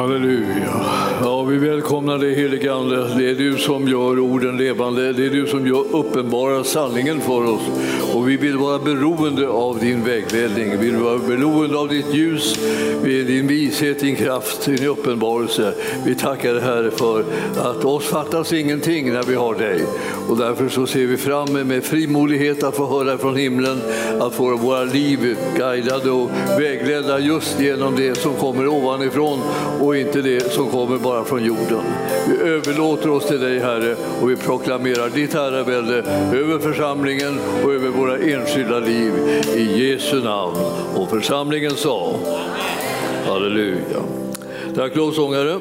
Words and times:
Halleluja. 0.00 0.80
Ja, 1.22 1.42
vi 1.42 1.58
välkomnar 1.58 2.18
dig 2.18 2.34
helige 2.34 2.72
Ande. 2.72 3.14
Det 3.18 3.30
är 3.30 3.34
du 3.34 3.58
som 3.58 3.88
gör 3.88 4.18
orden 4.18 4.56
levande. 4.56 5.12
Det 5.12 5.26
är 5.26 5.30
du 5.30 5.46
som 5.46 5.66
gör 5.66 5.96
uppenbara 5.96 6.64
sanningen 6.64 7.20
för 7.20 7.44
oss. 7.44 7.60
Och 8.14 8.28
vi 8.28 8.36
vill 8.36 8.56
vara 8.56 8.78
beroende 8.78 9.48
av 9.48 9.78
din 9.78 10.04
vägledning. 10.04 10.70
Vi 10.70 10.76
vill 10.76 10.96
vara 10.96 11.18
beroende 11.18 11.78
av 11.78 11.88
ditt 11.88 12.14
ljus, 12.14 12.58
eh, 13.02 13.02
din 13.02 13.46
vishet, 13.46 14.00
din 14.00 14.16
kraft, 14.16 14.64
din 14.64 14.86
uppenbarelse. 14.86 15.74
Vi 16.06 16.14
tackar 16.14 16.54
dig 16.54 16.62
Herre 16.62 16.90
för 16.90 17.24
att 17.56 17.84
oss 17.84 18.04
fattas 18.04 18.52
ingenting 18.52 19.12
när 19.12 19.22
vi 19.22 19.34
har 19.34 19.54
dig. 19.54 19.84
Och 20.28 20.36
därför 20.36 20.68
så 20.68 20.86
ser 20.86 21.06
vi 21.06 21.16
fram 21.16 21.52
med 21.68 21.84
frimodighet 21.84 22.62
att 22.62 22.76
få 22.76 22.86
höra 22.86 23.18
från 23.18 23.36
himlen, 23.36 23.80
att 24.20 24.34
få 24.34 24.56
våra 24.56 24.84
liv 24.84 25.36
guidade 25.56 26.10
och 26.10 26.30
vägledda 26.58 27.18
just 27.18 27.60
genom 27.60 27.96
det 27.96 28.14
som 28.14 28.34
kommer 28.34 28.68
ovanifrån 28.68 29.38
och 29.80 29.89
och 29.90 29.96
inte 29.96 30.22
det 30.22 30.52
som 30.52 30.70
kommer 30.70 30.98
bara 30.98 31.24
från 31.24 31.44
jorden. 31.44 31.82
Vi 32.28 32.48
överlåter 32.48 33.10
oss 33.10 33.26
till 33.26 33.40
dig 33.40 33.58
Herre 33.58 33.96
och 34.22 34.30
vi 34.30 34.36
proklamerar 34.36 35.10
ditt 35.10 35.34
herravälde 35.34 35.96
över 36.34 36.58
församlingen 36.58 37.38
och 37.64 37.72
över 37.72 37.88
våra 37.88 38.18
enskilda 38.18 38.78
liv 38.78 39.12
i 39.56 39.88
Jesu 39.88 40.22
namn. 40.22 40.56
Och 40.94 41.10
församlingen 41.10 41.70
sa 41.76 42.14
Halleluja. 43.26 44.02
Tack 44.74 44.96
lovsångare. 44.96 45.58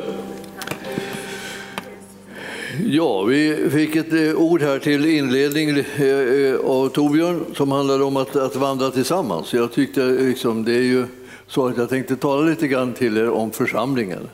Ja, 2.85 3.23
vi 3.23 3.69
fick 3.71 3.95
ett 3.95 4.13
eh, 4.13 4.33
ord 4.35 4.61
här 4.61 4.79
till 4.79 5.05
inledning 5.05 5.69
eh, 5.69 6.05
eh, 6.05 6.55
av 6.65 6.89
Torbjörn 6.89 7.45
som 7.55 7.71
handlade 7.71 8.03
om 8.03 8.17
att, 8.17 8.35
att 8.35 8.55
vandra 8.55 8.91
tillsammans. 8.91 9.53
Jag 9.53 9.71
tyckte 9.71 10.05
liksom, 10.05 10.65
det 10.65 10.73
är 10.73 10.83
ju 10.83 11.05
så 11.49 11.67
att 11.67 11.77
jag 11.77 11.89
tänkte 11.89 12.15
tala 12.15 12.41
lite 12.41 12.67
grann 12.67 12.93
till 12.93 13.17
er 13.17 13.29
om 13.29 13.51
församlingen, 13.51 14.29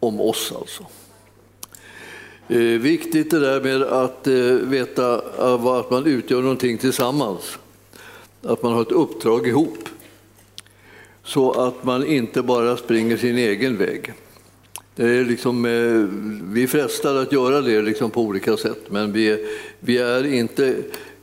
om 0.00 0.20
oss 0.20 0.52
alltså. 0.56 0.86
Eh, 2.48 2.58
viktigt 2.58 3.30
det 3.30 3.40
där 3.40 3.60
med 3.60 3.82
att 3.82 4.26
eh, 4.26 4.34
veta 4.68 5.14
eh, 5.38 5.66
att 5.66 5.90
man 5.90 6.06
utgör 6.06 6.42
någonting 6.42 6.78
tillsammans, 6.78 7.58
att 8.42 8.62
man 8.62 8.72
har 8.72 8.82
ett 8.82 8.92
uppdrag 8.92 9.46
ihop. 9.46 9.88
Så 11.24 11.52
att 11.52 11.84
man 11.84 12.06
inte 12.06 12.42
bara 12.42 12.76
springer 12.76 13.16
sin 13.16 13.38
egen 13.38 13.76
väg. 13.76 14.12
Det 14.94 15.04
är 15.04 15.24
liksom, 15.24 15.64
eh, 15.64 16.50
vi 16.52 16.66
frestar 16.66 17.14
att 17.14 17.32
göra 17.32 17.60
det 17.60 17.82
liksom 17.82 18.10
på 18.10 18.20
olika 18.20 18.56
sätt, 18.56 18.90
men 18.90 19.12
vi, 19.12 19.46
vi 19.80 19.98
är 19.98 20.26
inte 20.34 20.76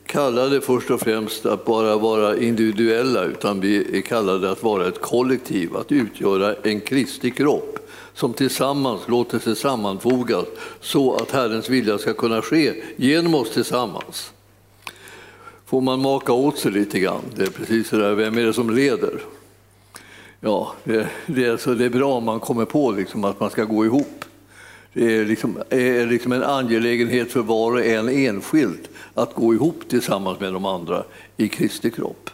kallade 0.09 0.61
först 0.61 0.91
och 0.91 0.99
främst 0.99 1.45
att 1.45 1.65
bara 1.65 1.97
vara 1.97 2.38
individuella, 2.38 3.23
utan 3.23 3.59
vi 3.59 3.97
är 3.97 4.02
kallade 4.02 4.51
att 4.51 4.63
vara 4.63 4.88
ett 4.88 5.01
kollektiv, 5.01 5.75
att 5.77 5.91
utgöra 5.91 6.55
en 6.63 6.81
Kristi 6.81 7.31
kropp 7.31 7.79
som 8.13 8.33
tillsammans 8.33 9.01
låter 9.07 9.39
sig 9.39 9.55
sammanfogas 9.55 10.45
så 10.81 11.16
att 11.16 11.31
Herrens 11.31 11.69
vilja 11.69 11.97
ska 11.97 12.13
kunna 12.13 12.41
ske 12.41 12.83
genom 12.95 13.35
oss 13.35 13.51
tillsammans. 13.53 14.31
Får 15.66 15.81
man 15.81 16.01
maka 16.01 16.33
åt 16.33 16.57
sig 16.57 16.71
lite 16.71 16.99
grann, 16.99 17.21
det 17.35 17.44
är 17.44 17.49
precis 17.49 17.89
det 17.89 17.97
där, 17.97 18.16
vem 18.16 18.38
är 18.38 18.45
det 18.45 18.53
som 18.53 18.69
leder? 18.69 19.21
Ja, 20.39 20.73
det, 20.83 21.07
det, 21.25 21.45
är, 21.45 21.57
så 21.57 21.73
det 21.73 21.85
är 21.85 21.89
bra 21.89 22.13
om 22.13 22.23
man 22.23 22.39
kommer 22.39 22.66
på 22.66 22.91
liksom 22.91 23.23
att 23.23 23.39
man 23.39 23.49
ska 23.49 23.63
gå 23.63 23.85
ihop. 23.85 24.25
Det 24.93 25.15
är 25.15 25.25
liksom, 25.25 25.57
är 25.69 26.05
liksom 26.05 26.31
en 26.31 26.43
angelägenhet 26.43 27.31
för 27.31 27.41
var 27.41 27.71
och 27.71 27.85
en 27.85 28.09
enskilt 28.09 28.89
att 29.13 29.35
gå 29.35 29.53
ihop 29.53 29.83
tillsammans 29.87 30.39
med 30.39 30.53
de 30.53 30.65
andra 30.65 31.03
i 31.37 31.47
Kristi 31.47 31.91
kropp. 31.91 32.29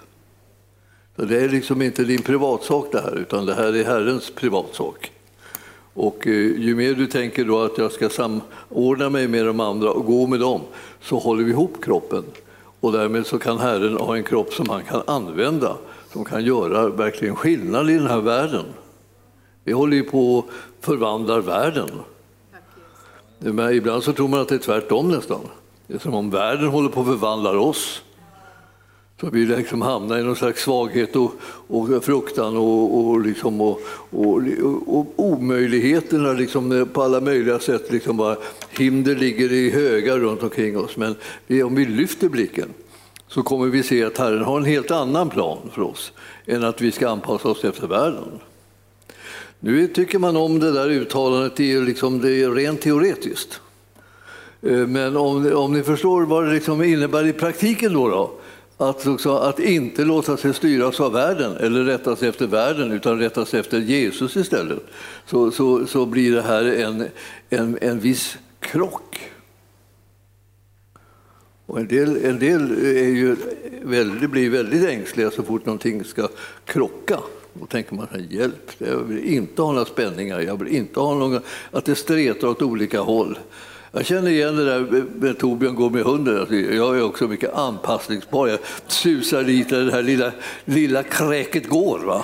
Så 1.16 1.26
det 1.26 1.44
är 1.44 1.50
liksom 1.50 1.82
inte 1.82 2.04
din 2.04 2.22
privatsak 2.22 2.88
det 2.92 3.02
här, 3.02 3.16
utan 3.16 3.46
det 3.46 3.54
här 3.54 3.76
är 3.76 3.84
Herrens 3.84 4.32
privatsak. 4.32 5.12
Och 5.94 6.28
eh, 6.28 6.34
ju 6.34 6.76
mer 6.76 6.94
du 6.94 7.08
tänker 7.08 7.46
då 7.46 7.62
att 7.62 7.78
jag 7.78 7.92
ska 7.92 8.10
samordna 8.10 9.10
mig 9.10 9.28
med 9.28 9.46
de 9.46 9.60
andra 9.60 9.92
och 9.92 10.06
gå 10.06 10.28
med 10.28 10.40
dem, 10.40 10.62
så 11.02 11.20
håller 11.20 11.44
vi 11.44 11.52
ihop 11.52 11.84
kroppen. 11.84 12.24
Och 12.80 12.92
därmed 12.92 13.26
så 13.26 13.40
kan 13.40 13.58
Herren 13.58 13.98
ha 13.98 14.16
en 14.16 14.24
kropp 14.24 14.54
som 14.54 14.70
han 14.70 14.84
kan 14.84 15.02
använda, 15.08 15.78
som 16.14 16.26
kan 16.26 16.46
göra 16.46 16.90
verkligen 16.90 17.36
skillnad 17.36 17.90
i 17.90 17.94
den 17.94 18.08
här 18.08 18.22
världen. 18.22 18.66
Vi 19.64 19.72
håller 19.72 19.98
ju 19.98 20.04
på 20.04 20.40
att 20.40 20.86
förvandla 20.86 21.40
världen. 21.40 21.90
Men 23.40 23.74
ibland 23.74 24.04
så 24.04 24.14
tror 24.14 24.28
man 24.28 24.40
att 24.40 24.50
det 24.50 24.56
är 24.56 24.60
tvärtom 24.60 25.12
nästan. 25.12 25.42
Det 25.88 25.94
är 25.94 26.00
som 26.00 26.14
om 26.14 26.30
världen 26.30 26.68
håller 26.68 26.90
på 26.90 27.00
att 27.00 27.08
förvandla 27.08 27.60
oss. 27.60 28.02
Så 29.22 29.30
vi 29.30 29.46
liksom 29.46 29.82
hamnar 29.82 30.20
i 30.20 30.24
någon 30.24 30.36
slags 30.36 30.64
svaghet 30.64 31.16
och, 31.16 31.32
och 31.68 32.04
fruktan 32.04 32.58
och, 32.58 33.08
och, 33.08 33.22
liksom, 33.22 33.62
och, 33.62 33.82
och, 34.10 34.42
och 34.88 35.14
omöjligheterna 35.16 36.34
liksom 36.34 36.90
på 36.94 37.04
alla 37.04 37.22
möjliga 37.22 37.60
sätt. 37.60 37.92
Liksom 37.92 38.18
bara, 38.18 38.38
hinder 38.70 39.16
ligger 39.16 39.52
i 39.52 39.70
högar 39.70 40.20
runt 40.20 40.44
omkring 40.44 40.78
oss. 40.78 40.98
Men 40.98 41.16
om 41.66 41.76
vi 41.76 41.86
lyfter 41.86 42.30
blicken 42.30 42.70
så 43.28 43.44
kommer 43.44 43.66
vi 43.66 43.84
se 43.84 44.04
att 44.04 44.18
Herren 44.18 44.44
har 44.44 44.58
en 44.58 44.66
helt 44.66 44.92
annan 44.92 45.30
plan 45.30 45.58
för 45.74 45.82
oss 45.82 46.12
än 46.46 46.64
att 46.64 46.82
vi 46.82 46.92
ska 46.92 47.10
anpassa 47.10 47.50
oss 47.50 47.64
efter 47.64 47.88
världen. 47.88 48.40
Nu 49.66 49.88
tycker 49.88 50.20
man 50.20 50.38
om 50.38 50.60
det 50.60 50.72
där 50.72 50.90
uttalandet, 50.90 51.56
det 51.56 51.74
är, 51.74 51.82
liksom, 51.82 52.22
det 52.22 52.32
är 52.32 52.52
rent 52.52 52.82
teoretiskt. 52.82 53.62
Eh, 54.62 54.88
men 54.88 55.18
om, 55.18 55.54
om 55.54 55.74
ni 55.74 55.84
förstår 55.84 56.26
vad 56.26 56.46
det 56.46 56.54
liksom 56.54 56.84
innebär 56.84 57.28
i 57.28 57.34
praktiken 57.34 57.94
då, 57.94 58.08
då 58.08 58.32
att, 58.86 59.08
också, 59.08 59.38
att 59.38 59.60
inte 59.60 60.04
låta 60.04 60.38
sig 60.38 60.54
styras 60.54 61.00
av 61.00 61.14
världen 61.14 61.58
eller 61.58 61.84
rätta 61.84 62.16
sig 62.16 62.30
efter 62.30 62.48
världen 62.48 62.92
utan 62.92 63.20
rätta 63.20 63.46
sig 63.46 63.60
efter 63.60 63.80
Jesus 63.80 64.38
istället, 64.38 64.80
så, 65.26 65.52
så, 65.52 65.88
så 65.88 66.06
blir 66.06 66.36
det 66.36 66.42
här 66.42 66.64
en, 66.64 67.06
en, 67.50 67.78
en 67.82 68.00
viss 68.00 68.38
krock. 68.60 69.32
Och 71.66 71.80
en 71.80 71.88
del, 71.88 72.26
en 72.26 72.40
del 72.40 72.72
är 72.72 73.10
ju 73.10 73.36
väldigt, 73.84 74.30
blir 74.30 74.50
väldigt 74.50 74.90
ängsliga 74.90 75.32
så 75.32 75.44
fort 75.44 75.66
någonting 75.66 76.04
ska 76.04 76.28
krocka. 76.66 77.20
Då 77.60 77.66
tänker 77.66 77.96
man, 77.96 78.08
hjälp, 78.30 78.72
jag 78.78 78.98
vill 78.98 79.34
inte 79.34 79.62
ha 79.62 79.72
några 79.72 79.86
spänningar, 79.86 80.40
jag 80.40 80.64
vill 80.64 80.76
inte 80.76 81.00
ha 81.00 81.16
någon, 81.16 81.40
att 81.72 81.86
det 81.86 81.96
stretar 81.96 82.48
åt 82.48 82.62
olika 82.62 83.00
håll. 83.00 83.38
Jag 83.92 84.06
känner 84.06 84.32
igen 84.32 84.56
det 84.56 84.66
där 84.66 85.06
med 85.16 85.38
Torbjörn 85.38 85.76
går 85.76 85.90
med 85.90 86.04
hunden. 86.04 86.40
Alltså, 86.40 86.56
jag 86.56 86.98
är 86.98 87.04
också 87.04 87.28
mycket 87.28 87.54
anpassningsbar. 87.54 88.48
Jag 88.48 88.60
susar 88.88 89.44
dit 89.44 89.70
där 89.70 89.86
det 89.86 89.92
här 89.92 90.04
lilla, 90.04 90.32
lilla 90.66 91.04
kräket 91.04 91.70
går. 91.70 92.00
Va? 92.00 92.24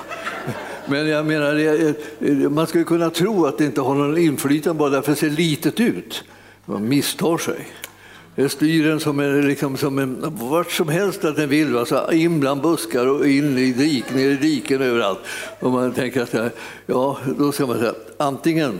Men 0.85 1.07
jag 1.07 1.25
menar, 1.25 2.49
man 2.49 2.67
skulle 2.67 2.83
kunna 2.83 3.09
tro 3.09 3.45
att 3.45 3.57
det 3.57 3.65
inte 3.65 3.81
har 3.81 3.95
någon 3.95 4.17
inflytande 4.17 4.79
bara 4.79 4.89
därför 4.89 5.11
att 5.11 5.19
det 5.19 5.29
ser 5.29 5.35
litet 5.35 5.79
ut. 5.79 6.23
Man 6.65 6.89
misstar 6.89 7.37
sig. 7.37 7.67
Jag 8.35 8.51
styr 8.51 8.87
den 8.87 8.99
som 8.99 9.19
en, 9.19 9.47
liksom, 9.47 9.77
som 9.77 9.99
en, 9.99 10.17
vart 10.21 10.71
som 10.71 10.89
helst 10.89 11.25
att 11.25 11.35
den 11.35 11.49
vill. 11.49 11.77
Alltså, 11.77 12.11
in 12.11 12.39
bland 12.39 12.61
buskar 12.61 13.07
och 13.07 13.27
in 13.27 13.57
i 13.57 13.71
dik, 13.71 14.13
ner 14.13 14.29
i 14.29 14.35
diken 14.35 14.81
överallt. 14.81 15.19
Och 15.59 15.71
man 15.71 15.93
tänker 15.93 16.21
att 16.21 16.53
ja, 16.85 17.17
då 17.37 17.51
ska 17.51 17.65
man 17.65 17.79
säga 17.79 17.93
antingen 18.17 18.79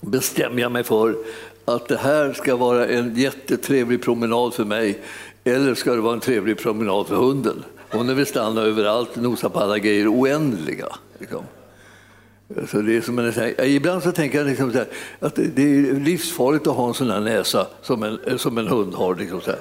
bestämmer 0.00 0.62
jag 0.62 0.72
mig 0.72 0.84
för 0.84 1.16
att 1.64 1.88
det 1.88 1.96
här 1.96 2.32
ska 2.32 2.56
vara 2.56 2.86
en 2.86 3.16
jättetrevlig 3.16 4.02
promenad 4.02 4.54
för 4.54 4.64
mig 4.64 4.98
eller 5.44 5.74
ska 5.74 5.94
det 5.94 6.00
vara 6.00 6.14
en 6.14 6.20
trevlig 6.20 6.58
promenad 6.58 7.06
för 7.06 7.16
hunden? 7.16 7.64
Hon 7.90 8.16
vill 8.16 8.26
stanna 8.26 8.60
överallt, 8.60 9.16
nosa 9.16 9.48
på 9.48 9.60
alla 9.60 9.78
grejer 9.78 10.14
oändliga. 10.14 10.86
Liksom. 11.18 11.44
Så 12.70 12.80
det 12.80 12.96
är 12.96 13.00
som 13.00 13.18
en, 13.18 13.32
ibland 13.66 14.02
så 14.02 14.12
tänker 14.12 14.38
jag 14.38 14.46
liksom 14.46 14.72
här, 14.72 14.86
att 15.20 15.34
det 15.34 15.62
är 15.62 16.00
livsfarligt 16.00 16.66
att 16.66 16.76
ha 16.76 16.88
en 16.88 16.94
sån 16.94 17.10
här 17.10 17.20
näsa 17.20 17.66
som 17.82 18.02
en, 18.02 18.38
som 18.38 18.58
en 18.58 18.66
hund 18.66 18.94
har. 18.94 19.14
Liksom 19.14 19.40
här, 19.46 19.58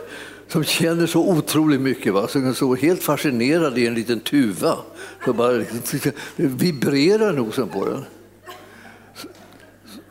som 0.47 0.63
känner 0.63 1.07
så 1.07 1.29
otroligt 1.29 1.81
mycket, 1.81 2.13
va? 2.13 2.27
som 2.27 2.47
är 2.47 2.53
så 2.53 2.75
helt 2.75 3.03
fascinerad 3.03 3.77
i 3.77 3.88
en 3.88 3.94
liten 3.94 4.19
tuva. 4.19 4.77
Så 5.25 5.33
bara 5.33 5.51
liksom, 5.51 6.11
vibrerar 6.36 7.33
nosen 7.33 7.68
på 7.68 7.86
den. 7.86 8.06
Så, 9.15 9.27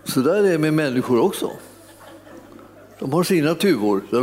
så 0.05 0.21
där 0.21 0.45
är 0.45 0.53
det 0.53 0.59
med 0.59 0.75
människor 0.75 1.21
också. 1.21 1.51
De 2.99 3.13
har 3.13 3.25
sina 3.25 3.55
tuvor 3.55 4.03
där 4.11 4.21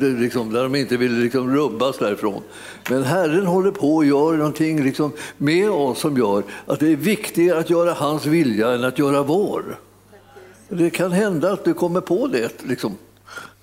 de, 0.00 0.16
liksom, 0.22 0.52
där 0.52 0.62
de 0.62 0.74
inte 0.74 0.96
vill 0.96 1.18
liksom 1.18 1.54
rubbas 1.54 1.98
därifrån. 1.98 2.42
Men 2.90 3.02
Herren 3.02 3.46
håller 3.46 3.70
på 3.70 3.96
och 3.96 4.04
gör 4.04 4.36
någonting 4.36 4.84
liksom 4.84 5.12
med 5.38 5.70
oss 5.70 5.98
som 5.98 6.16
gör 6.16 6.42
att 6.66 6.80
det 6.80 6.88
är 6.88 6.96
viktigare 6.96 7.58
att 7.58 7.70
göra 7.70 7.92
hans 7.92 8.26
vilja 8.26 8.70
än 8.70 8.84
att 8.84 8.98
göra 8.98 9.22
vår. 9.22 9.78
Det 10.68 10.90
kan 10.90 11.12
hända 11.12 11.52
att 11.52 11.64
du 11.64 11.74
kommer 11.74 12.00
på 12.00 12.26
det 12.26 12.62
liksom. 12.62 12.96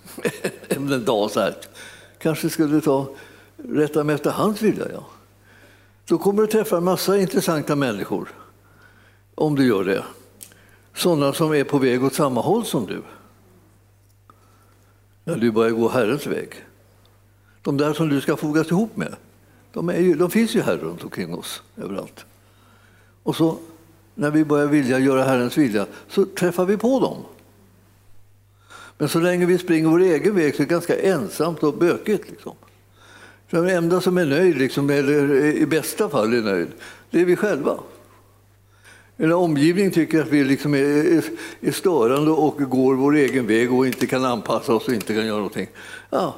en 0.68 1.06
dag 1.06 1.32
så 1.32 1.40
här. 1.40 1.56
Kanske 2.20 2.50
skulle 2.50 2.82
ta 2.82 3.10
rätta 3.58 4.04
mig 4.04 4.16
efter 4.16 4.32
hans 4.32 4.62
vilja. 4.62 4.86
Ja. 4.94 5.06
Då 6.06 6.18
kommer 6.18 6.42
du 6.42 6.48
träffa 6.48 6.78
en 6.78 6.84
massa 6.84 7.18
intressanta 7.18 7.76
människor. 7.76 8.30
Om 9.36 9.56
du 9.56 9.68
gör 9.68 9.84
det. 9.84 10.04
Sådana 10.96 11.34
som 11.34 11.54
är 11.54 11.64
på 11.64 11.78
väg 11.78 12.04
åt 12.04 12.14
samma 12.14 12.42
håll 12.42 12.66
som 12.66 12.86
du 12.86 13.02
när 15.30 15.38
du 15.38 15.52
börjar 15.52 15.72
gå 15.72 15.90
Herrens 15.90 16.28
väg. 16.28 16.50
De 17.62 17.78
där 17.78 17.94
som 17.94 18.10
du 18.10 18.22
ska 18.22 18.36
fogas 18.38 18.72
ihop 18.72 18.98
med, 18.98 19.16
de, 19.74 19.90
ju, 19.90 20.16
de 20.16 20.32
finns 20.32 20.56
ju 20.56 20.62
här 20.62 20.78
runt 20.78 21.04
omkring 21.04 21.34
oss 21.34 21.62
överallt. 21.78 22.26
Och 23.24 23.36
så 23.36 23.58
när 24.16 24.32
vi 24.32 24.46
börjar 24.46 24.68
vilja 24.68 25.00
göra 25.00 25.24
Herrens 25.24 25.58
vilja, 25.58 25.86
så 26.08 26.26
träffar 26.26 26.66
vi 26.66 26.78
på 26.78 27.00
dem. 27.00 27.18
Men 28.98 29.10
så 29.10 29.20
länge 29.20 29.46
vi 29.46 29.58
springer 29.58 29.90
vår 29.90 30.02
egen 30.02 30.36
väg 30.36 30.56
så 30.56 30.62
är 30.62 30.66
det 30.66 30.70
ganska 30.70 31.00
ensamt 31.00 31.64
och 31.64 31.74
bökigt. 31.74 32.30
Liksom. 32.30 32.56
Den 33.50 33.70
enda 33.70 34.02
som 34.02 34.18
är 34.18 34.26
nöjd, 34.26 34.58
liksom, 34.58 34.90
eller 34.90 35.46
i 35.46 35.66
bästa 35.66 36.10
fall 36.10 36.34
är 36.34 36.42
nöjd, 36.42 36.68
det 37.10 37.22
är 37.22 37.26
vi 37.26 37.36
själva. 37.36 37.80
En 39.22 39.34
omgivning 39.34 39.92
tycker 39.92 40.22
att 40.22 40.28
vi 40.28 40.44
liksom 40.44 40.74
är, 40.74 41.24
är, 41.62 41.72
störande 41.72 42.32
och 42.32 42.58
går 42.58 42.96
vår 42.96 43.16
egen 43.16 43.48
väg 43.48 43.74
och 43.74 43.88
inte 43.88 44.08
kan 44.08 44.26
anpassa 44.26 44.74
oss 44.74 44.88
och 44.88 44.94
inte 44.94 45.14
kan 45.14 45.26
göra 45.26 45.38
någonting. 45.38 45.68
Ja, 46.10 46.36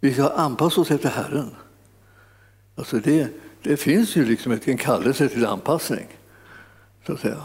vi 0.00 0.14
ska 0.14 0.28
anpassa 0.28 0.80
oss 0.80 0.90
efter 0.90 1.08
Herren. 1.08 1.50
Alltså 2.74 2.98
det, 2.98 3.28
det 3.62 3.76
finns 3.76 4.16
ju 4.16 4.24
liksom 4.24 4.58
en 4.64 4.76
kallelse 4.76 5.28
till 5.28 5.46
anpassning. 5.46 6.06
Så 7.06 7.12
att 7.12 7.20
säga. 7.20 7.42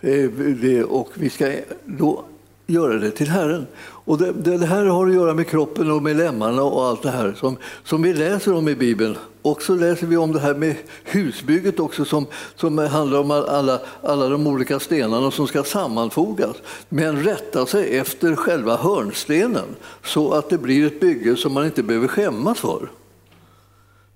Det, 0.00 0.28
det, 0.52 0.84
och 0.84 1.10
vi 1.14 1.30
ska 1.30 1.52
då 1.84 2.24
göra 2.66 2.98
det 2.98 3.10
till 3.10 3.28
Herren. 3.28 3.66
Och 4.04 4.18
det, 4.18 4.32
det, 4.32 4.66
här 4.66 4.84
har 4.84 5.06
att 5.06 5.14
göra 5.14 5.34
med 5.34 5.48
kroppen 5.48 5.90
och 5.90 6.02
med 6.02 6.16
lemmarna 6.16 6.62
och 6.62 6.84
allt 6.84 7.02
det 7.02 7.10
här 7.10 7.34
som, 7.40 7.56
som 7.84 8.02
vi 8.02 8.14
läser 8.14 8.54
om 8.54 8.68
i 8.68 8.74
Bibeln. 8.74 9.16
Och 9.42 9.62
så 9.62 9.74
läser 9.74 10.06
vi 10.06 10.16
om 10.16 10.32
det 10.32 10.40
här 10.40 10.54
med 10.54 10.74
husbygget 11.04 11.80
också 11.80 12.04
som, 12.04 12.26
som 12.56 12.78
handlar 12.78 13.18
om 13.18 13.30
alla, 13.30 13.80
alla 14.02 14.28
de 14.28 14.46
olika 14.46 14.80
stenarna 14.80 15.30
som 15.30 15.46
ska 15.46 15.64
sammanfogas. 15.64 16.56
Men 16.88 17.24
rätta 17.24 17.66
sig 17.66 17.98
efter 17.98 18.36
själva 18.36 18.76
hörnstenen 18.76 19.76
så 20.04 20.32
att 20.32 20.50
det 20.50 20.58
blir 20.58 20.86
ett 20.86 21.00
bygge 21.00 21.36
som 21.36 21.52
man 21.52 21.64
inte 21.64 21.82
behöver 21.82 22.08
skämmas 22.08 22.58
för. 22.58 22.88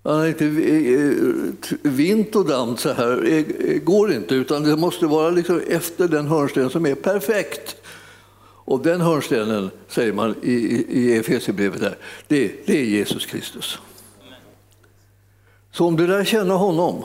Man 0.02 0.26
inte 0.26 0.44
eh, 0.44 0.94
eh, 0.94 1.76
vint 1.82 2.36
och 2.36 2.46
damm 2.46 2.76
så 2.76 2.92
här 2.92 3.44
går 3.78 4.12
inte, 4.12 4.34
utan 4.34 4.62
det 4.62 4.76
måste 4.76 5.06
vara 5.06 5.30
liksom 5.30 5.60
efter 5.68 6.08
den 6.08 6.26
hörnsten 6.26 6.70
som 6.70 6.86
är 6.86 6.94
perfekt. 6.94 7.76
Och 8.66 8.82
den 8.82 9.00
hörnstenen, 9.00 9.70
säger 9.88 10.12
man 10.12 10.34
i, 10.42 10.54
i 10.88 11.16
Efesierbrevet, 11.16 11.80
det, 12.28 12.66
det 12.66 12.80
är 12.80 12.84
Jesus 12.84 13.26
Kristus. 13.26 13.78
Så 15.72 15.86
om 15.86 15.96
du 15.96 16.06
lär 16.06 16.24
känna 16.24 16.54
honom 16.54 17.04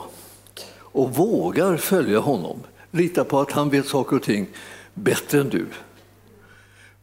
och 0.76 1.16
vågar 1.16 1.76
följa 1.76 2.18
honom, 2.18 2.58
lita 2.90 3.24
på 3.24 3.40
att 3.40 3.52
han 3.52 3.70
vet 3.70 3.86
saker 3.86 4.16
och 4.16 4.22
ting 4.22 4.46
bättre 4.94 5.40
än 5.40 5.48
du, 5.48 5.66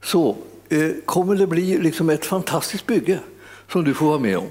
så 0.03 0.35
eh, 0.69 0.91
kommer 1.05 1.35
det 1.35 1.47
bli 1.47 1.77
liksom 1.77 2.09
ett 2.09 2.25
fantastiskt 2.25 2.85
bygge 2.85 3.19
som 3.71 3.83
du 3.83 3.93
får 3.93 4.05
vara 4.05 4.19
med 4.19 4.37
om. 4.37 4.47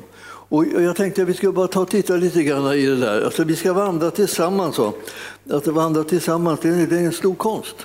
Och 0.50 0.66
jag 0.66 0.96
tänkte 0.96 1.22
att 1.22 1.28
vi 1.28 1.34
ska 1.34 1.52
bara 1.52 1.68
ta 1.68 1.80
och 1.80 1.90
titta 1.90 2.16
lite 2.16 2.42
grann 2.42 2.72
i 2.72 2.86
det 2.86 2.96
där. 2.96 3.22
Alltså, 3.22 3.44
vi 3.44 3.56
ska 3.56 3.72
vandra 3.72 4.10
tillsammans. 4.10 4.76
Så. 4.76 4.92
Att 5.50 5.66
vandra 5.66 6.04
tillsammans 6.04 6.60
det 6.60 6.68
är 6.68 6.92
en 6.92 7.12
stor 7.12 7.34
konst. 7.34 7.76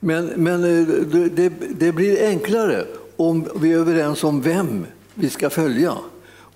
Men, 0.00 0.26
men 0.26 0.64
eh, 0.64 0.86
det, 1.30 1.52
det 1.70 1.92
blir 1.92 2.26
enklare 2.26 2.84
om 3.16 3.48
vi 3.60 3.72
är 3.72 3.78
överens 3.78 4.24
om 4.24 4.40
vem 4.40 4.86
vi 5.14 5.30
ska 5.30 5.50
följa 5.50 5.94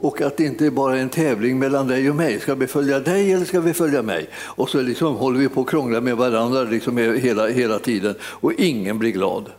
och 0.02 0.20
att 0.20 0.36
det 0.36 0.44
inte 0.44 0.70
bara 0.70 0.96
är 0.96 1.02
en 1.02 1.08
tävling 1.08 1.58
mellan 1.58 1.86
dig 1.86 2.10
och 2.10 2.16
mig. 2.16 2.40
Ska 2.40 2.54
vi 2.54 2.66
följa 2.66 3.00
dig 3.00 3.32
eller 3.32 3.44
ska 3.44 3.60
vi 3.60 3.74
följa 3.74 4.02
mig? 4.02 4.28
Och 4.34 4.68
så 4.68 4.80
liksom 4.80 5.16
håller 5.16 5.38
vi 5.38 5.48
på 5.48 5.60
och 5.60 5.68
krånglar 5.68 6.00
med 6.00 6.16
varandra 6.16 6.62
liksom 6.62 6.96
hela, 6.96 7.48
hela 7.48 7.78
tiden 7.78 8.14
och 8.22 8.52
ingen 8.52 8.98
blir 8.98 9.10
glad. 9.10 9.50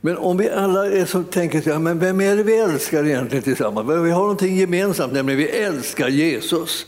Men 0.00 0.16
om 0.16 0.36
vi 0.36 0.50
alla 0.50 0.86
är 0.86 1.04
som 1.04 1.24
tänker 1.24 1.60
så 1.60 1.78
men 1.78 1.98
vem 1.98 2.20
är 2.20 2.36
det 2.36 2.42
vi 2.42 2.58
älskar 2.58 3.04
egentligen 3.04 3.44
tillsammans? 3.44 3.88
Vi 3.88 4.10
har 4.10 4.20
någonting 4.20 4.56
gemensamt, 4.56 5.12
nämligen 5.12 5.38
vi 5.38 5.48
älskar 5.48 6.08
Jesus. 6.08 6.86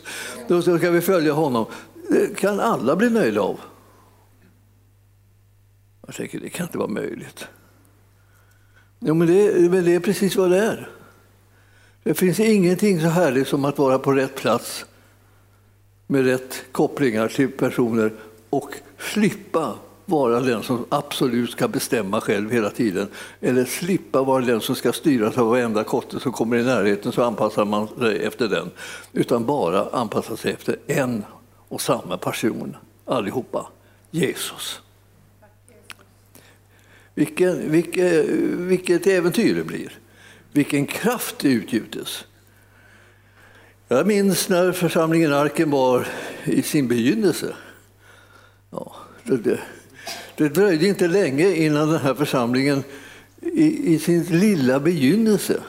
Då 0.48 0.62
ska 0.62 0.90
vi 0.90 1.00
följa 1.00 1.32
honom. 1.32 1.66
Det 2.08 2.36
kan 2.36 2.60
alla 2.60 2.96
bli 2.96 3.10
nöjda 3.10 3.40
av. 3.40 3.60
Jag 6.10 6.16
tänker, 6.16 6.40
det 6.40 6.48
kan 6.48 6.66
inte 6.66 6.78
vara 6.78 6.88
möjligt. 6.88 7.46
Jo, 9.00 9.14
men 9.14 9.28
det, 9.28 9.70
men 9.70 9.84
det 9.84 9.94
är 9.94 10.00
precis 10.00 10.36
vad 10.36 10.50
det 10.50 10.58
är. 10.58 10.90
Det 12.02 12.14
finns 12.14 12.40
ingenting 12.40 13.00
så 13.00 13.06
härligt 13.06 13.48
som 13.48 13.64
att 13.64 13.78
vara 13.78 13.98
på 13.98 14.12
rätt 14.12 14.36
plats 14.36 14.84
med 16.06 16.24
rätt 16.24 16.64
kopplingar 16.72 17.28
till 17.28 17.50
personer 17.50 18.12
och 18.50 18.74
slippa 18.98 19.74
vara 20.04 20.40
den 20.40 20.62
som 20.62 20.84
absolut 20.88 21.50
ska 21.50 21.68
bestämma 21.68 22.20
själv 22.20 22.50
hela 22.50 22.70
tiden. 22.70 23.08
Eller 23.40 23.64
slippa 23.64 24.22
vara 24.22 24.44
den 24.44 24.60
som 24.60 24.74
ska 24.74 24.92
styras 24.92 25.38
av 25.38 25.46
varenda 25.46 25.84
kotte 25.84 26.20
som 26.20 26.32
kommer 26.32 26.56
i 26.56 26.62
närheten 26.62 27.12
så 27.12 27.22
anpassar 27.22 27.64
man 27.64 27.88
sig 27.88 28.24
efter 28.24 28.48
den. 28.48 28.70
Utan 29.12 29.46
bara 29.46 29.88
anpassa 29.92 30.36
sig 30.36 30.52
efter 30.52 30.76
en 30.86 31.24
och 31.68 31.80
samma 31.80 32.16
person 32.16 32.76
allihopa, 33.04 33.66
Jesus. 34.10 34.80
Vilken, 37.14 37.70
vilket, 37.70 38.26
vilket 38.48 39.06
äventyr 39.06 39.54
det 39.54 39.64
blir. 39.64 39.98
Vilken 40.52 40.86
kraft 40.86 41.38
det 41.38 41.48
utgjutes. 41.48 42.24
Jag 43.88 44.06
minns 44.06 44.48
när 44.48 44.72
församlingen 44.72 45.32
Arken 45.32 45.70
var 45.70 46.08
i 46.44 46.62
sin 46.62 46.88
begynnelse. 46.88 47.54
Ja, 48.70 48.94
det, 49.24 49.36
det, 49.36 49.60
det 50.36 50.48
dröjde 50.48 50.86
inte 50.86 51.08
länge 51.08 51.54
innan 51.54 51.88
den 51.88 52.00
här 52.00 52.14
församlingen 52.14 52.84
i, 53.40 53.94
i 53.94 53.98
sin 53.98 54.22
lilla 54.22 54.80
begynnelse, 54.80 55.60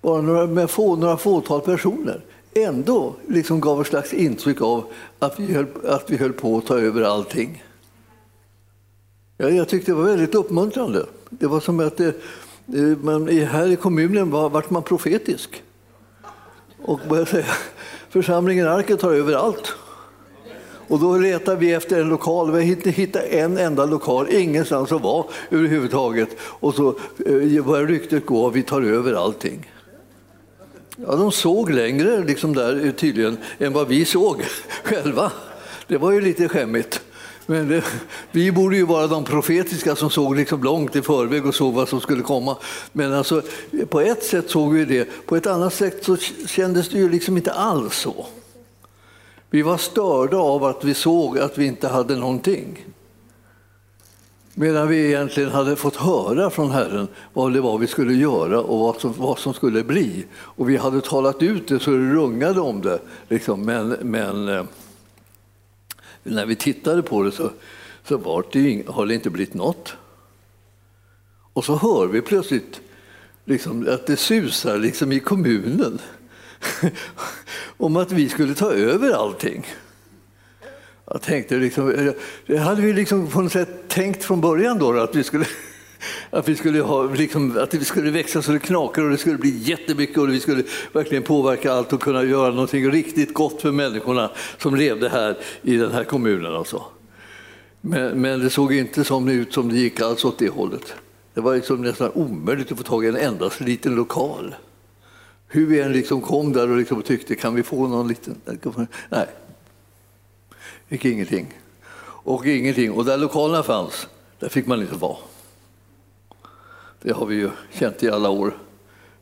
bara 0.00 0.22
några, 0.22 0.46
med 0.46 0.70
få, 0.70 0.96
några 0.96 1.16
fåtal 1.16 1.60
personer, 1.60 2.24
ändå 2.54 3.16
liksom 3.28 3.60
gav 3.60 3.80
ett 3.80 3.86
slags 3.86 4.12
intryck 4.12 4.62
av 4.62 4.92
att 5.18 5.40
vi 5.40 5.54
höll, 5.54 5.66
att 5.84 6.10
vi 6.10 6.16
höll 6.16 6.32
på 6.32 6.58
att 6.58 6.66
ta 6.66 6.78
över 6.78 7.02
allting. 7.02 7.64
Ja, 9.42 9.50
jag 9.50 9.68
tyckte 9.68 9.90
det 9.90 9.94
var 9.94 10.04
väldigt 10.04 10.34
uppmuntrande. 10.34 11.06
Det 11.30 11.46
var 11.46 11.60
som 11.60 11.80
att 11.80 11.96
det, 11.96 12.14
man, 13.02 13.28
här 13.28 13.66
i 13.66 13.76
kommunen 13.76 14.30
var, 14.30 14.50
vart 14.50 14.70
man 14.70 14.82
profetisk 14.82 15.62
och 16.82 17.00
började 17.08 17.30
säga 17.30 17.46
församlingen 18.10 18.68
Arket 18.68 19.00
tar 19.00 19.12
över 19.12 19.34
allt. 19.34 19.74
Och 20.88 21.00
då 21.00 21.16
letar 21.16 21.56
vi 21.56 21.72
efter 21.72 22.00
en 22.00 22.08
lokal. 22.08 22.52
Vi 22.52 22.62
hittade 22.90 23.24
en 23.24 23.58
enda 23.58 23.84
lokal, 23.84 24.26
ingenstans 24.30 24.92
att 24.92 25.02
vara 25.02 25.24
överhuvudtaget. 25.50 26.28
Och 26.40 26.74
så 26.74 26.88
eh, 27.26 27.64
börjar 27.64 27.86
ryktet 27.86 28.26
gå 28.26 28.48
att 28.48 28.54
vi 28.54 28.62
tar 28.62 28.82
över 28.82 29.12
allting. 29.12 29.70
Ja, 30.96 31.16
de 31.16 31.32
såg 31.32 31.70
längre 31.70 32.24
liksom 32.24 32.54
där, 32.54 32.92
tydligen 32.92 33.36
än 33.58 33.72
vad 33.72 33.88
vi 33.88 34.04
såg 34.04 34.44
själva. 34.84 35.32
Det 35.86 35.96
var 35.96 36.12
ju 36.12 36.20
lite 36.20 36.48
skämmigt. 36.48 37.02
Men 37.46 37.68
det, 37.68 37.84
vi 38.30 38.52
borde 38.52 38.76
ju 38.76 38.86
vara 38.86 39.06
de 39.06 39.24
profetiska 39.24 39.96
som 39.96 40.10
såg 40.10 40.36
liksom 40.36 40.62
långt 40.62 40.96
i 40.96 41.02
förväg 41.02 41.46
och 41.46 41.54
såg 41.54 41.74
vad 41.74 41.88
som 41.88 42.00
skulle 42.00 42.22
komma. 42.22 42.56
Men 42.92 43.12
alltså, 43.12 43.42
på 43.88 44.00
ett 44.00 44.24
sätt 44.24 44.50
såg 44.50 44.72
vi 44.72 44.84
det, 44.84 45.08
på 45.26 45.36
ett 45.36 45.46
annat 45.46 45.74
sätt 45.74 46.04
så 46.04 46.16
kändes 46.46 46.88
det 46.88 46.98
ju 46.98 47.08
liksom 47.08 47.36
inte 47.36 47.52
alls 47.52 47.96
så. 47.96 48.26
Vi 49.50 49.62
var 49.62 49.76
störda 49.76 50.36
av 50.36 50.64
att 50.64 50.84
vi 50.84 50.94
såg 50.94 51.38
att 51.38 51.58
vi 51.58 51.66
inte 51.66 51.88
hade 51.88 52.16
någonting. 52.16 52.86
Medan 54.54 54.88
vi 54.88 55.06
egentligen 55.06 55.50
hade 55.50 55.76
fått 55.76 55.96
höra 55.96 56.50
från 56.50 56.70
Herren 56.70 57.08
vad 57.32 57.52
det 57.52 57.60
var 57.60 57.78
vi 57.78 57.86
skulle 57.86 58.14
göra 58.14 58.60
och 58.60 58.78
vad 58.78 59.00
som, 59.00 59.14
vad 59.16 59.38
som 59.38 59.54
skulle 59.54 59.84
bli. 59.84 60.26
Och 60.34 60.70
vi 60.70 60.76
hade 60.76 61.00
talat 61.00 61.42
ut 61.42 61.68
det 61.68 61.80
så 61.80 61.90
det 61.90 62.12
rungade 62.12 62.60
om 62.60 62.80
det. 62.80 62.98
Liksom. 63.28 63.64
Men, 63.64 63.88
men 63.88 64.48
eh, 64.48 64.64
när 66.22 66.46
vi 66.46 66.56
tittade 66.56 67.02
på 67.02 67.22
det 67.22 67.32
så, 67.32 67.50
så 68.04 68.16
var 68.16 68.44
det, 68.52 68.82
har 68.86 69.06
det 69.06 69.14
inte 69.14 69.30
blivit 69.30 69.54
något. 69.54 69.96
Och 71.52 71.64
så 71.64 71.76
hör 71.76 72.06
vi 72.06 72.22
plötsligt 72.22 72.80
liksom, 73.44 73.88
att 73.88 74.06
det 74.06 74.16
susar 74.16 74.78
liksom 74.78 75.12
i 75.12 75.20
kommunen 75.20 75.98
om 77.76 77.96
att 77.96 78.12
vi 78.12 78.28
skulle 78.28 78.54
ta 78.54 78.72
över 78.72 79.10
allting. 79.10 79.66
Jag 81.04 81.22
tänkte 81.22 81.56
liksom, 81.56 82.12
det 82.46 82.58
hade 82.58 82.82
vi 82.82 82.92
liksom 82.92 83.26
på 83.26 83.42
något 83.42 83.52
sätt 83.52 83.88
tänkt 83.88 84.24
från 84.24 84.40
början 84.40 84.78
då, 84.78 84.92
att 85.00 85.14
vi 85.14 85.24
skulle 85.24 85.46
att 86.30 86.48
vi 86.48 86.56
skulle, 86.56 86.80
ha, 86.80 87.04
liksom, 87.04 87.58
att 87.58 87.74
vi 87.74 87.84
skulle 87.84 88.10
växa 88.10 88.42
så 88.42 88.52
det 88.52 88.58
knakar 88.58 89.02
och 89.02 89.10
det 89.10 89.18
skulle 89.18 89.38
bli 89.38 89.58
jättemycket 89.58 90.18
och 90.18 90.28
vi 90.28 90.40
skulle 90.40 90.64
verkligen 90.92 91.22
påverka 91.22 91.72
allt 91.72 91.92
och 91.92 92.00
kunna 92.00 92.24
göra 92.24 92.50
någonting 92.50 92.90
riktigt 92.90 93.34
gott 93.34 93.62
för 93.62 93.72
människorna 93.72 94.30
som 94.58 94.74
levde 94.74 95.08
här 95.08 95.38
i 95.62 95.76
den 95.76 95.92
här 95.92 96.04
kommunen. 96.04 96.54
Alltså. 96.54 96.82
Men, 97.80 98.20
men 98.20 98.40
det 98.40 98.50
såg 98.50 98.74
inte 98.74 99.04
som 99.04 99.28
ut 99.28 99.52
som 99.52 99.68
det 99.68 99.78
gick 99.78 100.00
alls 100.00 100.24
åt 100.24 100.38
det 100.38 100.48
hållet. 100.48 100.94
Det 101.34 101.40
var 101.40 101.54
liksom 101.54 101.82
nästan 101.82 102.10
omöjligt 102.14 102.72
att 102.72 102.78
få 102.78 102.84
tag 102.84 103.04
i 103.04 103.08
en 103.08 103.16
endast 103.16 103.60
liten 103.60 103.94
lokal. 103.94 104.54
Hur 105.48 105.66
vi 105.66 105.80
än 105.80 105.92
liksom 105.92 106.20
kom 106.20 106.52
där 106.52 106.70
och 106.70 106.76
liksom 106.76 107.02
tyckte, 107.02 107.34
kan 107.34 107.54
vi 107.54 107.62
få 107.62 107.88
någon 107.88 108.08
liten... 108.08 108.40
Nej, 109.08 109.26
fick 110.88 111.04
ingenting. 111.04 111.58
Och 112.04 112.46
ingenting. 112.46 112.92
Och 112.92 113.04
där 113.04 113.18
lokalerna 113.18 113.62
fanns, 113.62 114.08
där 114.38 114.48
fick 114.48 114.66
man 114.66 114.80
inte 114.80 114.94
vara. 114.94 115.16
Det 117.02 117.12
har 117.12 117.26
vi 117.26 117.34
ju 117.34 117.50
känt 117.72 118.02
i 118.02 118.10
alla 118.10 118.30
år. 118.30 118.54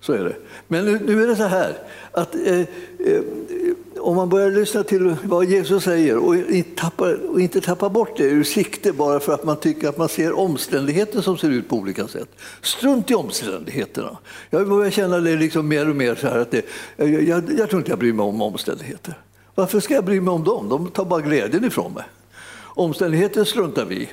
Så 0.01 0.13
är 0.13 0.25
det. 0.25 0.37
Men 0.69 0.85
nu, 0.85 1.01
nu 1.07 1.23
är 1.23 1.27
det 1.27 1.37
så 1.37 1.45
här 1.45 1.79
att 2.13 2.35
eh, 2.35 2.61
eh, 2.61 2.67
om 3.99 4.17
man 4.17 4.29
börjar 4.29 4.51
lyssna 4.51 4.83
till 4.83 5.17
vad 5.23 5.45
Jesus 5.45 5.85
säger 5.85 6.17
och 6.17 6.37
inte 6.37 6.81
tappar, 6.83 7.31
och 7.31 7.41
inte 7.41 7.61
tappar 7.61 7.89
bort 7.89 8.17
det 8.17 8.25
ur 8.25 8.45
sikte 8.45 8.93
bara 8.93 9.21
för 9.21 9.33
att 9.35 9.45
man 9.45 9.57
tycker 9.57 9.89
att 9.89 9.99
man 9.99 10.09
ser 10.09 10.33
omständigheter 10.33 11.21
som 11.21 11.39
ser 11.39 11.51
ut 11.51 11.69
på 11.69 11.77
olika 11.77 12.09
sätt. 12.09 12.29
Strunt 12.63 13.11
i 13.11 13.15
omständigheterna. 13.15 14.19
Jag 14.51 14.69
börjar 14.69 14.91
känna 14.91 15.19
det 15.19 15.37
liksom 15.37 15.69
mer 15.69 15.89
och 15.89 15.97
mer 15.97 16.15
så 16.15 16.27
här 16.27 16.39
att 16.39 16.51
det, 16.51 16.67
jag, 16.97 17.23
jag, 17.23 17.43
jag 17.59 17.71
tror 17.71 17.81
inte 17.81 17.91
jag 17.91 17.99
bryr 17.99 18.13
mig 18.13 18.25
om 18.25 18.43
omständigheter. 18.43 19.15
Varför 19.55 19.81
ska 19.81 19.95
jag 19.95 20.05
bry 20.05 20.21
mig 20.21 20.33
om 20.33 20.45
dem? 20.45 20.69
De 20.69 20.89
tar 20.89 21.05
bara 21.05 21.21
glädjen 21.21 21.65
ifrån 21.65 21.93
mig. 21.93 22.05
Omständigheter 22.61 23.45
struntar 23.45 23.85
vi 23.85 23.95
i. 23.95 24.09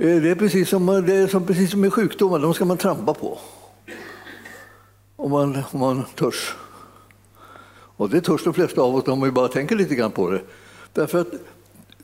Eh, 0.00 0.22
det 0.22 0.30
är 0.30 0.34
precis 0.34 0.68
som, 0.68 0.88
eh, 0.88 0.98
det 0.98 1.14
är 1.14 1.26
som, 1.26 1.46
precis 1.46 1.70
som 1.70 1.80
med 1.80 1.92
sjukdomar, 1.92 2.38
de 2.38 2.54
ska 2.54 2.64
man 2.64 2.76
trampa 2.76 3.14
på. 3.14 3.38
Om 5.16 5.30
man, 5.30 5.62
om 5.70 5.80
man 5.80 6.04
törs. 6.14 6.54
Och 7.72 8.10
det 8.10 8.20
törs 8.20 8.44
de 8.44 8.54
flesta 8.54 8.80
av 8.80 8.96
oss 8.96 9.08
om 9.08 9.20
vi 9.20 9.30
bara 9.30 9.48
tänker 9.48 9.76
lite 9.76 9.94
grann 9.94 10.10
på 10.10 10.30
det. 10.30 10.40
Därför 10.92 11.20
att 11.20 11.26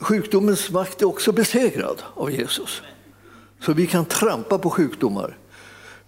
sjukdomens 0.00 0.70
makt 0.70 1.02
är 1.02 1.06
också 1.06 1.32
besegrad 1.32 2.02
av 2.14 2.30
Jesus. 2.30 2.82
Så 3.60 3.72
vi 3.72 3.86
kan 3.86 4.04
trampa 4.04 4.58
på 4.58 4.70
sjukdomar. 4.70 5.36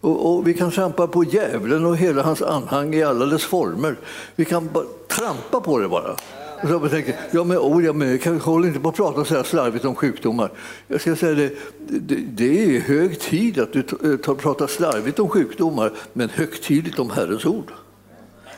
Och, 0.01 0.33
och, 0.33 0.49
vi 0.49 0.55
kan 0.55 0.71
trampa 0.71 1.07
på 1.07 1.25
djävulen 1.25 1.87
och 1.87 1.97
hela 1.97 2.23
hans 2.23 2.43
anhang 2.43 2.95
i 2.95 3.03
alla 3.03 3.27
dess 3.27 3.45
former. 3.45 3.97
Vi 4.37 4.45
kan 4.45 4.69
bara 4.73 4.85
trampa 5.09 5.61
på 5.61 5.79
det 5.79 5.89
bara. 5.89 6.17
Och 6.63 6.69
så 6.69 6.89
tänker, 6.89 7.17
ja 7.31 7.45
men, 7.45 7.59
oh, 7.59 7.85
ja, 7.85 7.93
men 7.93 8.19
kan, 8.19 8.41
håll 8.41 8.65
inte 8.65 8.81
på 8.81 8.89
att 8.89 8.97
prata 8.97 9.25
så 9.25 9.35
här 9.35 9.43
slarvigt 9.43 9.85
om 9.85 9.95
sjukdomar. 9.95 10.51
Jag 10.89 11.01
ska 11.01 11.17
säga 11.17 11.35
det, 11.35 11.53
det, 11.89 12.15
det 12.15 12.77
är 12.77 12.81
hög 12.81 13.21
tid 13.21 13.59
att 13.59 13.73
du 13.73 13.79
eh, 13.79 14.35
pratar 14.35 14.67
slarvigt 14.67 15.19
om 15.19 15.29
sjukdomar, 15.29 15.93
men 16.13 16.29
högtidligt 16.29 16.99
om 16.99 17.11
Herrens 17.11 17.45
ord. 17.45 17.73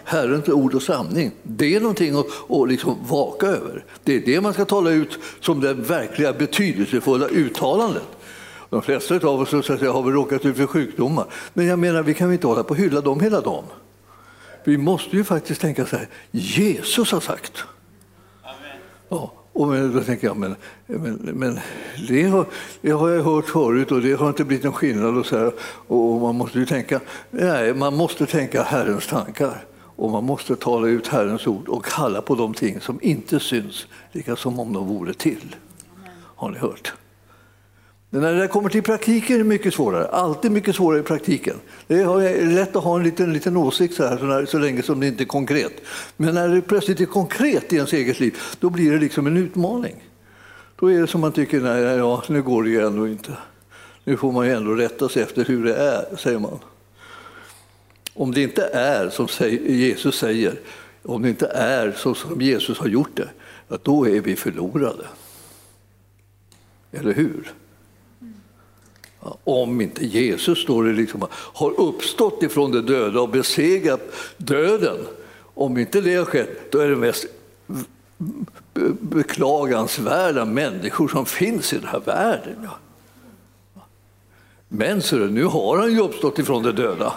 Herrens 0.05 0.49
ord 0.49 0.75
och 0.75 0.83
sanning. 0.83 1.31
Det 1.43 1.77
är 1.77 1.81
någonting 1.81 2.19
att, 2.19 2.27
att 2.51 2.69
liksom 2.69 2.97
vaka 3.09 3.47
över. 3.47 3.85
Det 4.05 4.15
är 4.15 4.21
det 4.21 4.41
man 4.41 4.53
ska 4.53 4.65
tala 4.65 4.91
ut 4.91 5.19
som 5.41 5.61
det 5.61 5.75
verkliga 5.75 6.33
betydelsefulla 6.33 7.29
uttalandet. 7.29 8.03
De 8.71 8.83
flesta 8.83 9.15
av 9.15 9.41
oss 9.41 9.51
så 9.51 9.63
säga, 9.63 9.93
har 9.93 10.03
väl 10.03 10.13
råkat 10.13 10.45
ut 10.45 10.57
för 10.57 10.67
sjukdomar. 10.67 11.27
Men 11.55 11.67
jag 11.67 11.79
menar, 11.79 12.03
vi 12.03 12.15
kan 12.15 12.33
inte 12.33 12.47
hålla 12.47 12.63
på 12.63 12.71
och 12.71 12.77
hylla 12.77 13.01
dem 13.01 13.21
hela 13.21 13.41
dagen. 13.41 13.65
Vi 14.65 14.79
måste 14.79 15.17
ju 15.17 15.25
faktiskt 15.25 15.61
tänka 15.61 15.87
så 15.87 15.97
här, 15.97 16.09
Jesus 16.31 17.13
har 17.13 17.21
sagt. 17.21 17.65
Ja, 19.11 19.33
och 19.53 19.75
då 19.75 20.01
tänker 20.01 20.27
jag, 20.27 20.37
men, 20.37 20.57
men, 20.87 21.15
men 21.15 21.59
det, 22.09 22.23
har, 22.23 22.47
det 22.81 22.91
har 22.91 23.09
jag 23.09 23.23
hört 23.23 23.49
förut 23.49 23.93
och 23.93 24.03
det 24.03 24.13
har 24.13 24.29
inte 24.29 24.45
blivit 24.45 24.65
någon 24.65 24.73
skillnad. 24.73 25.19
Och, 25.19 25.27
så 25.27 25.39
här, 25.39 25.53
och 25.87 26.21
man 26.21 26.37
måste 26.37 26.59
ju 26.59 26.67
tänka, 26.67 27.01
nej, 27.31 27.75
man 27.75 27.97
måste 27.97 28.27
tänka 28.27 28.63
Herrens 28.63 29.07
tankar. 29.07 29.65
Och 29.97 30.11
man 30.11 30.25
måste 30.25 30.57
tala 30.57 30.89
ut 30.89 31.09
Herrens 31.09 31.47
ord 31.47 31.69
och 31.69 31.85
kalla 31.85 32.23
på 32.23 32.35
de 32.35 32.55
ting 32.55 32.81
som 32.81 32.99
inte 33.03 33.41
syns, 33.41 33.87
lika 34.13 34.37
som 34.37 34.61
om 34.61 34.73
de 34.73 34.89
vore 34.89 35.15
till. 35.15 35.57
Har 36.13 36.51
ni 36.51 36.59
hört? 36.59 36.93
Men 38.13 38.23
när 38.23 38.35
det 38.35 38.49
kommer 38.49 38.69
till 38.69 38.83
praktiken 38.83 39.35
är 39.35 39.39
det 39.39 39.45
mycket 39.45 39.75
svårare. 39.75 40.07
Alltid 40.07 40.51
mycket 40.51 40.77
svårare 40.77 41.01
i 41.01 41.03
praktiken. 41.03 41.57
Det 41.87 41.95
är 41.95 42.47
lätt 42.47 42.77
att 42.77 42.85
ha 42.85 42.97
en 42.97 43.03
liten, 43.03 43.33
liten 43.33 43.57
åsikt 43.57 43.95
så, 43.95 44.07
här, 44.07 44.47
så 44.47 44.59
länge 44.59 44.83
som 44.83 45.01
det 45.01 45.07
inte 45.07 45.23
är 45.23 45.27
konkret. 45.27 45.73
Men 46.17 46.35
när 46.35 46.49
det 46.49 46.61
plötsligt 46.63 47.01
är 47.01 47.07
konkret 47.07 47.73
i 47.73 47.77
ens 47.77 47.93
eget 47.93 48.21
liv, 48.21 48.39
då 48.61 48.71
blir 48.71 48.93
det 48.93 48.99
liksom 48.99 49.27
en 49.27 49.37
utmaning. 49.37 50.05
Då 50.77 50.91
är 50.91 51.01
det 51.01 51.07
som 51.07 51.21
man 51.21 51.33
tycker, 51.33 51.61
nej, 51.61 51.83
ja, 51.83 52.23
nu 52.29 52.43
går 52.43 52.63
det 52.63 52.71
ju 52.71 52.87
ändå 52.87 53.09
inte. 53.09 53.37
Nu 54.05 54.17
får 54.17 54.33
man 54.33 54.47
ju 54.47 54.53
ändå 54.53 54.75
rätta 54.75 55.09
sig 55.09 55.23
efter 55.23 55.45
hur 55.45 55.65
det 55.65 55.75
är, 55.75 56.17
säger 56.17 56.39
man. 56.39 56.59
Om 58.15 58.35
det 58.35 58.43
inte 58.43 58.65
är 58.65 59.11
som 59.11 59.29
Jesus 59.67 60.19
säger, 60.19 60.61
om 61.03 61.23
det 61.23 61.29
inte 61.29 61.47
är 61.47 61.93
så 61.93 62.15
som 62.15 62.41
Jesus 62.41 62.79
har 62.79 62.89
gjort 62.89 63.17
det, 63.17 63.29
då 63.83 64.09
är 64.09 64.21
vi 64.21 64.37
förlorade. 64.37 65.07
Eller 66.93 67.13
hur? 67.13 67.53
Om 69.45 69.81
inte 69.81 70.07
Jesus 70.07 70.63
står 70.63 70.85
det 70.85 70.93
liksom, 70.93 71.27
har 71.33 71.81
uppstått 71.81 72.43
ifrån 72.43 72.73
de 72.73 72.81
döda 72.81 73.21
och 73.21 73.29
besegrat 73.29 74.01
döden. 74.37 74.99
Om 75.55 75.79
inte 75.79 76.01
det 76.01 76.15
har 76.15 76.25
skett, 76.25 76.73
då 76.73 76.79
är 76.79 76.89
det 76.89 76.97
mest 76.97 77.27
beklagansvärda 79.01 80.45
människor 80.45 81.09
som 81.09 81.27
finns 81.27 81.73
i 81.73 81.77
den 81.77 81.89
här 81.89 82.01
världen. 82.01 82.69
Men 84.69 85.03
så 85.03 85.17
nu 85.17 85.45
har 85.45 85.79
han 85.79 85.93
ju 85.93 86.01
uppstått 86.01 86.39
ifrån 86.39 86.63
de 86.63 86.73
döda. 86.73 87.15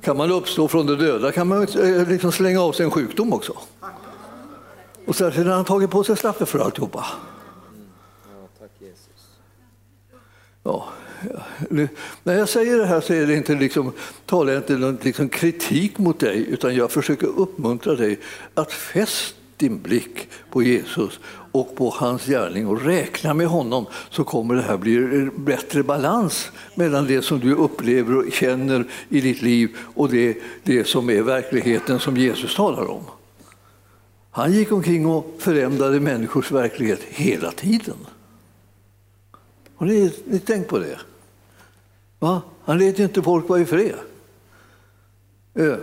Kan 0.00 0.16
man 0.16 0.30
uppstå 0.30 0.68
från 0.68 0.86
de 0.86 0.94
döda 0.94 1.32
kan 1.32 1.48
man 1.48 1.62
eh, 1.62 2.08
liksom 2.08 2.32
slänga 2.32 2.60
av 2.60 2.72
sig 2.72 2.84
en 2.84 2.90
sjukdom 2.90 3.32
också. 3.32 3.52
Och 5.06 5.16
särskilt 5.16 5.46
när 5.46 5.54
han 5.54 5.64
tagit 5.64 5.90
på 5.90 6.04
sig 6.04 6.16
straffet 6.16 6.48
för 6.48 6.58
alltihopa. 6.58 7.06
Ja. 10.64 10.88
När 12.22 12.34
jag 12.38 12.48
säger 12.48 12.78
det 12.78 12.86
här 12.86 13.00
så 13.00 13.12
är 13.12 13.26
det 13.26 13.36
inte 13.36 13.54
liksom, 13.54 13.92
talar 14.26 14.52
jag 14.52 14.60
inte 14.60 14.76
någon 14.76 14.98
liksom 15.02 15.28
kritik 15.28 15.98
mot 15.98 16.20
dig 16.20 16.46
utan 16.48 16.74
jag 16.74 16.90
försöker 16.90 17.26
uppmuntra 17.26 17.94
dig 17.94 18.18
att 18.54 18.72
fästa 18.72 19.38
din 19.56 19.82
blick 19.82 20.28
på 20.50 20.62
Jesus 20.62 21.20
och 21.52 21.76
på 21.76 21.90
hans 21.90 22.26
gärning 22.26 22.66
och 22.66 22.82
räkna 22.82 23.34
med 23.34 23.46
honom 23.46 23.86
så 24.10 24.24
kommer 24.24 24.54
det 24.54 24.62
här 24.62 24.76
bli 24.76 25.30
bättre 25.36 25.82
balans 25.82 26.50
mellan 26.74 27.06
det 27.06 27.22
som 27.22 27.40
du 27.40 27.54
upplever 27.54 28.16
och 28.16 28.32
känner 28.32 28.84
i 29.08 29.20
ditt 29.20 29.42
liv 29.42 29.76
och 29.94 30.08
det, 30.08 30.36
det 30.62 30.84
som 30.84 31.10
är 31.10 31.22
verkligheten 31.22 32.00
som 32.00 32.16
Jesus 32.16 32.54
talar 32.54 32.90
om. 32.90 33.02
Han 34.30 34.52
gick 34.52 34.72
omkring 34.72 35.06
och 35.06 35.36
förändrade 35.38 36.00
människors 36.00 36.50
verklighet 36.50 37.00
hela 37.02 37.50
tiden. 37.50 37.96
Har 39.84 39.88
ni, 39.88 40.12
ni 40.24 40.38
tänkt 40.38 40.68
på 40.68 40.78
det? 40.78 40.98
Va? 42.18 42.42
Han 42.64 42.78
lät 42.78 42.98
ju 42.98 43.04
inte 43.04 43.22
folk 43.22 43.48
vara 43.48 43.60
i 43.60 43.64
fred. 43.64 43.94
Eh, 45.54 45.76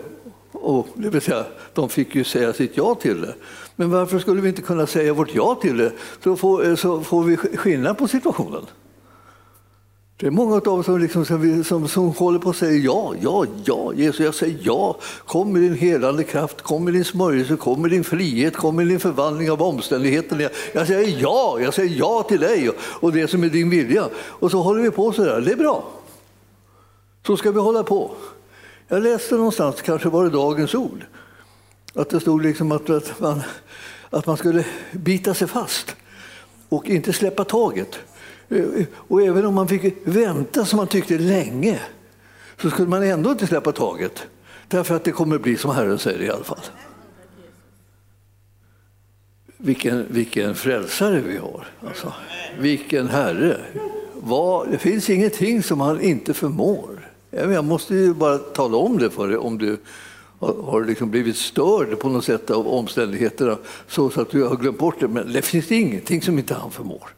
och 0.52 0.88
det 0.96 1.10
vill 1.10 1.22
säga, 1.22 1.46
de 1.74 1.90
fick 1.90 2.16
ju 2.16 2.24
säga 2.24 2.54
sitt 2.54 2.78
ja 2.78 2.96
till 2.96 3.22
det. 3.22 3.36
Men 3.76 3.92
varför 3.92 4.20
skulle 4.20 4.42
vi 4.42 4.50
inte 4.50 4.62
kunna 4.62 4.88
säga 4.88 5.14
vårt 5.14 5.36
ja 5.36 5.56
till 5.62 5.78
det 5.78 5.92
så 6.24 6.36
får, 6.36 6.66
eh, 6.66 6.76
så 6.76 7.02
får 7.02 7.24
vi 7.24 7.38
skillnad 7.38 7.98
på 7.98 8.08
situationen? 8.08 8.66
Det 10.22 10.28
är 10.28 10.32
många 10.32 10.56
av 10.56 10.68
oss 10.68 10.86
som, 10.86 11.00
liksom, 11.00 11.26
som, 11.26 11.64
som, 11.64 11.88
som 11.88 12.10
håller 12.10 12.40
på 12.40 12.50
att 12.50 12.56
säga 12.56 12.72
ja, 12.72 13.14
ja, 13.22 13.46
ja, 13.66 13.94
Jesus, 13.94 14.20
jag 14.20 14.36
säger 14.36 14.58
ja. 14.62 14.98
Kom 15.26 15.54
med 15.54 15.62
din 15.62 15.76
helande 15.76 16.24
kraft, 16.24 16.62
kom 16.62 16.84
med 16.84 16.94
din 16.94 17.06
smörjelse, 17.06 17.56
kom 17.56 17.82
med 17.82 17.92
din 17.92 18.04
frihet, 18.04 18.56
kom 18.56 18.76
med 18.76 18.88
din 18.88 19.00
förvandling 19.00 19.52
av 19.52 19.62
omständigheterna. 19.62 20.50
Jag 20.74 20.88
säger 20.88 21.22
ja, 21.22 21.60
jag 21.62 21.74
säger 21.74 21.96
ja 22.00 22.24
till 22.24 22.40
dig 22.40 22.70
och 22.80 23.12
det 23.12 23.28
som 23.28 23.44
är 23.44 23.50
din 23.50 23.70
vilja. 23.70 24.10
Och 24.16 24.52
så 24.52 24.62
håller 24.62 24.82
vi 24.82 24.92
på 24.92 25.12
så 25.12 25.24
där. 25.24 25.42
Det 25.42 25.52
är 25.52 25.56
bra. 25.56 25.90
Så 27.28 27.38
ska 27.38 27.52
vi 27.52 27.60
hålla 27.60 27.84
på. 27.84 28.12
Jag 28.88 29.04
läste 29.04 29.36
någonstans, 29.36 29.82
kanske 29.82 30.10
var 30.10 30.24
det 30.24 30.30
Dagens 30.30 30.76
Ord, 30.76 31.06
att 31.94 32.10
det 32.10 32.20
stod 32.20 32.44
liksom 32.44 32.72
att, 32.72 32.90
att, 32.90 33.20
man, 33.20 33.42
att 34.10 34.26
man 34.26 34.38
skulle 34.38 34.66
bita 34.92 35.34
sig 35.34 35.48
fast 35.48 35.96
och 36.70 36.90
inte 36.90 37.14
släppa 37.14 37.44
taget. 37.44 38.00
Och 38.94 39.22
även 39.22 39.46
om 39.46 39.54
man 39.54 39.68
fick 39.68 39.96
vänta 40.04 40.66
som 40.66 40.78
man 40.78 40.88
tyckte 40.88 41.18
länge 41.18 41.80
så 42.62 42.70
skulle 42.70 42.88
man 42.88 43.04
ändå 43.04 43.32
inte 43.32 43.48
släppa 43.48 43.72
taget. 43.72 44.28
Därför 44.68 44.96
att 44.96 45.04
det 45.04 45.12
kommer 45.12 45.38
bli 45.38 45.58
som 45.58 45.72
Herren 45.72 46.00
säger 46.00 46.22
i 46.22 46.30
alla 46.30 46.44
fall. 46.44 46.66
Vilken, 49.58 50.06
vilken 50.10 50.56
frälsare 50.56 51.22
vi 51.22 51.38
har. 51.38 51.68
Alltså, 51.88 52.14
vilken 52.60 53.08
Herre. 53.08 53.58
Var, 54.14 54.68
det 54.72 54.78
finns 54.78 55.10
ingenting 55.10 55.64
som 55.64 55.82
han 55.82 56.02
inte 56.02 56.34
förmår. 56.34 57.10
Jag 57.30 57.66
måste 57.66 57.96
ju 57.96 58.14
bara 58.14 58.38
tala 58.38 58.78
om 58.78 58.98
det 58.98 59.10
för 59.10 59.28
dig 59.28 59.38
om 59.38 59.58
du 59.58 59.78
har 60.40 60.86
liksom 60.86 61.12
blivit 61.12 61.38
störd 61.38 62.00
på 62.00 62.10
något 62.10 62.26
sätt 62.26 62.50
av 62.50 62.68
omständigheterna 62.68 63.58
så 63.88 64.12
att 64.16 64.30
du 64.30 64.44
har 64.44 64.56
glömt 64.56 64.78
bort 64.78 65.00
det. 65.00 65.08
Men 65.08 65.34
det 65.34 65.42
finns 65.42 65.72
ingenting 65.72 66.22
som 66.22 66.38
inte 66.38 66.54
han 66.54 66.72
förmår. 66.72 67.10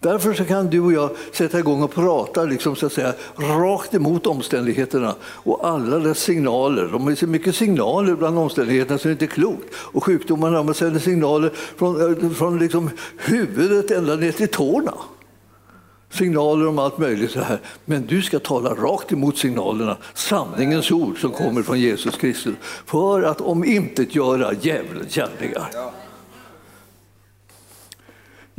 Därför 0.00 0.34
så 0.34 0.44
kan 0.44 0.70
du 0.70 0.80
och 0.80 0.92
jag 0.92 1.10
sätta 1.32 1.58
igång 1.58 1.82
och 1.82 1.94
prata 1.94 2.44
liksom, 2.44 2.76
så 2.76 2.86
att 2.86 2.92
säga, 2.92 3.14
rakt 3.36 3.94
emot 3.94 4.26
omständigheterna 4.26 5.14
och 5.22 5.68
alla 5.68 5.98
dess 5.98 6.18
signaler. 6.18 6.88
De 6.92 7.08
är 7.08 7.14
så 7.14 7.26
mycket 7.26 7.54
signaler 7.54 8.14
bland 8.14 8.38
omständigheterna 8.38 8.98
så 8.98 9.08
det 9.08 9.12
inte 9.12 9.24
är 9.24 9.26
klokt. 9.26 9.74
Och 9.74 10.04
sjukdomarna 10.04 10.62
man 10.62 10.74
sänder 10.74 11.00
signaler 11.00 11.52
från, 11.76 12.24
eh, 12.24 12.30
från 12.30 12.58
liksom 12.58 12.90
huvudet 13.16 13.90
ända 13.90 14.16
ner 14.16 14.32
till 14.32 14.48
tårna 14.48 14.94
signaler 16.10 16.66
om 16.66 16.78
allt 16.78 16.98
möjligt. 16.98 17.30
så 17.30 17.40
här. 17.40 17.58
Men 17.84 18.06
du 18.06 18.22
ska 18.22 18.38
tala 18.38 18.74
rakt 18.74 19.12
emot 19.12 19.38
signalerna, 19.38 19.96
sanningens 20.14 20.90
ord 20.90 21.20
som 21.20 21.32
kommer 21.32 21.62
från 21.62 21.80
Jesus 21.80 22.16
Kristus, 22.16 22.54
för 22.86 23.22
att 23.22 23.40
om 23.40 23.64
inte 23.64 24.02
göra 24.02 24.52
djävulens 24.60 25.14
gärningar. 25.14 25.70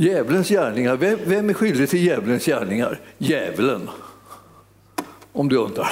Djävulens 0.02 0.50
gärningar, 0.50 0.98
vem, 0.98 1.20
vem 1.26 1.50
är 1.50 1.54
skyldig 1.54 1.90
till 1.90 2.06
djävulens 2.06 2.46
gärningar? 2.46 3.00
Djävulen, 3.18 3.90
om 5.34 5.50
du 5.50 5.58
undrar. 5.58 5.92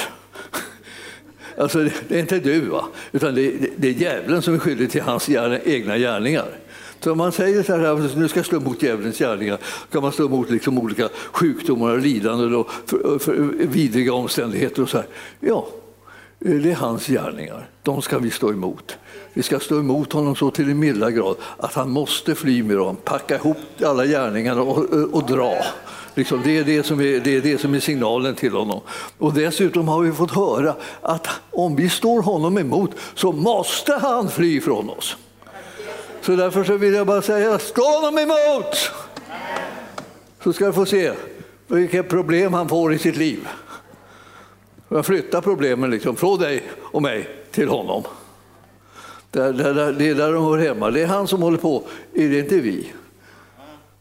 Alltså, 1.57 1.79
det 2.07 2.15
är 2.15 2.19
inte 2.19 2.39
du, 2.39 2.59
va? 2.59 2.85
utan 3.11 3.35
det 3.35 3.41
är, 3.41 3.53
det 3.75 3.87
är 3.87 3.91
djävulen 3.91 4.41
som 4.41 4.53
är 4.53 4.57
skyldig 4.57 4.91
till 4.91 5.01
hans 5.01 5.29
egna 5.29 5.97
gärningar. 5.97 6.45
Så 6.99 7.11
om 7.11 7.17
man 7.17 7.31
säger 7.31 7.63
så 7.63 7.75
här, 7.75 8.17
nu 8.17 8.27
ska 8.27 8.39
jag 8.39 8.45
slå 8.45 8.57
emot 8.57 8.83
djävulens 8.83 9.17
gärningar, 9.17 9.57
kan 9.91 10.01
man 10.01 10.11
slå 10.11 10.25
emot 10.25 10.49
liksom 10.49 10.79
olika 10.79 11.09
sjukdomar 11.31 11.91
och 11.91 11.99
lidanden 11.99 12.55
och 12.55 12.71
för, 12.85 13.19
för 13.19 13.33
vidriga 13.67 14.13
omständigheter. 14.13 14.81
och 14.81 14.89
så 14.89 14.97
här. 14.97 15.07
Ja, 15.39 15.67
Eh, 16.45 16.51
det 16.51 16.71
är 16.71 16.75
hans 16.75 17.07
gärningar. 17.07 17.69
De 17.83 18.01
ska 18.01 18.19
vi 18.19 18.31
stå 18.31 18.49
emot. 18.49 18.97
Vi 19.33 19.43
ska 19.43 19.59
stå 19.59 19.79
emot 19.79 20.13
honom 20.13 20.35
så 20.35 20.51
till 20.51 20.69
en 20.69 20.79
milda 20.79 21.11
grad 21.11 21.35
att 21.57 21.73
han 21.73 21.89
måste 21.89 22.35
fly 22.35 22.63
med 22.63 22.77
dem, 22.77 22.95
packa 22.95 23.35
ihop 23.35 23.57
alla 23.85 24.05
gärningarna 24.05 24.61
och, 24.61 24.77
och, 24.77 25.13
och 25.13 25.25
dra. 25.25 25.53
Liksom, 26.13 26.41
det, 26.43 26.57
är 26.57 26.63
det, 26.63 26.83
som 26.83 26.99
är, 26.99 27.19
det 27.19 27.35
är 27.35 27.41
det 27.41 27.61
som 27.61 27.73
är 27.73 27.79
signalen 27.79 28.35
till 28.35 28.53
honom. 28.53 28.81
Och 29.17 29.33
dessutom 29.33 29.87
har 29.87 30.01
vi 30.01 30.11
fått 30.11 30.31
höra 30.31 30.75
att 31.01 31.27
om 31.51 31.75
vi 31.75 31.89
står 31.89 32.21
honom 32.21 32.57
emot 32.57 32.91
så 33.15 33.31
måste 33.31 33.93
han 33.93 34.29
fly 34.29 34.61
från 34.61 34.89
oss. 34.89 35.17
Så 36.21 36.35
därför 36.35 36.63
så 36.63 36.77
vill 36.77 36.93
jag 36.93 37.07
bara 37.07 37.21
säga, 37.21 37.59
stå 37.59 37.81
honom 37.81 38.17
emot! 38.17 38.91
Så 40.43 40.53
ska 40.53 40.65
du 40.65 40.73
få 40.73 40.85
se 40.85 41.11
vilka 41.67 42.03
problem 42.03 42.53
han 42.53 42.69
får 42.69 42.93
i 42.93 42.99
sitt 42.99 43.17
liv. 43.17 43.47
Jag 44.89 45.05
flyttar 45.05 45.41
problemen 45.41 45.89
liksom 45.89 46.15
från 46.15 46.39
dig 46.39 46.63
och 46.77 47.01
mig 47.01 47.29
till 47.51 47.69
honom. 47.69 48.03
Det 49.31 49.39
är 49.39 50.15
där 50.15 50.33
de 50.33 50.43
hör 50.43 50.57
hemma. 50.57 50.91
Det 50.91 51.01
är 51.01 51.07
han 51.07 51.27
som 51.27 51.41
håller 51.41 51.57
på, 51.57 51.83
det 52.13 52.23
är 52.23 52.39
inte 52.39 52.59
vi. 52.59 52.93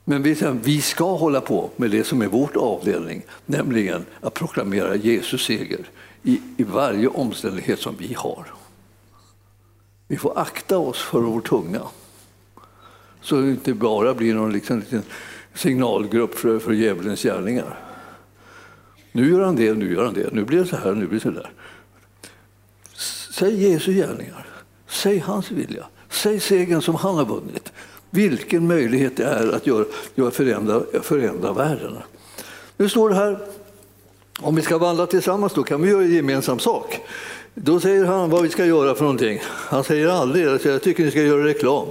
Men 0.05 0.23
vi, 0.23 0.37
vi 0.63 0.81
ska 0.81 1.17
hålla 1.17 1.41
på 1.41 1.71
med 1.77 1.91
det 1.91 2.05
som 2.05 2.23
är 2.23 2.27
vår 2.27 2.51
avdelning, 2.55 3.23
nämligen 3.47 4.05
att 4.21 4.35
proklamera 4.35 4.97
Jesus 4.97 5.45
seger 5.45 5.91
i, 6.23 6.41
i 6.57 6.63
varje 6.63 7.09
omständighet 7.09 7.79
som 7.79 7.97
vi 7.99 8.15
har. 8.15 8.47
Vi 10.07 10.17
får 10.17 10.39
akta 10.39 10.79
oss 10.79 11.03
för 11.03 11.21
vår 11.21 11.41
tunga 11.41 11.83
så 13.21 13.41
det 13.41 13.51
inte 13.51 13.75
bara 13.75 14.15
blir 14.15 14.35
någon 14.35 14.53
liksom, 14.53 14.79
liten 14.79 15.03
signalgrupp 15.55 16.35
för, 16.35 16.59
för 16.59 16.73
djävulens 16.73 17.23
gärningar. 17.23 17.88
Nu 19.13 19.31
gör 19.31 19.41
han 19.41 19.57
det, 19.57 19.75
nu 19.75 19.93
gör 19.95 20.05
han 20.05 20.15
det, 20.15 20.33
nu 20.33 20.45
blir 20.45 20.59
det 20.59 20.67
så 20.67 20.77
här, 20.77 20.95
nu 20.95 21.07
blir 21.07 21.19
det 21.19 21.23
så 21.23 21.31
där. 21.31 21.51
Säg 23.33 23.71
Jesu 23.71 23.93
gärningar, 23.93 24.47
säg 24.89 25.19
hans 25.19 25.51
vilja, 25.51 25.87
säg 26.11 26.41
segern 26.41 26.83
som 26.83 26.95
han 26.95 27.15
har 27.15 27.25
vunnit. 27.25 27.73
Vilken 28.11 28.67
möjlighet 28.67 29.17
det 29.17 29.25
är 29.25 29.53
att 29.53 29.67
göra, 29.67 29.85
göra 30.15 30.31
förändra, 30.31 30.83
förändra 31.03 31.53
världen. 31.53 31.97
Nu 32.77 32.89
står 32.89 33.11
det 33.11 33.17
här, 33.17 33.39
om 34.41 34.55
vi 34.55 34.63
ska 34.63 34.79
vandra 34.79 35.07
tillsammans 35.07 35.53
då 35.55 35.63
kan 35.63 35.83
vi 35.83 35.91
göra 35.91 36.05
gemensam 36.05 36.59
sak. 36.59 37.01
Då 37.61 37.81
säger 37.81 38.05
han 38.05 38.31
vad 38.31 38.43
vi 38.43 38.49
ska 38.49 38.65
göra 38.65 38.95
för 38.95 39.03
någonting. 39.03 39.41
Han 39.45 39.85
säger 39.85 40.09
aldrig 40.09 40.49
att 40.49 40.65
jag 40.65 40.83
tycker 40.83 41.05
ni 41.05 41.11
ska 41.11 41.23
göra 41.23 41.45
reklam 41.45 41.87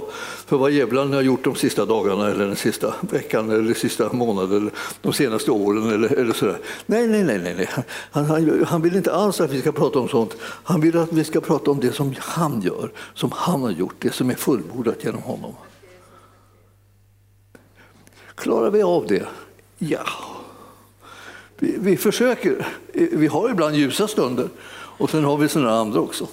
för 0.46 0.56
vad 0.56 0.70
djävulen 0.70 1.12
har 1.12 1.22
gjort 1.22 1.44
de 1.44 1.54
sista 1.54 1.86
dagarna 1.86 2.30
eller 2.30 2.46
den 2.46 2.56
sista 2.56 2.94
veckan 3.00 3.50
eller 3.50 3.62
den 3.62 3.74
sista 3.74 4.12
månaden 4.12 4.56
eller 4.56 4.72
de 5.02 5.12
senaste 5.12 5.50
åren 5.50 5.90
eller, 5.90 6.12
eller 6.12 6.32
sådär. 6.32 6.58
Nej, 6.86 7.08
nej, 7.08 7.24
nej, 7.24 7.38
nej. 7.38 7.68
Han, 8.10 8.24
han, 8.24 8.64
han, 8.68 8.82
vill 8.82 8.96
inte 8.96 9.12
alls 9.12 9.40
att 9.40 9.52
vi 9.52 9.60
ska 9.60 9.72
prata 9.72 9.98
om 9.98 10.08
sånt. 10.08 10.36
Han 10.40 10.80
vill 10.80 10.98
att 10.98 11.12
vi 11.12 11.24
ska 11.24 11.40
prata 11.40 11.70
om 11.70 11.80
det 11.80 11.92
som 11.92 12.14
han 12.18 12.60
gör, 12.60 12.90
som 13.14 13.32
han 13.34 13.62
har 13.62 13.70
gjort, 13.70 13.94
det 13.98 14.12
som 14.12 14.30
är 14.30 14.34
fullbordat 14.34 15.04
genom 15.04 15.22
honom. 15.22 15.54
Klarar 18.34 18.70
vi 18.70 18.82
av 18.82 19.06
det? 19.06 19.26
Ja. 19.78 20.04
Vi, 21.58 21.76
vi 21.80 21.96
försöker. 21.96 22.66
Vi 22.92 23.26
har 23.26 23.50
ibland 23.50 23.76
ljusa 23.76 24.08
stunder 24.08 24.48
och 24.98 25.10
sen 25.10 25.24
har 25.24 25.36
vi 25.36 25.48
sådana 25.48 25.70
andra 25.70 26.00
också. 26.00 26.28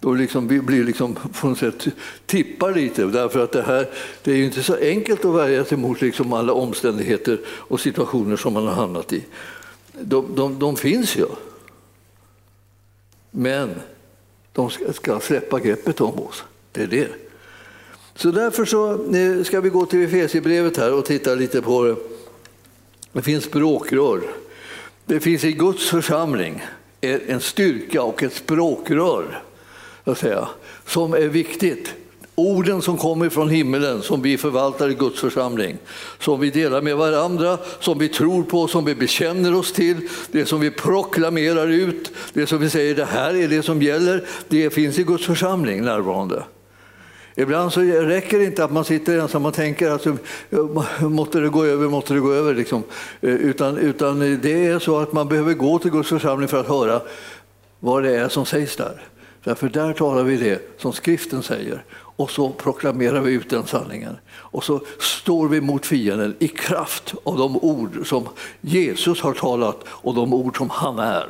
Då 0.00 0.14
liksom, 0.14 0.48
vi 0.48 0.60
blir 0.60 0.84
liksom 0.84 1.14
på 1.40 1.48
något 1.48 1.58
sätt 1.58 1.86
tippar 2.26 2.74
lite 2.74 3.04
därför 3.04 3.44
att 3.44 3.52
det 3.52 3.62
här 3.62 3.88
det 4.22 4.32
är 4.32 4.36
ju 4.36 4.44
inte 4.44 4.62
så 4.62 4.74
enkelt 4.74 5.24
att 5.24 5.34
värja 5.34 5.64
sig 5.64 5.78
mot 5.78 6.00
liksom 6.00 6.32
alla 6.32 6.52
omständigheter 6.52 7.40
och 7.46 7.80
situationer 7.80 8.36
som 8.36 8.52
man 8.52 8.66
har 8.66 8.74
hamnat 8.74 9.12
i. 9.12 9.24
De, 10.00 10.34
de, 10.34 10.58
de 10.58 10.76
finns 10.76 11.16
ju. 11.16 11.26
Men 13.30 13.74
de 14.52 14.70
ska, 14.70 14.92
ska 14.92 15.20
släppa 15.20 15.60
greppet 15.60 16.00
om 16.00 16.20
oss. 16.20 16.44
Det 16.72 16.82
är 16.82 16.86
det. 16.86 17.08
Så 18.14 18.30
därför 18.30 18.64
så 18.64 18.92
eh, 19.14 19.44
ska 19.44 19.60
vi 19.60 19.70
gå 19.70 19.86
till 19.86 20.04
Efesierbrevet 20.04 20.76
här 20.76 20.92
och 20.92 21.04
titta 21.04 21.34
lite 21.34 21.62
på 21.62 21.84
det. 21.84 21.96
Det 23.12 23.22
finns 23.22 23.44
språkrör. 23.44 24.20
Det 25.04 25.20
finns 25.20 25.44
i 25.44 25.52
Guds 25.52 25.88
församling 25.90 26.62
en 27.04 27.40
styrka 27.40 28.02
och 28.02 28.22
ett 28.22 28.34
språkrör 28.34 29.42
säga, 30.16 30.48
som 30.86 31.14
är 31.14 31.28
viktigt. 31.28 31.94
Orden 32.36 32.82
som 32.82 32.96
kommer 32.96 33.28
från 33.28 33.48
himmelen, 33.48 34.02
som 34.02 34.22
vi 34.22 34.38
förvaltar 34.38 34.90
i 34.90 34.94
Guds 34.94 35.20
församling, 35.20 35.78
som 36.18 36.40
vi 36.40 36.50
delar 36.50 36.82
med 36.82 36.96
varandra, 36.96 37.58
som 37.80 37.98
vi 37.98 38.08
tror 38.08 38.42
på, 38.42 38.68
som 38.68 38.84
vi 38.84 38.94
bekänner 38.94 39.54
oss 39.54 39.72
till, 39.72 40.08
det 40.32 40.46
som 40.46 40.60
vi 40.60 40.70
proklamerar 40.70 41.68
ut, 41.68 42.12
det 42.32 42.46
som 42.46 42.58
vi 42.58 42.70
säger 42.70 42.94
det 42.94 43.04
här 43.04 43.36
är 43.36 43.48
det 43.48 43.62
som 43.62 43.82
gäller, 43.82 44.24
det 44.48 44.70
finns 44.70 44.98
i 44.98 45.04
Guds 45.04 45.26
församling 45.26 45.82
närvarande. 45.82 46.44
Ibland 47.34 47.72
så 47.72 47.80
räcker 47.80 48.38
det 48.38 48.44
inte 48.44 48.64
att 48.64 48.72
man 48.72 48.84
sitter 48.84 49.18
ensam 49.18 49.46
och 49.46 49.54
tänker 49.54 49.90
att 49.90 50.06
alltså, 50.06 50.16
måtte 51.08 51.40
det 51.40 51.48
gå 51.48 51.64
över, 51.64 51.88
måtte 51.88 52.14
det 52.14 52.20
gå 52.20 52.32
över. 52.32 52.54
Liksom. 52.54 52.82
Eh, 53.20 53.30
utan, 53.30 53.78
utan 53.78 54.40
det 54.42 54.66
är 54.66 54.78
så 54.78 54.98
att 54.98 55.12
man 55.12 55.28
behöver 55.28 55.54
gå 55.54 55.78
till 55.78 55.90
Guds 55.90 56.08
församling 56.08 56.48
för 56.48 56.60
att 56.60 56.68
höra 56.68 57.00
vad 57.80 58.02
det 58.02 58.16
är 58.16 58.28
som 58.28 58.46
sägs 58.46 58.76
där. 58.76 59.02
Därför 59.44 59.68
där 59.68 59.92
talar 59.92 60.22
vi 60.22 60.36
det 60.36 60.80
som 60.80 60.92
skriften 60.92 61.42
säger 61.42 61.84
och 62.16 62.30
så 62.30 62.50
proklamerar 62.50 63.20
vi 63.20 63.32
ut 63.32 63.50
den 63.50 63.66
sanningen. 63.66 64.16
Och 64.34 64.64
så 64.64 64.80
står 64.98 65.48
vi 65.48 65.60
mot 65.60 65.86
fienden 65.86 66.34
i 66.38 66.48
kraft 66.48 67.14
av 67.24 67.38
de 67.38 67.56
ord 67.56 68.06
som 68.06 68.28
Jesus 68.60 69.20
har 69.20 69.34
talat 69.34 69.84
och 69.88 70.14
de 70.14 70.34
ord 70.34 70.56
som 70.56 70.70
han 70.70 70.98
är. 70.98 71.26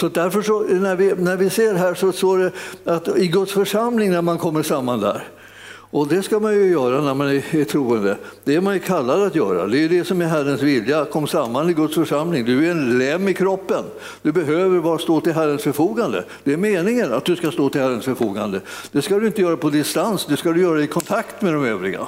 Så 0.00 0.08
därför 0.08 0.42
så, 0.42 0.60
när, 0.60 0.96
vi, 0.96 1.14
när 1.14 1.36
vi 1.36 1.50
ser 1.50 1.74
här 1.74 1.94
så 1.94 2.12
står 2.12 2.38
det 2.38 2.52
att 2.84 3.18
i 3.18 3.26
Guds 3.26 3.52
församling 3.52 4.10
när 4.10 4.22
man 4.22 4.38
kommer 4.38 4.62
samman 4.62 5.00
där, 5.00 5.28
och 5.90 6.08
det 6.08 6.22
ska 6.22 6.40
man 6.40 6.54
ju 6.54 6.70
göra 6.70 7.00
när 7.00 7.14
man 7.14 7.28
är 7.28 7.64
troende. 7.64 8.16
Det 8.44 8.54
är 8.54 8.60
man 8.60 8.74
ju 8.74 8.80
kallad 8.80 9.22
att 9.22 9.34
göra. 9.34 9.66
Det 9.66 9.84
är 9.84 9.88
det 9.88 10.04
som 10.04 10.22
är 10.22 10.26
Herrens 10.26 10.62
vilja. 10.62 11.04
Kom 11.04 11.26
samman 11.26 11.70
i 11.70 11.72
Guds 11.72 11.94
församling. 11.94 12.44
Du 12.44 12.66
är 12.66 12.70
en 12.70 12.98
lem 12.98 13.28
i 13.28 13.34
kroppen. 13.34 13.84
Du 14.22 14.32
behöver 14.32 14.80
bara 14.80 14.98
stå 14.98 15.20
till 15.20 15.32
Herrens 15.32 15.62
förfogande. 15.62 16.24
Det 16.44 16.52
är 16.52 16.56
meningen 16.56 17.12
att 17.12 17.24
du 17.24 17.36
ska 17.36 17.50
stå 17.50 17.68
till 17.68 17.80
Herrens 17.80 18.04
förfogande. 18.04 18.60
Det 18.92 19.02
ska 19.02 19.18
du 19.18 19.26
inte 19.26 19.42
göra 19.42 19.56
på 19.56 19.70
distans, 19.70 20.26
det 20.26 20.36
ska 20.36 20.52
du 20.52 20.60
göra 20.60 20.82
i 20.82 20.86
kontakt 20.86 21.42
med 21.42 21.52
de 21.52 21.64
övriga. 21.64 22.06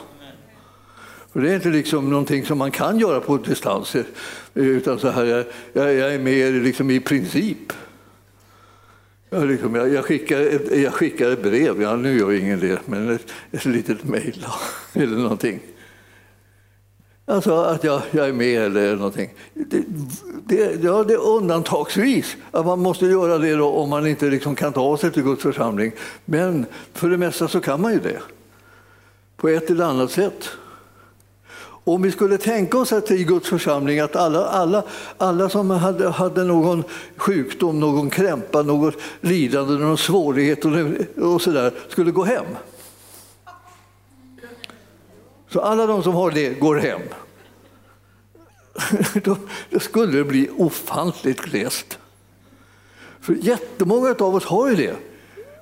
För 1.33 1.41
det 1.41 1.51
är 1.51 1.55
inte 1.55 1.69
liksom 1.69 2.11
någonting 2.11 2.45
som 2.45 2.59
man 2.59 2.71
kan 2.71 2.99
göra 2.99 3.21
på 3.21 3.37
distans, 3.37 3.95
eh, 3.95 4.05
utan 4.55 4.99
så 4.99 5.09
här, 5.09 5.25
jag, 5.73 5.95
jag 5.95 6.15
är 6.15 6.19
med 6.19 6.53
liksom 6.53 6.91
i 6.91 7.01
princip. 7.01 7.73
Jag, 9.31 9.47
liksom, 9.47 9.75
jag, 9.75 9.89
jag, 9.89 10.05
skickar 10.05 10.41
ett, 10.41 10.77
jag 10.77 10.95
skickar 10.95 11.31
ett 11.31 11.43
brev, 11.43 11.83
ja, 11.83 11.97
nu 11.97 12.19
gör 12.19 12.31
jag 12.31 12.41
ingen 12.41 12.61
det, 12.61 12.87
men 12.87 13.11
ett, 13.11 13.33
ett 13.53 13.65
litet 13.65 14.05
mejl 14.05 14.47
eller 14.93 15.17
någonting. 15.17 15.61
Alltså 17.25 17.57
att 17.57 17.85
jag, 17.85 18.03
jag 18.11 18.29
är 18.29 18.33
med 18.33 18.63
eller 18.63 18.97
någonting. 18.97 19.35
Det, 19.55 19.83
det, 20.47 20.83
ja, 20.83 21.05
det 21.05 21.15
är 21.15 21.29
undantagsvis 21.29 22.37
att 22.51 22.67
man 22.67 22.79
måste 22.79 23.07
göra 23.07 23.39
det 23.39 23.55
då, 23.55 23.69
om 23.69 23.89
man 23.89 24.07
inte 24.07 24.31
liksom 24.31 24.55
kan 24.55 24.73
ta 24.73 24.97
sig 24.97 25.13
till 25.13 25.23
Guds 25.23 25.43
församling. 25.43 25.93
Men 26.25 26.67
för 26.93 27.09
det 27.09 27.19
mesta 27.19 27.49
så 27.49 27.61
kan 27.61 27.81
man 27.81 27.93
ju 27.93 28.01
det. 28.01 28.21
På 29.37 29.49
ett 29.49 29.71
eller 29.71 29.85
annat 29.85 30.11
sätt. 30.11 30.51
Om 31.95 32.03
vi 32.03 32.11
skulle 32.11 32.39
tänka 32.39 32.79
oss 32.79 32.93
att 32.93 33.11
i 33.11 33.25
Guds 33.25 33.49
församling 33.49 34.01
att 34.01 34.17
alla, 34.17 34.47
alla, 34.47 34.83
alla 35.19 35.49
som 35.49 35.71
hade, 35.71 36.09
hade 36.09 36.45
någon 36.45 36.85
sjukdom, 37.17 37.81
någon 37.81 38.11
krämpa, 38.11 38.63
något 38.63 38.95
lidande, 39.21 39.75
någon 39.75 39.99
svårighet 39.99 40.65
och, 40.65 40.73
och 41.33 41.43
sådär 41.43 41.73
skulle 41.89 42.11
gå 42.11 42.25
hem. 42.25 42.45
Så 45.49 45.61
alla 45.61 45.87
de 45.87 46.03
som 46.03 46.15
har 46.15 46.31
det 46.31 46.61
går 46.61 46.77
hem. 46.77 47.01
Då, 49.25 49.37
då 49.71 49.81
skulle 49.81 50.19
det 50.19 50.25
bli 50.25 50.49
ofantligt 50.57 51.41
glest. 51.41 51.99
För 53.21 53.35
jättemånga 53.35 54.15
av 54.19 54.35
oss 54.35 54.45
har 54.45 54.71
ju 54.71 54.77
det. 54.77 54.97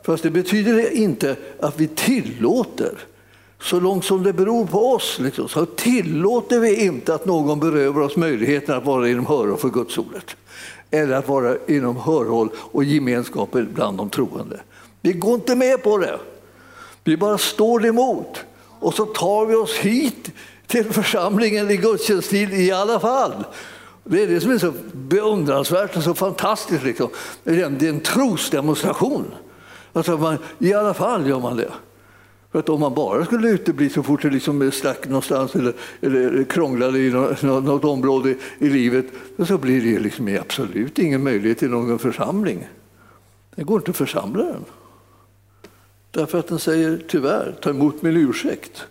Fast 0.04 0.22
det 0.22 0.30
betyder 0.30 0.90
inte 0.90 1.36
att 1.60 1.80
vi 1.80 1.88
tillåter 1.88 2.98
så 3.60 3.80
långt 3.80 4.04
som 4.04 4.22
det 4.22 4.32
beror 4.32 4.66
på 4.66 4.92
oss 4.92 5.18
liksom, 5.18 5.48
så 5.48 5.66
tillåter 5.66 6.60
vi 6.60 6.84
inte 6.84 7.14
att 7.14 7.26
någon 7.26 7.60
berövar 7.60 8.00
oss 8.00 8.16
möjligheten 8.16 8.74
att 8.74 8.84
vara 8.84 9.08
inom 9.08 9.26
hörhåll 9.26 9.58
för 9.58 9.68
Gudsordet. 9.68 10.36
Eller 10.90 11.14
att 11.14 11.28
vara 11.28 11.56
inom 11.66 11.96
hörhåll 11.96 12.48
och 12.56 12.84
gemenskapen 12.84 13.68
bland 13.74 13.98
de 13.98 14.10
troende. 14.10 14.60
Vi 15.00 15.12
går 15.12 15.34
inte 15.34 15.54
med 15.54 15.82
på 15.82 15.98
det. 15.98 16.18
Vi 17.04 17.16
bara 17.16 17.38
står 17.38 17.86
emot. 17.86 18.44
Och 18.80 18.94
så 18.94 19.04
tar 19.04 19.46
vi 19.46 19.54
oss 19.54 19.74
hit 19.74 20.30
till 20.66 20.92
församlingen 20.92 21.70
i 21.70 21.76
gudstjänsttid 21.76 22.54
i 22.54 22.72
alla 22.72 23.00
fall. 23.00 23.44
Det 24.04 24.22
är 24.22 24.26
det 24.26 24.40
som 24.40 24.50
är 24.50 24.58
så 24.58 24.72
beundransvärt 24.92 25.96
och 25.96 26.02
så 26.02 26.14
fantastiskt. 26.14 26.84
Liksom. 26.84 27.08
Det 27.44 27.60
är 27.62 27.88
en 27.88 28.00
trosdemonstration. 28.00 29.24
Alltså 29.92 30.16
man, 30.16 30.38
I 30.58 30.74
alla 30.74 30.94
fall 30.94 31.26
gör 31.26 31.40
man 31.40 31.56
det. 31.56 31.70
För 32.52 32.58
att 32.58 32.68
om 32.68 32.80
man 32.80 32.94
bara 32.94 33.24
skulle 33.24 33.48
utebli 33.48 33.90
så 33.90 34.02
fort 34.02 34.22
det 34.22 34.30
liksom 34.30 34.70
stack 34.72 35.08
någonstans 35.08 35.54
eller, 35.54 35.74
eller 36.00 36.44
krånglade 36.44 36.98
i 36.98 37.10
något, 37.10 37.42
något 37.42 37.84
område 37.84 38.34
i 38.58 38.68
livet 38.68 39.06
så 39.46 39.58
blir 39.58 39.80
det 39.80 39.98
liksom 39.98 40.38
absolut 40.40 40.98
ingen 40.98 41.22
möjlighet 41.22 41.58
till 41.58 41.70
någon 41.70 41.98
församling. 41.98 42.68
Det 43.54 43.64
går 43.64 43.78
inte 43.78 43.90
att 43.90 43.96
församla 43.96 44.44
den. 44.44 44.64
Därför 46.10 46.38
att 46.38 46.48
den 46.48 46.58
säger 46.58 47.02
tyvärr, 47.08 47.56
ta 47.62 47.70
emot 47.70 48.02
min 48.02 48.16
ursäkt. 48.16 48.86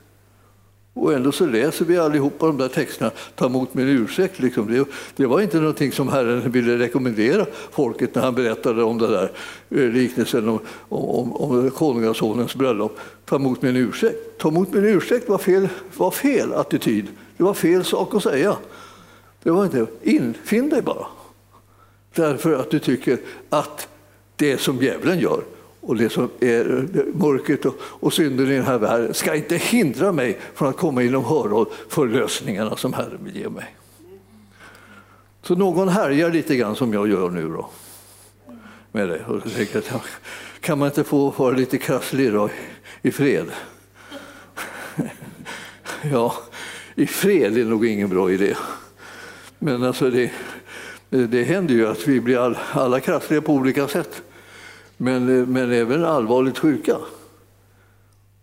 Och 0.97 1.13
ändå 1.13 1.31
så 1.31 1.45
läser 1.45 1.85
vi 1.85 1.97
allihopa 1.97 2.47
de 2.47 2.57
där 2.57 2.67
texterna, 2.67 3.11
ta 3.35 3.45
emot 3.45 3.73
min 3.73 3.87
ursäkt. 3.87 4.39
Liksom. 4.39 4.71
Det, 4.71 4.85
det, 5.15 5.25
var 5.25 5.41
inte 5.41 5.59
någonting 5.59 5.91
som 5.91 6.07
Herren 6.07 6.51
ville 6.51 6.77
rekommendera 6.77 7.45
folket 7.71 8.15
när 8.15 8.21
han 8.21 8.35
berättade 8.35 8.83
om 8.83 8.97
den 8.97 9.11
där 9.11 9.31
eh, 9.69 9.89
liknelsen 9.89 10.49
om, 10.49 10.59
om, 10.89 11.33
om 11.33 11.71
konungasonens 11.71 12.55
bröllop. 12.55 12.99
Ta 13.25 13.35
emot 13.35 13.61
min 13.61 13.75
ursäkt. 13.75 14.37
Ta 14.37 14.49
emot 14.49 14.73
min 14.73 14.85
ursäkt 14.85 15.29
var 15.29 15.37
fel, 15.37 15.67
var 15.97 16.11
fel 16.11 16.53
attityd. 16.53 17.07
Det 17.37 17.43
var 17.43 17.53
fel 17.53 17.83
sak 17.83 18.15
att 18.15 18.23
säga. 18.23 18.57
Det 19.43 19.51
var 19.51 19.65
inte, 19.65 19.85
infinn 20.01 20.69
dig 20.69 20.81
bara. 20.81 21.05
Därför 22.15 22.53
att 22.53 22.71
du 22.71 22.79
tycker 22.79 23.17
att 23.49 23.87
det 24.35 24.57
som 24.57 24.77
djävulen 24.77 25.19
gör 25.19 25.43
och 25.87 25.95
det 25.95 26.09
som 26.09 26.29
är 26.39 26.87
mörkret 27.13 27.65
och, 27.65 27.75
och 27.81 28.13
synden 28.13 28.51
i 28.51 28.55
den 28.55 28.65
här 28.65 28.77
världen 28.77 29.13
ska 29.13 29.35
inte 29.35 29.57
hindra 29.57 30.11
mig 30.11 30.39
från 30.53 30.69
att 30.69 30.77
komma 30.77 31.03
inom 31.03 31.25
hörhåll 31.25 31.65
för 31.89 32.07
lösningarna 32.07 32.75
som 32.75 32.93
Herren 32.93 33.19
vill 33.23 33.37
ge 33.37 33.49
mig. 33.49 33.75
Så 35.41 35.55
någon 35.55 35.89
härjar 35.89 36.31
lite 36.31 36.55
grann 36.55 36.75
som 36.75 36.93
jag 36.93 37.07
gör 37.07 37.29
nu 37.29 37.49
då. 37.49 37.69
Med 38.91 39.09
det. 39.09 39.25
Och 39.25 39.53
tänker 39.55 39.79
att, 39.79 39.91
kan 40.59 40.79
man 40.79 40.87
inte 40.87 41.03
få 41.03 41.29
vara 41.29 41.51
lite 41.55 41.77
krasslig 41.77 42.33
då, 42.33 42.49
i 43.01 43.11
fred? 43.11 43.45
Ja, 46.11 46.33
i 46.95 47.07
fred 47.07 47.57
är 47.57 47.65
nog 47.65 47.85
ingen 47.85 48.09
bra 48.09 48.31
idé. 48.31 48.55
Men 49.59 49.83
alltså 49.83 50.09
det, 50.09 50.31
det 51.09 51.43
händer 51.43 51.73
ju 51.73 51.87
att 51.87 52.07
vi 52.07 52.21
blir 52.21 52.37
all, 52.37 52.57
alla 52.71 52.99
krassliga 52.99 53.41
på 53.41 53.53
olika 53.53 53.87
sätt 53.87 54.23
men, 54.97 55.39
eh, 55.39 55.47
men 55.47 55.71
även 55.71 56.05
allvarligt 56.05 56.57
sjuka. 56.57 56.97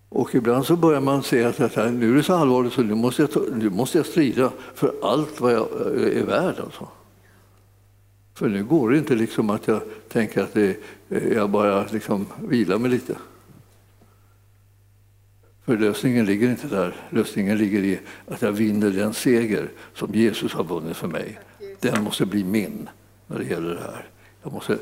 Och 0.09 0.35
ibland 0.35 0.67
så 0.67 0.77
börjar 0.77 1.01
man 1.01 1.23
se 1.23 1.45
att 1.45 1.59
nu 1.77 2.13
är 2.13 2.17
det 2.17 2.23
så 2.23 2.35
allvarligt 2.35 2.73
så 2.73 2.83
nu 2.83 2.95
måste, 2.95 3.23
jag, 3.23 3.31
nu 3.57 3.71
måste 3.71 3.99
jag 3.99 4.07
strida 4.07 4.53
för 4.75 4.95
allt 5.03 5.41
vad 5.41 5.53
jag 5.53 5.69
eh, 5.71 6.21
är 6.21 6.27
värd. 6.27 6.55
Alltså. 6.61 6.89
För 8.35 8.49
nu 8.49 8.65
går 8.65 8.91
det 8.91 8.99
inte 8.99 9.15
liksom 9.15 9.51
att 9.51 9.69
jag 9.69 9.81
tänker 10.09 10.43
att 10.43 10.55
det, 10.55 10.77
eh, 11.09 11.33
jag 11.33 11.51
bara 11.51 11.87
liksom 11.87 12.27
vilar 12.49 12.79
mig 12.79 12.91
lite. 12.91 13.17
För 15.65 15.79
lösningen 15.79 16.27
ligger 16.27 16.51
inte 16.51 16.67
där. 16.67 16.97
Lösningen 17.11 17.59
ligger 17.59 17.85
i 17.85 18.01
att 18.29 18.43
jag 18.43 18.53
vinner 18.53 18.91
den 18.91 19.15
seger 19.15 19.69
som 19.95 20.15
Jesus 20.15 20.53
har 20.53 20.65
vunnit 20.65 20.97
för 20.97 21.09
mig. 21.09 21.39
Den 21.81 22.05
måste 22.05 22.27
bli 22.27 22.45
min 22.45 22.89
när 23.27 23.39
det 23.39 23.45
gäller 23.45 23.75
det 23.75 23.81
här. 23.81 24.09
Jag 24.43 24.53
måste 24.53 24.79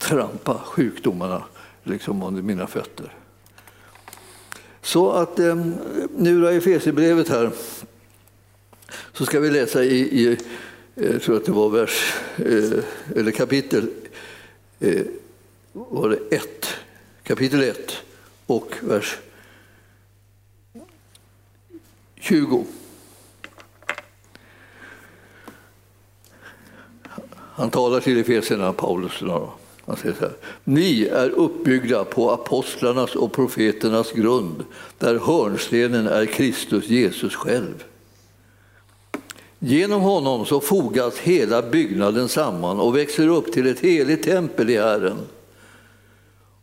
trampa 0.00 0.60
sjukdomarna 0.64 1.44
liksom 1.84 2.22
under 2.22 2.42
mina 2.42 2.66
fötter. 2.66 3.14
Så 4.82 5.10
att 5.10 5.38
eh, 5.38 5.56
nu 6.16 6.52
i 6.52 6.56
Efesierbrevet 6.56 7.28
här 7.28 7.50
så 9.12 9.26
ska 9.26 9.40
vi 9.40 9.50
läsa 9.50 9.84
i, 9.84 9.96
i 9.96 10.26
eh, 10.96 11.12
jag 11.12 11.22
tror 11.22 11.36
att 11.36 11.44
det 11.44 11.52
var 11.52 11.70
vers, 11.70 12.14
eh, 12.36 12.84
eller 13.16 13.30
kapitel 13.30 13.90
eh, 14.80 15.02
var 15.72 16.08
det 16.08 16.36
ett, 16.36 16.66
kapitel 17.22 17.62
1 17.62 17.96
och 18.46 18.74
vers 18.80 19.18
20. 22.20 22.64
Han 27.60 27.70
talar 27.70 28.00
till 28.00 28.18
Efesierna, 28.18 28.72
Paulus. 28.72 29.22
Han 29.86 29.96
säger 29.96 30.14
så 30.14 30.20
här, 30.20 30.32
Ni 30.64 31.04
är 31.04 31.30
uppbyggda 31.30 32.04
på 32.04 32.30
apostlarnas 32.30 33.14
och 33.14 33.32
profeternas 33.32 34.12
grund 34.12 34.64
där 34.98 35.18
hörnstenen 35.18 36.06
är 36.06 36.26
Kristus 36.26 36.88
Jesus 36.88 37.34
själv. 37.34 37.84
Genom 39.58 40.02
honom 40.02 40.46
så 40.46 40.60
fogas 40.60 41.18
hela 41.18 41.62
byggnaden 41.62 42.28
samman 42.28 42.80
och 42.80 42.96
växer 42.96 43.28
upp 43.28 43.52
till 43.52 43.66
ett 43.66 43.80
heligt 43.80 44.22
tempel 44.22 44.70
i 44.70 44.76
Herren. 44.76 45.18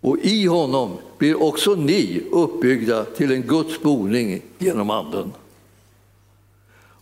Och 0.02 0.18
i 0.22 0.46
honom 0.46 0.92
blir 1.18 1.44
också 1.44 1.76
ni 1.76 2.24
uppbyggda 2.32 3.06
till 3.06 3.32
en 3.32 3.42
Guds 3.42 3.82
boning 3.82 4.42
genom 4.58 4.90
Anden. 4.90 5.32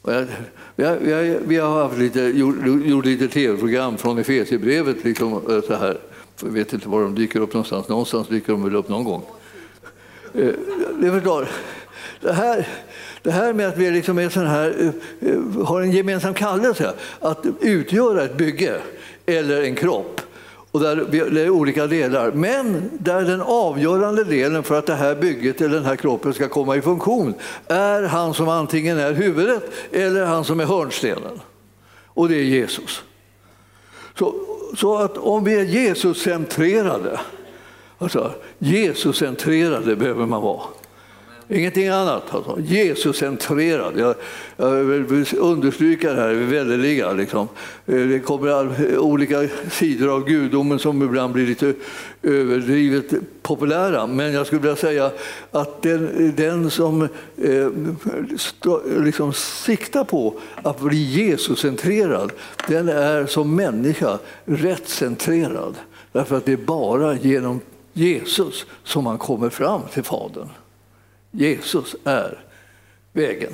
Jag, 0.07 0.25
vi, 0.75 0.83
har, 0.83 0.95
vi, 0.95 1.13
har, 1.13 1.39
vi 1.45 1.57
har 1.57 1.83
haft 1.83 1.97
lite, 1.97 2.21
gjort, 2.21 2.55
gjort 2.85 3.05
lite 3.05 3.27
tv-program 3.27 3.97
från 3.97 4.17
Efesierbrevet. 4.17 5.03
Liksom, 5.03 5.61
så 5.67 5.75
här. 5.75 5.97
Jag 6.41 6.49
vet 6.49 6.73
inte 6.73 6.89
var 6.89 7.01
de 7.01 7.15
dyker 7.15 7.39
upp 7.39 7.53
någonstans. 7.53 7.87
Någonstans 7.87 8.27
dyker 8.27 8.53
de 8.53 8.63
väl 8.63 8.75
upp 8.75 8.89
någon 8.89 9.03
gång. 9.03 9.23
Eh, 10.33 10.49
det 11.01 11.11
förstår. 11.11 11.47
Det 12.21 12.33
här, 12.33 12.67
det 13.21 13.31
här 13.31 13.53
med 13.53 13.67
att 13.67 13.77
vi 13.77 13.91
liksom 13.91 14.17
är 14.17 14.29
sån 14.29 14.47
här, 14.47 14.91
eh, 15.19 15.65
har 15.65 15.81
en 15.81 15.91
gemensam 15.91 16.33
kallelse 16.33 16.93
att 17.19 17.45
utgöra 17.61 18.23
ett 18.23 18.37
bygge 18.37 18.81
eller 19.25 19.63
en 19.63 19.75
kropp 19.75 20.21
och 20.75 20.81
där 20.81 20.95
det 21.31 21.41
är 21.41 21.49
olika 21.49 21.87
delar. 21.87 22.31
Men 22.31 22.89
där 22.99 23.21
den 23.21 23.41
avgörande 23.41 24.23
delen 24.23 24.63
för 24.63 24.79
att 24.79 24.85
det 24.85 24.95
här 24.95 25.15
bygget 25.15 25.61
eller 25.61 25.75
den 25.75 25.85
här 25.85 25.95
kroppen 25.95 26.33
ska 26.33 26.47
komma 26.47 26.75
i 26.75 26.81
funktion 26.81 27.33
är 27.67 28.03
han 28.03 28.33
som 28.33 28.49
antingen 28.49 28.99
är 28.99 29.13
huvudet 29.13 29.63
eller 29.91 30.25
han 30.25 30.45
som 30.45 30.59
är 30.59 30.65
hörnstenen. 30.65 31.41
Och 32.05 32.29
det 32.29 32.35
är 32.35 32.43
Jesus. 32.43 33.03
Så, 34.19 34.35
så 34.77 34.97
att 34.97 35.17
om 35.17 35.43
vi 35.43 35.59
är 35.59 35.63
Jesuscentrerade, 35.63 37.19
alltså 37.97 38.31
Jesuscentrerade 38.57 39.95
behöver 39.95 40.25
man 40.25 40.41
vara. 40.41 40.61
Ingenting 41.49 41.87
annat. 41.87 42.23
Alltså. 42.29 42.57
Jesuscentrerad. 42.59 43.93
Jag, 43.97 44.15
jag 44.57 44.71
vill 44.71 45.25
understryka 45.37 46.13
det 46.13 46.21
här 46.21 46.33
väldeliga. 46.33 47.11
Liksom. 47.11 47.47
Det 47.85 48.25
kommer 48.25 48.97
olika 48.97 49.47
sidor 49.71 50.15
av 50.15 50.25
gudomen 50.25 50.79
som 50.79 51.03
ibland 51.03 51.33
blir 51.33 51.47
lite 51.47 51.73
överdrivet 52.23 53.05
populära. 53.41 54.07
Men 54.07 54.33
jag 54.33 54.47
skulle 54.47 54.61
vilja 54.61 54.75
säga 54.75 55.11
att 55.51 55.81
den, 55.81 56.33
den 56.35 56.71
som 56.71 57.01
eh, 57.01 57.69
stå, 58.37 58.81
liksom 58.99 59.33
siktar 59.33 60.03
på 60.03 60.33
att 60.63 60.79
bli 60.79 61.27
Jesuscentrerad 61.27 62.31
den 62.67 62.89
är 62.89 63.25
som 63.25 63.55
människa 63.55 64.19
rättcentrerad. 64.45 65.75
Därför 66.11 66.37
att 66.37 66.45
det 66.45 66.53
är 66.53 66.57
bara 66.57 67.15
genom 67.15 67.59
Jesus 67.93 68.65
som 68.83 69.03
man 69.03 69.17
kommer 69.17 69.49
fram 69.49 69.81
till 69.93 70.03
Fadern. 70.03 70.49
Jesus 71.37 71.95
är 72.03 72.43
vägen, 73.13 73.53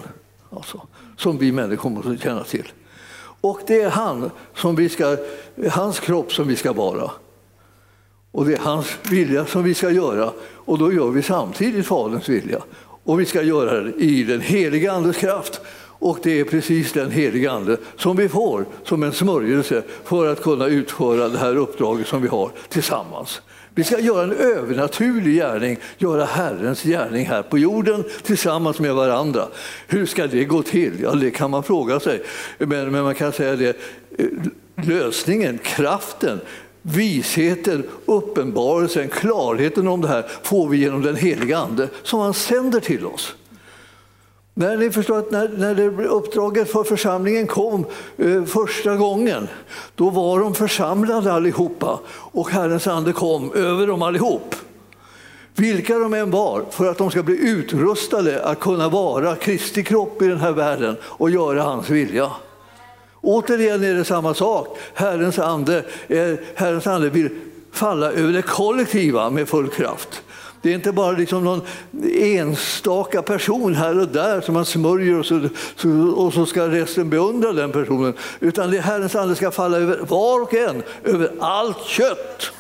alltså, 0.50 0.88
som 1.18 1.38
vi 1.38 1.52
människor 1.52 1.90
måste 1.90 2.18
känna 2.18 2.44
till. 2.44 2.72
Och 3.42 3.60
det 3.68 3.82
är 3.82 3.90
han 3.90 4.32
som 4.56 4.76
vi 4.76 4.90
ska, 4.90 5.18
hans 5.72 6.00
kropp 6.00 6.34
som 6.34 6.48
vi 6.48 6.56
ska 6.56 6.74
vara. 6.74 7.12
Och 8.32 8.46
det 8.46 8.54
är 8.54 8.60
hans 8.60 8.88
vilja 9.10 9.46
som 9.46 9.64
vi 9.64 9.74
ska 9.74 9.90
göra. 9.90 10.32
Och 10.42 10.78
då 10.78 10.94
gör 10.94 11.10
vi 11.10 11.22
samtidigt 11.22 11.86
Faderns 11.86 12.30
vilja. 12.30 12.62
Och 13.04 13.20
vi 13.20 13.26
ska 13.26 13.42
göra 13.42 13.82
det 13.82 13.92
i 13.92 14.24
den 14.24 14.42
heliga 14.42 14.92
Andes 14.92 15.18
kraft. 15.18 15.62
Och 16.02 16.20
det 16.24 16.40
är 16.40 16.44
precis 16.44 16.94
den 16.94 17.12
heliga 17.12 17.52
Ande 17.52 17.78
som 17.98 18.18
vi 18.18 18.30
får 18.30 18.66
som 18.84 19.04
en 19.04 19.12
smörjelse 19.12 19.84
för 20.04 20.32
att 20.32 20.42
kunna 20.42 20.66
utföra 20.68 21.30
det 21.30 21.38
här 21.38 21.56
uppdraget 21.56 22.08
som 22.08 22.22
vi 22.22 22.28
har 22.28 22.52
tillsammans. 22.70 23.42
Vi 23.76 23.84
ska 23.84 24.00
göra 24.00 24.24
en 24.24 24.32
övernaturlig 24.32 25.34
gärning, 25.34 25.78
göra 25.98 26.26
Herrens 26.26 26.84
gärning 26.84 27.26
här 27.26 27.42
på 27.42 27.58
jorden 27.58 28.04
tillsammans 28.24 28.80
med 28.80 28.96
varandra. 28.96 29.48
Hur 29.88 30.06
ska 30.06 30.28
det 30.28 30.46
gå 30.46 30.64
till? 30.64 30.94
Ja, 31.02 31.12
det 31.12 31.32
kan 31.32 31.52
man 31.52 31.64
fråga 31.64 32.00
sig. 32.00 32.24
Men, 32.58 32.92
men 32.92 33.04
man 33.04 33.16
kan 33.16 33.32
säga 33.32 33.56
det, 33.56 33.78
eh, 34.18 34.26
lösningen, 34.76 35.58
kraften, 35.58 36.40
visheten, 36.82 37.84
uppenbarelsen, 38.06 39.10
klarheten 39.10 39.88
om 39.88 40.02
det 40.02 40.08
här 40.08 40.26
får 40.44 40.70
vi 40.70 40.78
genom 40.78 41.02
den 41.02 41.16
heliga 41.16 41.58
Ande 41.58 41.88
som 42.04 42.20
han 42.20 42.34
sänder 42.34 42.80
till 42.80 43.06
oss. 43.06 43.36
När 44.54 44.78
ni 44.78 44.92
förstår 44.92 45.20
att 45.20 45.32
när, 45.32 45.50
när 45.50 45.76
det, 45.76 46.08
uppdraget 46.08 46.72
för 46.72 46.84
församlingen 46.84 47.48
kom 47.48 47.86
eh, 48.18 48.44
första 48.44 48.96
gången, 48.96 49.48
då 49.96 50.10
var 50.10 50.40
de 50.40 50.56
församlade 50.56 51.34
allihopa 51.34 52.00
och 52.08 52.50
Herrens 52.50 52.88
ande 52.88 53.14
kom 53.14 53.54
över 53.54 53.88
dem 53.88 54.02
allihop. 54.02 54.56
Vilka 55.56 56.00
de 56.00 56.14
än 56.14 56.32
var, 56.32 56.66
för 56.70 56.90
att 56.90 56.98
de 56.98 57.12
ska 57.12 57.24
bli 57.24 57.50
utrustade 57.50 58.46
att 58.46 58.60
kunna 58.60 58.90
vara 58.90 59.36
Kristi 59.36 59.84
kropp 59.84 60.22
i 60.22 60.28
den 60.28 60.38
här 60.38 60.52
världen 60.52 60.96
och 61.04 61.30
göra 61.30 61.64
hans 61.64 61.90
vilja. 61.90 62.32
Återigen 63.22 63.84
är 63.84 63.94
det 63.94 64.06
samma 64.06 64.34
sak. 64.34 64.78
Herrens 64.94 65.40
ande, 65.40 65.84
Herrens 66.56 66.88
ande 66.88 67.10
vill 67.10 67.30
falla 67.72 68.12
över 68.12 68.34
det 68.34 68.42
kollektiva 68.42 69.30
med 69.30 69.50
full 69.50 69.70
kraft. 69.70 70.24
Det 70.62 70.70
är 70.70 70.76
inte 70.76 70.92
bara 70.92 71.12
liksom 71.12 71.44
någon 71.44 71.62
enstaka 72.14 73.22
person 73.22 73.76
här 73.76 74.00
och 74.00 74.08
där 74.08 74.42
som 74.42 74.54
man 74.54 74.66
smörjer 74.66 75.20
och 75.20 75.26
så, 75.26 75.50
och 76.16 76.34
så 76.34 76.46
ska 76.46 76.68
resten 76.68 77.10
beundra 77.10 77.54
den 77.54 77.72
personen. 77.72 78.14
Utan 78.40 78.72
det 78.72 78.80
Herrens 78.80 79.16
ande 79.16 79.36
ska 79.36 79.52
falla 79.52 79.78
över 79.78 80.00
var 80.08 80.42
och 80.42 80.54
en, 80.54 80.84
över 81.04 81.32
allt 81.40 81.86
kött. 81.86 82.52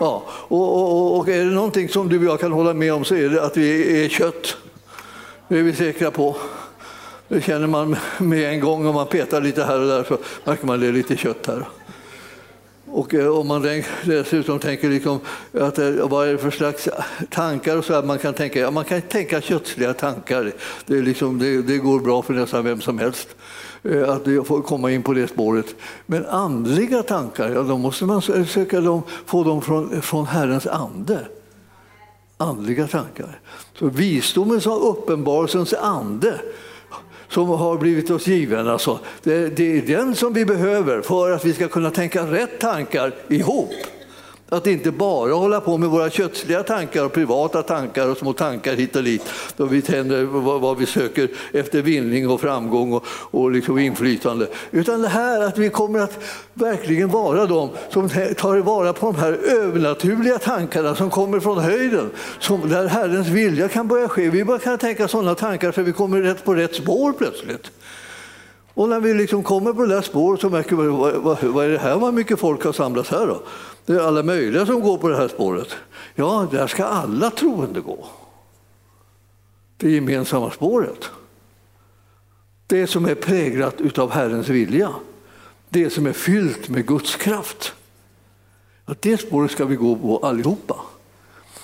Ja, 0.00 0.22
och, 0.28 0.76
och, 0.76 1.18
och, 1.18 1.28
är 1.28 1.44
det 1.44 1.50
någonting 1.50 1.88
som 1.88 2.08
du 2.08 2.18
och 2.18 2.24
jag 2.24 2.40
kan 2.40 2.52
hålla 2.52 2.74
med 2.74 2.94
om 2.94 3.04
så 3.04 3.14
är 3.14 3.28
det 3.28 3.42
att 3.42 3.56
vi 3.56 4.04
är 4.04 4.08
kött. 4.08 4.56
Det 5.48 5.58
är 5.58 5.62
vi 5.62 5.74
säkra 5.74 6.10
på. 6.10 6.36
Det 7.28 7.40
känner 7.40 7.66
man 7.66 7.96
med 8.18 8.50
en 8.52 8.60
gång 8.60 8.86
om 8.86 8.94
man 8.94 9.06
petar 9.06 9.40
lite 9.40 9.64
här 9.64 9.80
och 9.80 9.86
där 9.86 10.04
så 10.04 10.18
märker 10.44 10.66
man 10.66 10.80
det 10.80 10.86
är 10.86 10.92
lite 10.92 11.16
kött 11.16 11.46
här. 11.46 11.64
Och 12.92 13.14
eh, 13.14 13.38
om 13.38 13.46
man 13.46 13.82
dessutom 14.04 14.58
tänker 14.58 14.90
liksom 14.90 15.20
att 15.52 15.78
eh, 15.78 15.90
vad 15.90 16.28
är 16.28 16.32
det 16.32 16.38
för 16.38 16.50
slags 16.50 16.88
tankar 17.30 17.76
och 17.76 17.84
så 17.84 17.94
här, 17.94 18.02
man 18.02 18.18
kan 18.18 18.34
tänka, 18.34 18.60
ja, 18.60 18.70
man 18.70 18.84
kan 18.84 19.02
tänka 19.02 19.40
kötsliga 19.40 19.94
tankar. 19.94 20.52
Det, 20.86 20.98
är 20.98 21.02
liksom, 21.02 21.38
det, 21.38 21.62
det 21.62 21.78
går 21.78 22.00
bra 22.00 22.22
för 22.22 22.34
nästan 22.34 22.64
vem 22.64 22.80
som 22.80 22.98
helst 22.98 23.28
eh, 23.82 24.08
att 24.08 24.24
får 24.46 24.62
komma 24.62 24.90
in 24.90 25.02
på 25.02 25.12
det 25.12 25.28
spåret. 25.28 25.74
Men 26.06 26.26
andliga 26.26 27.02
tankar, 27.02 27.50
ja, 27.50 27.62
då 27.62 27.78
måste 27.78 28.04
man 28.04 28.22
söka 28.46 28.80
dem, 28.80 29.02
få 29.26 29.44
dem 29.44 29.62
från, 29.62 30.02
från 30.02 30.26
Herrens 30.26 30.66
ande. 30.66 31.26
Andliga 32.36 32.86
tankar. 32.86 33.40
Så 33.78 33.86
visdomens 33.86 34.66
och 34.66 34.90
uppenbarelsens 34.90 35.74
ande 35.74 36.40
som 37.30 37.48
har 37.48 37.78
blivit 37.78 38.10
oss 38.10 38.26
given. 38.26 38.68
Alltså, 38.68 38.98
det, 39.22 39.56
det 39.56 39.78
är 39.78 39.82
den 39.82 40.14
som 40.14 40.32
vi 40.32 40.44
behöver 40.44 41.02
för 41.02 41.30
att 41.30 41.44
vi 41.44 41.52
ska 41.52 41.68
kunna 41.68 41.90
tänka 41.90 42.22
rätt 42.22 42.60
tankar 42.60 43.14
ihop. 43.28 43.72
Att 44.52 44.66
inte 44.66 44.90
bara 44.90 45.32
hålla 45.32 45.60
på 45.60 45.78
med 45.78 45.88
våra 45.88 46.10
kötsliga 46.10 46.62
tankar 46.62 47.04
och 47.04 47.12
privata 47.12 47.62
tankar 47.62 48.08
och 48.08 48.18
små 48.18 48.32
tankar 48.32 48.74
hit 48.74 48.96
och 48.96 49.04
dit 49.04 49.22
då 49.56 49.64
vi 49.64 49.82
tänder 49.82 50.24
vad, 50.58 50.78
vi 50.78 50.86
söker 50.86 51.28
efter 51.52 51.82
vinning 51.82 52.28
och 52.28 52.40
framgång 52.40 52.92
och, 52.92 53.04
och 53.10 53.50
liksom 53.50 53.78
inflytande. 53.78 54.46
Utan 54.70 55.02
det 55.02 55.08
här 55.08 55.40
att 55.40 55.58
vi 55.58 55.70
kommer 55.70 55.98
att 55.98 56.18
verkligen 56.54 57.08
vara 57.08 57.46
de 57.46 57.70
som 57.90 58.08
tar 58.36 58.58
vara 58.58 58.92
på 58.92 59.06
de 59.12 59.18
här 59.18 59.32
övernaturliga 59.32 60.38
tankarna 60.38 60.94
som 60.94 61.10
kommer 61.10 61.40
från 61.40 61.58
höjden. 61.58 62.10
Som, 62.38 62.68
där 62.68 62.88
Herrens 62.88 63.28
vilja 63.28 63.68
kan 63.68 63.88
börja 63.88 64.08
ske. 64.08 64.30
Vi 64.30 64.44
bara 64.44 64.58
kan 64.58 64.78
tänka 64.78 65.08
sådana 65.08 65.34
tankar 65.34 65.72
för 65.72 65.82
vi 65.82 65.92
kommer 65.92 66.20
rätt 66.20 66.44
på 66.44 66.54
rätt 66.54 66.74
spår 66.74 67.12
plötsligt. 67.12 67.70
Och 68.80 68.88
när 68.88 69.00
vi 69.00 69.14
liksom 69.14 69.42
kommer 69.42 69.72
på 69.72 69.82
det 69.82 69.94
där 69.94 70.02
spåret 70.02 70.40
så 70.40 70.50
märker 70.50 70.76
vi 70.76 70.88
vad, 70.88 71.14
vad, 71.14 71.44
vad 71.44 71.64
är 71.64 71.68
det 71.68 71.78
här, 71.78 71.98
vad 71.98 72.14
mycket 72.14 72.40
folk 72.40 72.64
har 72.64 72.72
samlats 72.72 73.10
här 73.10 73.26
då? 73.26 73.42
Det 73.86 73.92
är 73.92 74.00
alla 74.00 74.22
möjliga 74.22 74.66
som 74.66 74.80
går 74.80 74.98
på 74.98 75.08
det 75.08 75.16
här 75.16 75.28
spåret. 75.28 75.76
Ja, 76.14 76.48
där 76.50 76.66
ska 76.66 76.84
alla 76.84 77.30
troende 77.30 77.80
gå. 77.80 78.06
Det 79.76 79.90
gemensamma 79.90 80.50
spåret. 80.50 81.10
Det 82.66 82.86
som 82.86 83.04
är 83.04 83.14
präglat 83.14 83.80
utav 83.80 84.10
Herrens 84.10 84.48
vilja. 84.48 84.90
Det 85.68 85.90
som 85.90 86.06
är 86.06 86.12
fyllt 86.12 86.68
med 86.68 86.86
Guds 86.86 87.16
kraft. 87.16 87.72
Att 88.84 89.02
det 89.02 89.18
spåret 89.18 89.50
ska 89.50 89.64
vi 89.64 89.76
gå 89.76 89.96
på 89.96 90.18
allihopa. 90.18 90.76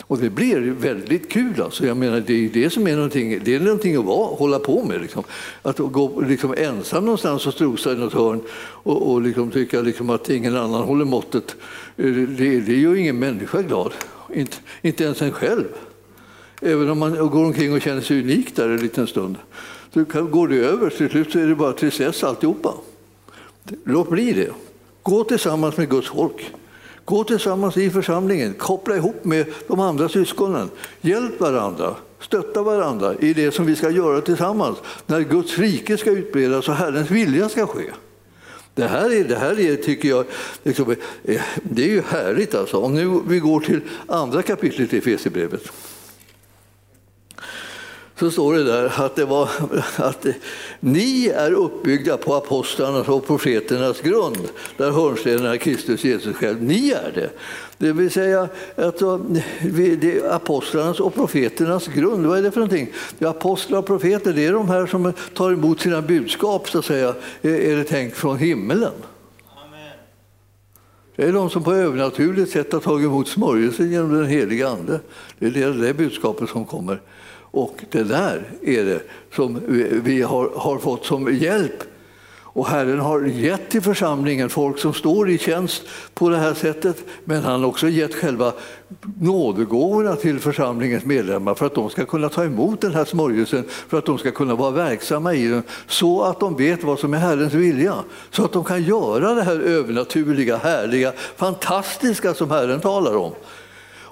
Och 0.08 0.18
det 0.18 0.30
blir 0.30 0.60
väldigt 0.60 1.32
kul. 1.32 1.62
Alltså. 1.62 1.86
Jag 1.86 1.96
menar, 1.96 2.20
det 2.26 2.46
är 2.46 2.48
det 2.48 2.70
som 2.70 2.86
är 2.86 2.96
någonting, 2.96 3.40
det 3.44 3.54
är 3.54 3.60
någonting 3.60 3.96
att 3.96 4.04
vara, 4.04 4.34
hålla 4.34 4.58
på 4.58 4.84
med. 4.84 5.00
Liksom. 5.00 5.24
Att 5.62 5.78
gå 5.78 6.20
liksom 6.20 6.54
ensam 6.56 7.04
någonstans 7.04 7.46
och 7.46 7.52
strosa 7.52 7.92
i 7.92 7.96
något 7.96 8.12
hörn 8.12 8.40
och, 8.58 9.12
och 9.12 9.22
liksom 9.22 9.50
tycka 9.50 9.80
liksom 9.80 10.10
att 10.10 10.30
ingen 10.30 10.56
annan 10.56 10.82
håller 10.82 11.04
måttet, 11.04 11.56
eh, 11.96 12.12
det, 12.12 12.60
det 12.60 12.76
gör 12.76 12.94
ingen 12.94 13.18
människa 13.18 13.62
glad. 13.62 13.92
Inte, 14.34 14.56
inte 14.82 15.04
ens 15.04 15.22
en 15.22 15.32
själv. 15.32 15.64
Även 16.60 16.90
om 16.90 16.98
man 16.98 17.16
går 17.16 17.44
omkring 17.44 17.74
och 17.74 17.82
känner 17.82 18.00
sig 18.00 18.20
unik 18.20 18.56
där 18.56 18.68
en 18.68 18.80
liten 18.80 19.06
stund. 19.06 19.36
Så 19.94 20.04
går 20.04 20.48
det 20.48 20.56
över, 20.56 20.90
till 20.90 21.10
slut 21.10 21.32
så 21.32 21.38
är 21.38 21.46
det 21.46 21.54
bara 21.54 21.72
tristess 21.72 22.24
alltihopa. 22.24 22.74
Låt 23.84 24.10
bli 24.10 24.32
det. 24.32 24.50
Gå 25.02 25.24
tillsammans 25.24 25.76
med 25.76 25.90
Guds 25.90 26.08
folk. 26.08 26.52
Gå 27.06 27.24
tillsammans 27.24 27.76
i 27.76 27.90
församlingen, 27.90 28.54
koppla 28.54 28.96
ihop 28.96 29.24
med 29.24 29.46
de 29.68 29.80
andra 29.80 30.08
syskonen. 30.08 30.70
Hjälp 31.00 31.40
varandra, 31.40 31.94
stötta 32.20 32.62
varandra 32.62 33.14
i 33.20 33.32
det 33.32 33.54
som 33.54 33.66
vi 33.66 33.76
ska 33.76 33.90
göra 33.90 34.20
tillsammans 34.20 34.78
när 35.06 35.20
Guds 35.20 35.58
rike 35.58 35.96
ska 35.96 36.10
utbredas 36.10 36.68
och 36.68 36.74
Herrens 36.74 37.10
vilja 37.10 37.48
ska 37.48 37.66
ske. 37.66 37.84
Det 38.74 38.86
här, 38.86 39.20
är, 39.20 39.24
det 39.24 39.36
här 39.36 39.60
är, 39.60 39.76
tycker 39.76 40.08
jag, 40.08 40.24
liksom, 40.62 40.90
eh, 41.24 41.40
det 41.62 41.82
är 41.82 41.88
ju 41.88 42.02
härligt. 42.08 42.54
Alltså. 42.54 42.76
Om 42.76 42.94
nu 42.94 43.20
vi 43.26 43.38
går 43.38 43.60
till 43.60 43.80
andra 44.06 44.42
kapitlet 44.42 44.94
i 44.94 44.98
Efesierbrevet 44.98 45.72
så 48.18 48.30
står 48.30 48.54
det 48.54 48.64
där 48.64 48.92
att, 48.96 49.16
det 49.16 49.24
var, 49.24 49.48
att 49.96 50.26
ni 50.80 51.26
är 51.26 51.52
uppbyggda 51.52 52.16
på 52.16 52.34
apostlarnas 52.34 53.08
och 53.08 53.26
profeternas 53.26 54.00
grund, 54.00 54.48
där 54.76 54.90
hörnstenen 54.90 55.46
är 55.46 55.56
Kristus 55.56 56.04
Jesus 56.04 56.36
själv. 56.36 56.62
Ni 56.62 56.90
är 56.90 57.12
det. 57.14 57.30
Det 57.78 57.92
vill 57.92 58.10
säga 58.10 58.48
att 58.76 58.98
det 58.98 60.02
är 60.02 60.34
apostlarnas 60.34 61.00
och 61.00 61.14
profeternas 61.14 61.86
grund. 61.86 62.26
Vad 62.26 62.38
är 62.38 62.42
det 62.42 62.50
för 62.50 62.60
någonting? 62.60 62.92
Det 63.18 63.26
apostlar 63.26 63.78
och 63.78 63.86
profeter 63.86 64.32
det 64.32 64.46
är 64.46 64.52
de 64.52 64.68
här 64.68 64.86
som 64.86 65.12
tar 65.34 65.52
emot 65.52 65.80
sina 65.80 66.02
budskap, 66.02 66.68
så 66.68 66.78
att 66.78 66.84
säga, 66.84 67.14
är 67.42 67.76
det 67.76 67.84
tänkt 67.84 68.16
från 68.16 68.38
himmelen. 68.38 68.92
Det 71.16 71.22
är 71.22 71.32
de 71.32 71.50
som 71.50 71.64
på 71.64 71.72
övernaturligt 71.72 72.52
sätt 72.52 72.72
har 72.72 72.80
tagit 72.80 73.06
emot 73.06 73.28
smörjelsen 73.28 73.90
genom 73.90 74.14
den 74.14 74.26
heliga 74.26 74.68
Ande. 74.68 75.00
Det 75.38 75.46
är 75.46 75.50
det, 75.50 75.72
det 75.72 75.94
budskapet 75.94 76.50
som 76.50 76.64
kommer. 76.64 77.00
Och 77.56 77.84
det 77.90 78.02
där 78.02 78.42
är 78.62 78.84
det 78.84 79.00
som 79.34 79.60
vi 80.04 80.22
har, 80.22 80.50
har 80.56 80.78
fått 80.78 81.04
som 81.04 81.34
hjälp. 81.34 81.82
Och 82.38 82.66
Herren 82.66 83.00
har 83.00 83.20
gett 83.22 83.68
till 83.70 83.82
församlingen 83.82 84.48
folk 84.48 84.78
som 84.78 84.94
står 84.94 85.30
i 85.30 85.38
tjänst 85.38 85.82
på 86.14 86.28
det 86.28 86.36
här 86.36 86.54
sättet, 86.54 87.04
men 87.24 87.42
han 87.42 87.60
har 87.60 87.68
också 87.68 87.88
gett 87.88 88.14
själva 88.14 88.52
nådegåvorna 89.20 90.16
till 90.16 90.38
församlingens 90.40 91.04
medlemmar 91.04 91.54
för 91.54 91.66
att 91.66 91.74
de 91.74 91.90
ska 91.90 92.04
kunna 92.04 92.28
ta 92.28 92.44
emot 92.44 92.80
den 92.80 92.94
här 92.94 93.04
smörjelsen, 93.04 93.64
för 93.88 93.98
att 93.98 94.06
de 94.06 94.18
ska 94.18 94.30
kunna 94.30 94.54
vara 94.54 94.70
verksamma 94.70 95.34
i 95.34 95.48
den, 95.48 95.62
så 95.86 96.22
att 96.22 96.40
de 96.40 96.56
vet 96.56 96.84
vad 96.84 96.98
som 96.98 97.14
är 97.14 97.18
Herrens 97.18 97.54
vilja. 97.54 97.94
Så 98.30 98.44
att 98.44 98.52
de 98.52 98.64
kan 98.64 98.82
göra 98.82 99.34
det 99.34 99.42
här 99.42 99.60
övernaturliga, 99.60 100.56
härliga, 100.56 101.12
fantastiska 101.36 102.34
som 102.34 102.50
Herren 102.50 102.80
talar 102.80 103.16
om. 103.16 103.32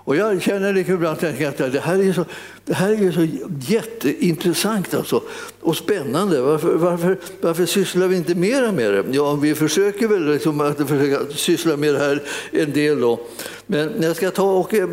Och 0.04 0.16
jag 0.16 0.42
känner 0.42 0.72
liksom 0.72 0.94
ibland 0.94 1.24
att 1.24 1.72
det 1.72 1.80
här 1.80 2.08
är 2.08 2.12
så, 2.12 2.24
det 2.64 2.74
här 2.74 3.06
är 3.06 3.12
så 3.12 3.28
jätteintressant 3.72 4.94
alltså, 4.94 5.22
och 5.60 5.76
spännande. 5.76 6.40
Varför, 6.40 6.74
varför, 6.74 7.18
varför 7.40 7.66
sysslar 7.66 8.06
vi 8.06 8.16
inte 8.16 8.34
mera 8.34 8.72
med 8.72 8.92
det? 8.92 9.04
Ja, 9.10 9.34
vi 9.34 9.54
försöker 9.54 10.08
väl 10.08 10.32
liksom 10.32 10.60
att 10.60 10.76
försöka 10.76 11.34
syssla 11.34 11.76
med 11.76 11.94
det 11.94 11.98
här 11.98 12.22
en 12.52 12.72
del. 12.72 13.00
Då. 13.00 13.20
Men 13.66 14.02
jag 14.02 14.16
ska 14.16 14.30
ta 14.30 14.52
och 14.52 14.74
eh, 14.74 14.88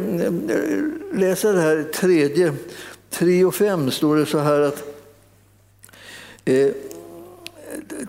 läsa 1.13 1.51
det 1.51 1.61
här 1.61 1.83
tredje, 1.93 2.53
3 3.09 3.45
och 3.45 3.55
5 3.55 3.91
står 3.91 4.15
det 4.15 4.25
så 4.25 4.37
här 4.37 4.59
att 4.61 4.83
eh, 6.45 6.69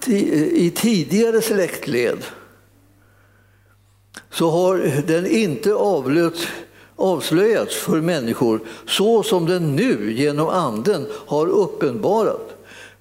i 0.09 0.73
tidigare 0.77 1.43
släktled 1.43 2.19
så 4.31 4.51
har 4.51 5.03
den 5.07 5.27
inte 5.27 5.75
avlöst 5.75 6.49
avslöjats 6.97 7.77
för 7.77 8.01
människor 8.01 8.61
så 8.87 9.23
som 9.23 9.47
den 9.47 9.77
nu 9.77 10.13
genom 10.13 10.49
Anden 10.49 11.07
har 11.27 11.47
uppenbarat 11.47 12.53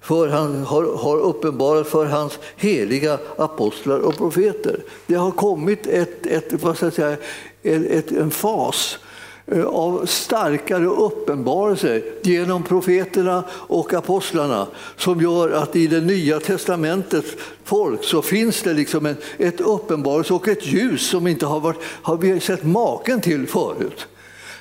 för 0.02 0.28
han 0.28 0.62
har, 0.64 0.96
har 0.96 1.16
uppenbarat 1.16 1.86
för 1.86 2.06
hans 2.06 2.38
heliga 2.56 3.18
apostlar 3.36 3.98
och 3.98 4.16
profeter. 4.16 4.80
Det 5.06 5.14
har 5.14 5.30
kommit 5.30 5.86
ett, 5.86 6.26
ett, 6.26 6.62
vad 6.62 6.76
ska 6.76 6.86
jag 6.86 6.92
säga, 6.92 7.16
ett, 7.62 8.12
en 8.12 8.30
fas 8.30 8.98
Eh, 9.46 9.64
av 9.64 10.06
starkare 10.06 10.86
uppenbarelser 10.86 12.02
genom 12.22 12.62
profeterna 12.62 13.44
och 13.50 13.94
apostlarna 13.94 14.66
som 14.96 15.20
gör 15.20 15.50
att 15.50 15.76
i 15.76 15.86
det 15.86 16.00
nya 16.00 16.40
testamentets 16.40 17.30
folk 17.64 18.04
så 18.04 18.22
finns 18.22 18.62
det 18.62 18.72
liksom 18.72 19.06
en, 19.06 19.16
ett 19.38 19.60
uppenbarelse 19.60 20.34
och 20.34 20.48
ett 20.48 20.66
ljus 20.66 21.08
som 21.08 21.26
inte 21.26 21.46
har, 21.46 21.60
varit, 21.60 21.80
har 22.02 22.16
vi 22.16 22.40
sett 22.40 22.64
maken 22.64 23.20
till 23.20 23.46
förut. 23.46 24.06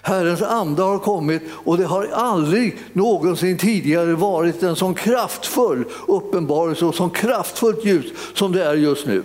Herrens 0.01 0.41
ande 0.41 0.83
har 0.83 0.99
kommit 0.99 1.41
och 1.51 1.77
det 1.77 1.85
har 1.85 2.07
aldrig 2.13 2.77
någonsin 2.93 3.57
tidigare 3.57 4.13
varit 4.13 4.63
en 4.63 4.75
sån 4.75 4.93
kraftfull 4.93 5.83
uppenbarelse 6.07 6.85
och 6.85 6.95
så 6.95 7.09
kraftfullt 7.09 7.85
ljus 7.85 8.05
som 8.33 8.51
det 8.51 8.63
är 8.63 8.73
just 8.73 9.07
nu. 9.07 9.23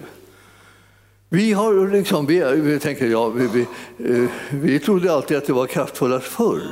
Vi, 1.28 1.52
har 1.52 1.88
liksom, 1.92 2.26
vi, 2.26 2.44
vi, 2.54 2.78
tänker, 2.78 3.06
ja, 3.06 3.28
vi, 3.28 3.46
vi, 3.46 3.60
eh, 4.14 4.30
vi 4.50 4.78
trodde 4.78 5.12
alltid 5.12 5.36
att 5.36 5.46
det 5.46 5.52
var 5.52 5.66
kraftfullast 5.66 6.26
förr. 6.26 6.62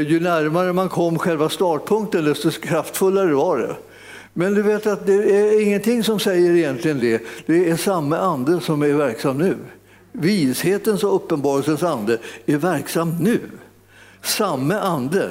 Ju 0.00 0.20
närmare 0.20 0.72
man 0.72 0.88
kom 0.88 1.18
själva 1.18 1.48
startpunkten, 1.48 2.24
desto 2.24 2.50
kraftfullare 2.50 3.34
var 3.34 3.58
det. 3.58 3.76
Men 4.32 4.54
du 4.54 4.62
vet 4.62 4.86
att 4.86 5.06
det 5.06 5.36
är 5.36 5.62
ingenting 5.62 6.04
som 6.04 6.20
säger 6.20 6.56
egentligen 6.56 7.00
det. 7.00 7.22
Det 7.46 7.70
är 7.70 7.76
samma 7.76 8.18
ande 8.18 8.60
som 8.60 8.82
är 8.82 8.92
verksam 8.92 9.38
nu. 9.38 9.56
Vishetens 10.12 11.04
och 11.04 11.14
uppenbarelsens 11.14 11.82
ande 11.82 12.18
är 12.46 12.56
verksam 12.56 13.16
nu. 13.20 13.40
Samma 14.22 14.80
ande. 14.80 15.30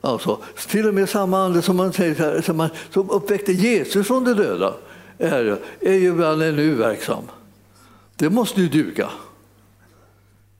Alltså, 0.00 0.38
till 0.68 0.88
och 0.88 0.94
med 0.94 1.08
samma 1.08 1.44
ande 1.44 1.62
som, 1.62 1.76
man 1.76 1.92
säger, 1.92 2.42
som, 2.42 2.56
man, 2.56 2.68
som 2.90 3.10
uppväckte 3.10 3.52
Jesus 3.52 4.06
från 4.06 4.24
de 4.24 4.34
döda 4.34 4.74
är, 5.18 5.58
är 5.80 5.94
ju 5.94 6.36
nu 6.52 6.74
verksam. 6.74 7.22
Det 8.16 8.30
måste 8.30 8.60
ju 8.60 8.68
duga. 8.68 9.10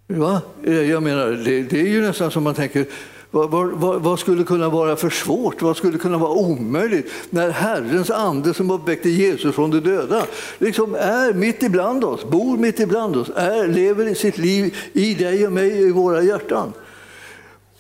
Va? 0.07 0.41
Eh, 0.65 0.91
jag 0.91 1.03
menar, 1.03 1.31
det, 1.31 1.63
det 1.63 1.81
är 1.81 1.89
ju 1.89 2.03
nästan 2.03 2.31
som 2.31 2.43
man 2.43 2.55
tänker, 2.55 2.87
vad, 3.31 3.51
vad, 3.51 4.03
vad, 4.03 4.19
skulle 4.19 4.45
kunna 4.45 4.69
vara 4.69 4.97
för 4.97 5.11
svårt? 5.11 5.63
Vad 5.63 5.77
skulle 5.77 5.99
kunna 5.99 6.19
vara 6.19 6.31
omöjligt 6.31 7.13
när 7.31 7.51
Herrens 7.51 8.11
ande 8.11 8.55
som 8.55 8.71
uppväckte 8.71 9.11
Jesus 9.11 9.55
från 9.55 9.71
de 9.71 9.81
döda 9.81 10.27
liksom 10.59 10.95
är 10.95 11.33
mitt 11.33 11.63
ibland 11.63 12.05
oss, 12.05 12.25
bor 12.25 12.57
mitt 12.57 12.81
ibland 12.81 13.17
oss, 13.17 13.31
är, 13.37 13.69
lever 13.69 14.15
sitt 14.15 14.39
liv 14.39 14.77
i 14.93 15.15
dig 15.15 15.47
och 15.47 15.53
mig 15.53 15.89
i 15.89 15.91
våra 15.91 16.23
hjärtan. 16.23 16.73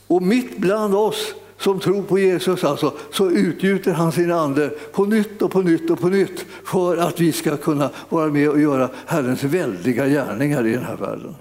Och 0.07 0.23
mitt 0.23 0.59
bland 0.59 0.95
oss 0.95 1.35
som 1.59 1.81
tror 1.81 2.03
på 2.03 2.18
Jesus 2.18 2.64
alltså, 2.64 2.92
så 3.12 3.31
utgjuter 3.31 3.92
han 3.92 4.12
sin 4.12 4.33
ande 4.33 4.71
på 4.92 5.05
nytt 5.05 5.42
och 5.42 5.51
på 5.51 5.62
nytt 5.62 5.90
och 5.90 6.01
på 6.01 6.09
nytt 6.09 6.44
för 6.64 6.97
att 6.97 7.21
vi 7.21 7.33
ska 7.33 7.57
kunna 7.57 7.90
vara 8.09 8.29
med 8.29 8.51
och 8.51 8.61
göra 8.61 8.90
Herrens 9.07 9.44
väldiga 9.44 10.07
gärningar 10.07 10.66
i 10.66 10.73
den 10.73 10.85
här 10.85 10.97
världen. 10.97 11.35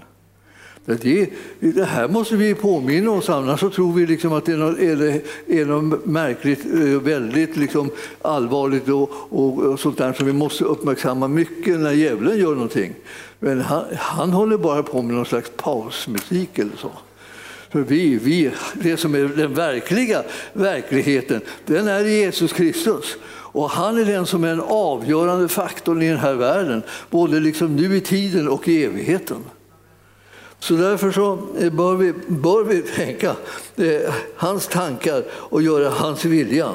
Det, 0.96 1.30
det 1.60 1.84
här 1.84 2.08
måste 2.08 2.36
vi 2.36 2.54
påminna 2.54 3.10
oss, 3.10 3.28
annars 3.28 3.60
så 3.60 3.70
tror 3.70 3.92
vi 3.92 4.06
liksom 4.06 4.32
att 4.32 4.44
det 4.44 4.52
är 4.52 4.56
något, 4.56 4.78
är, 4.78 5.22
är 5.46 5.64
något 5.64 6.06
märkligt, 6.06 6.64
eh, 6.64 6.80
väldigt 6.80 7.56
liksom 7.56 7.90
allvarligt 8.22 8.88
och, 8.88 9.10
och, 9.28 9.58
och, 9.58 9.80
sånt 9.80 9.98
där 9.98 10.12
som 10.12 10.26
vi 10.26 10.32
måste 10.32 10.64
uppmärksamma 10.64 11.28
mycket 11.28 11.80
när 11.80 11.92
djävulen 11.92 12.38
gör 12.38 12.54
någonting. 12.54 12.94
Men 13.38 13.60
han, 13.60 13.84
han 13.96 14.30
håller 14.30 14.58
bara 14.58 14.82
på 14.82 15.02
med 15.02 15.14
någon 15.14 15.26
slags 15.26 15.50
pausmusik 15.56 16.58
eller 16.58 16.76
så. 16.76 16.90
För 17.70 17.80
vi, 17.80 18.18
vi, 18.22 18.50
det 18.74 18.96
som 18.96 19.14
är 19.14 19.24
den 19.36 19.54
verkliga 19.54 20.22
verkligheten, 20.52 21.40
den 21.66 21.88
är 21.88 22.04
Jesus 22.04 22.52
Kristus. 22.52 23.16
Och 23.30 23.70
han 23.70 23.98
är 23.98 24.04
den 24.04 24.26
som 24.26 24.44
är 24.44 24.48
den 24.48 24.60
avgörande 24.60 25.48
faktorn 25.48 26.02
i 26.02 26.08
den 26.08 26.18
här 26.18 26.34
världen, 26.34 26.82
både 27.10 27.40
liksom 27.40 27.76
nu 27.76 27.96
i 27.96 28.00
tiden 28.00 28.48
och 28.48 28.68
i 28.68 28.84
evigheten. 28.84 29.44
Så 30.60 30.74
därför 30.74 31.10
så 31.10 31.38
eh, 31.60 31.72
bör, 31.72 31.94
vi, 31.94 32.12
bör 32.26 32.64
vi 32.64 32.82
tänka 32.82 33.36
eh, 33.76 34.14
hans 34.36 34.66
tankar 34.66 35.22
och 35.30 35.62
göra 35.62 35.88
hans 35.88 36.24
vilja. 36.24 36.68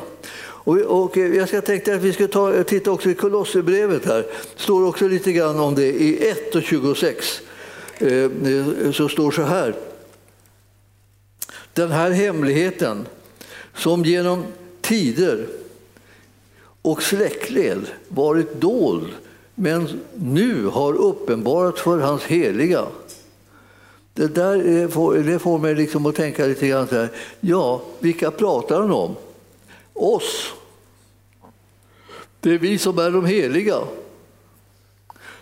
Och, 0.64 0.78
och 0.78 1.18
eh, 1.18 1.36
jag 1.36 1.48
ska 1.48 1.62
tänkte 1.62 1.96
att 1.96 2.02
vi 2.02 2.14
ska 2.14 2.28
ta, 2.28 2.64
titta 2.64 2.92
också 2.92 3.10
i 3.10 3.14
Kolosserbrevet 3.14 4.06
här. 4.06 4.26
Det 4.56 4.62
står 4.62 4.88
också 4.88 5.08
lite 5.08 5.32
grann 5.32 5.60
om 5.60 5.76
det 5.76 5.88
i 5.88 6.30
1 6.30 6.56
och 6.56 6.64
26. 6.64 7.42
Eh, 7.98 8.08
eh, 8.14 8.92
så 8.94 9.10
står 9.10 9.32
så 9.32 9.42
här. 9.42 9.74
Den 11.74 11.92
här 11.92 12.12
hemligheten 12.12 13.06
som 13.76 14.06
genom 14.06 14.44
tider 14.82 15.48
och 16.82 17.04
släktled 17.04 17.88
varit 18.08 18.62
dold 18.62 19.08
men 19.56 20.02
nu 20.16 20.66
har 20.66 20.94
uppenbarats 20.94 21.82
för 21.82 22.00
hans 22.00 22.24
heliga 22.24 22.86
det 24.14 24.36
där 24.36 24.88
får, 24.88 25.16
det 25.16 25.40
får 25.40 25.60
mig 25.60 25.76
liksom 25.76 26.06
att 26.06 26.16
tänka 26.16 26.46
lite 26.46 26.68
grann 26.68 26.88
så 26.88 26.96
här, 26.96 27.10
ja, 27.40 27.82
vilka 28.00 28.32
pratar 28.32 28.82
han 28.82 28.92
om? 28.92 29.16
Oss. 29.94 30.54
Det 32.40 32.50
är 32.50 32.58
vi 32.58 32.78
som 32.78 33.00
är 33.00 33.12
de 33.12 33.26
heliga. 33.26 33.80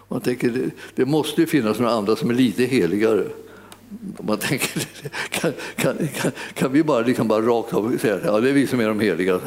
Man 0.07 0.21
tänker, 0.21 0.49
det, 0.49 0.71
det 0.95 1.05
måste 1.05 1.41
ju 1.41 1.47
finnas 1.47 1.79
några 1.79 1.93
andra 1.93 2.15
som 2.15 2.29
är 2.29 2.33
lite 2.33 2.65
heligare. 2.65 3.27
Man 4.19 4.37
tänker, 4.37 4.87
kan, 5.29 5.53
kan, 5.75 6.07
kan, 6.07 6.31
kan 6.53 6.71
vi 6.71 6.83
bara, 6.83 7.01
liksom 7.01 7.27
bara 7.27 7.41
rakt 7.41 7.73
av 7.73 7.97
säga 7.97 8.15
att 8.15 8.25
ja, 8.25 8.39
det 8.39 8.49
är 8.49 8.53
vi 8.53 8.67
som 8.67 8.79
är 8.79 8.87
de 8.87 8.99
heliga? 8.99 9.39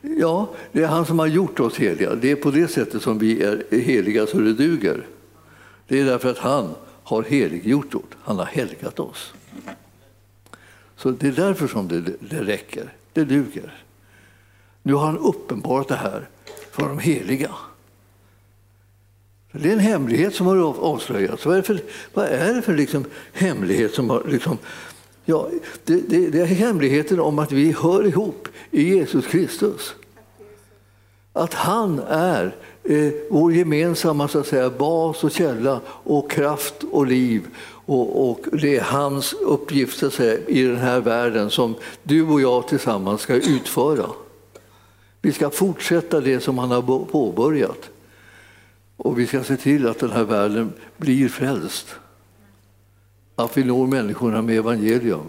Ja, 0.00 0.50
det 0.72 0.82
är 0.82 0.86
han 0.86 1.06
som 1.06 1.18
har 1.18 1.26
gjort 1.26 1.60
oss 1.60 1.76
heliga. 1.76 2.14
Det 2.14 2.30
är 2.30 2.36
på 2.36 2.50
det 2.50 2.68
sättet 2.68 3.02
som 3.02 3.18
vi 3.18 3.42
är 3.42 3.64
heliga 3.70 4.26
så 4.26 4.38
det 4.38 4.52
duger. 4.52 5.06
Det 5.88 6.00
är 6.00 6.04
därför 6.04 6.30
att 6.30 6.38
han 6.38 6.74
har 7.02 7.22
heliggjort 7.22 7.94
oss. 7.94 8.02
Han 8.22 8.38
har 8.38 8.46
helgat 8.46 9.00
oss. 9.00 9.34
Så 10.96 11.10
det 11.10 11.28
är 11.28 11.32
därför 11.32 11.68
som 11.68 11.88
det, 11.88 12.00
det 12.00 12.42
räcker. 12.42 12.92
Det 13.12 13.24
duger. 13.24 13.84
Nu 14.82 14.94
har 14.94 15.06
han 15.06 15.18
uppenbarat 15.18 15.88
det 15.88 15.96
här 15.96 16.28
för 16.70 16.88
de 16.88 16.98
heliga. 16.98 17.50
Det 19.52 19.68
är 19.68 19.72
en 19.72 19.78
hemlighet 19.78 20.34
som 20.34 20.46
har 20.46 20.56
avslöjats. 20.80 21.46
Vad 21.46 21.54
är 21.54 21.56
det 21.56 21.66
för, 21.66 21.80
vad 22.14 22.26
är 22.26 22.54
det 22.54 22.62
för 22.62 22.74
liksom 22.74 23.04
hemlighet 23.32 23.94
som 23.94 24.10
har... 24.10 24.22
Liksom, 24.28 24.58
ja, 25.24 25.48
det, 25.84 26.00
det, 26.08 26.30
det 26.30 26.40
är 26.40 26.44
hemligheten 26.44 27.20
om 27.20 27.38
att 27.38 27.52
vi 27.52 27.72
hör 27.72 28.06
ihop 28.06 28.48
i 28.70 28.82
Jesus 28.82 29.26
Kristus. 29.26 29.94
Att 31.32 31.54
han 31.54 31.98
är 32.08 32.54
eh, 32.84 33.12
vår 33.30 33.52
gemensamma 33.52 34.28
så 34.28 34.38
att 34.38 34.46
säga, 34.46 34.70
bas 34.70 35.24
och 35.24 35.30
källa 35.30 35.80
och 35.86 36.30
kraft 36.30 36.74
och 36.90 37.06
liv. 37.06 37.46
Och, 37.86 38.30
och 38.30 38.40
det 38.52 38.76
är 38.76 38.82
hans 38.82 39.32
uppgift 39.32 39.98
så 39.98 40.06
att 40.06 40.14
säga, 40.14 40.38
i 40.46 40.62
den 40.62 40.76
här 40.76 41.00
världen 41.00 41.50
som 41.50 41.74
du 42.02 42.22
och 42.22 42.40
jag 42.40 42.68
tillsammans 42.68 43.20
ska 43.20 43.34
utföra. 43.34 44.06
Vi 45.20 45.32
ska 45.32 45.50
fortsätta 45.50 46.20
det 46.20 46.40
som 46.40 46.58
han 46.58 46.70
har 46.70 47.04
påbörjat. 47.04 47.90
Och 49.04 49.18
vi 49.18 49.26
ska 49.26 49.44
se 49.44 49.56
till 49.56 49.88
att 49.88 49.98
den 49.98 50.10
här 50.10 50.24
världen 50.24 50.72
blir 50.96 51.28
frälst. 51.28 51.86
Att 53.36 53.56
vi 53.56 53.64
når 53.64 53.86
människorna 53.86 54.42
med 54.42 54.58
evangelium. 54.58 55.26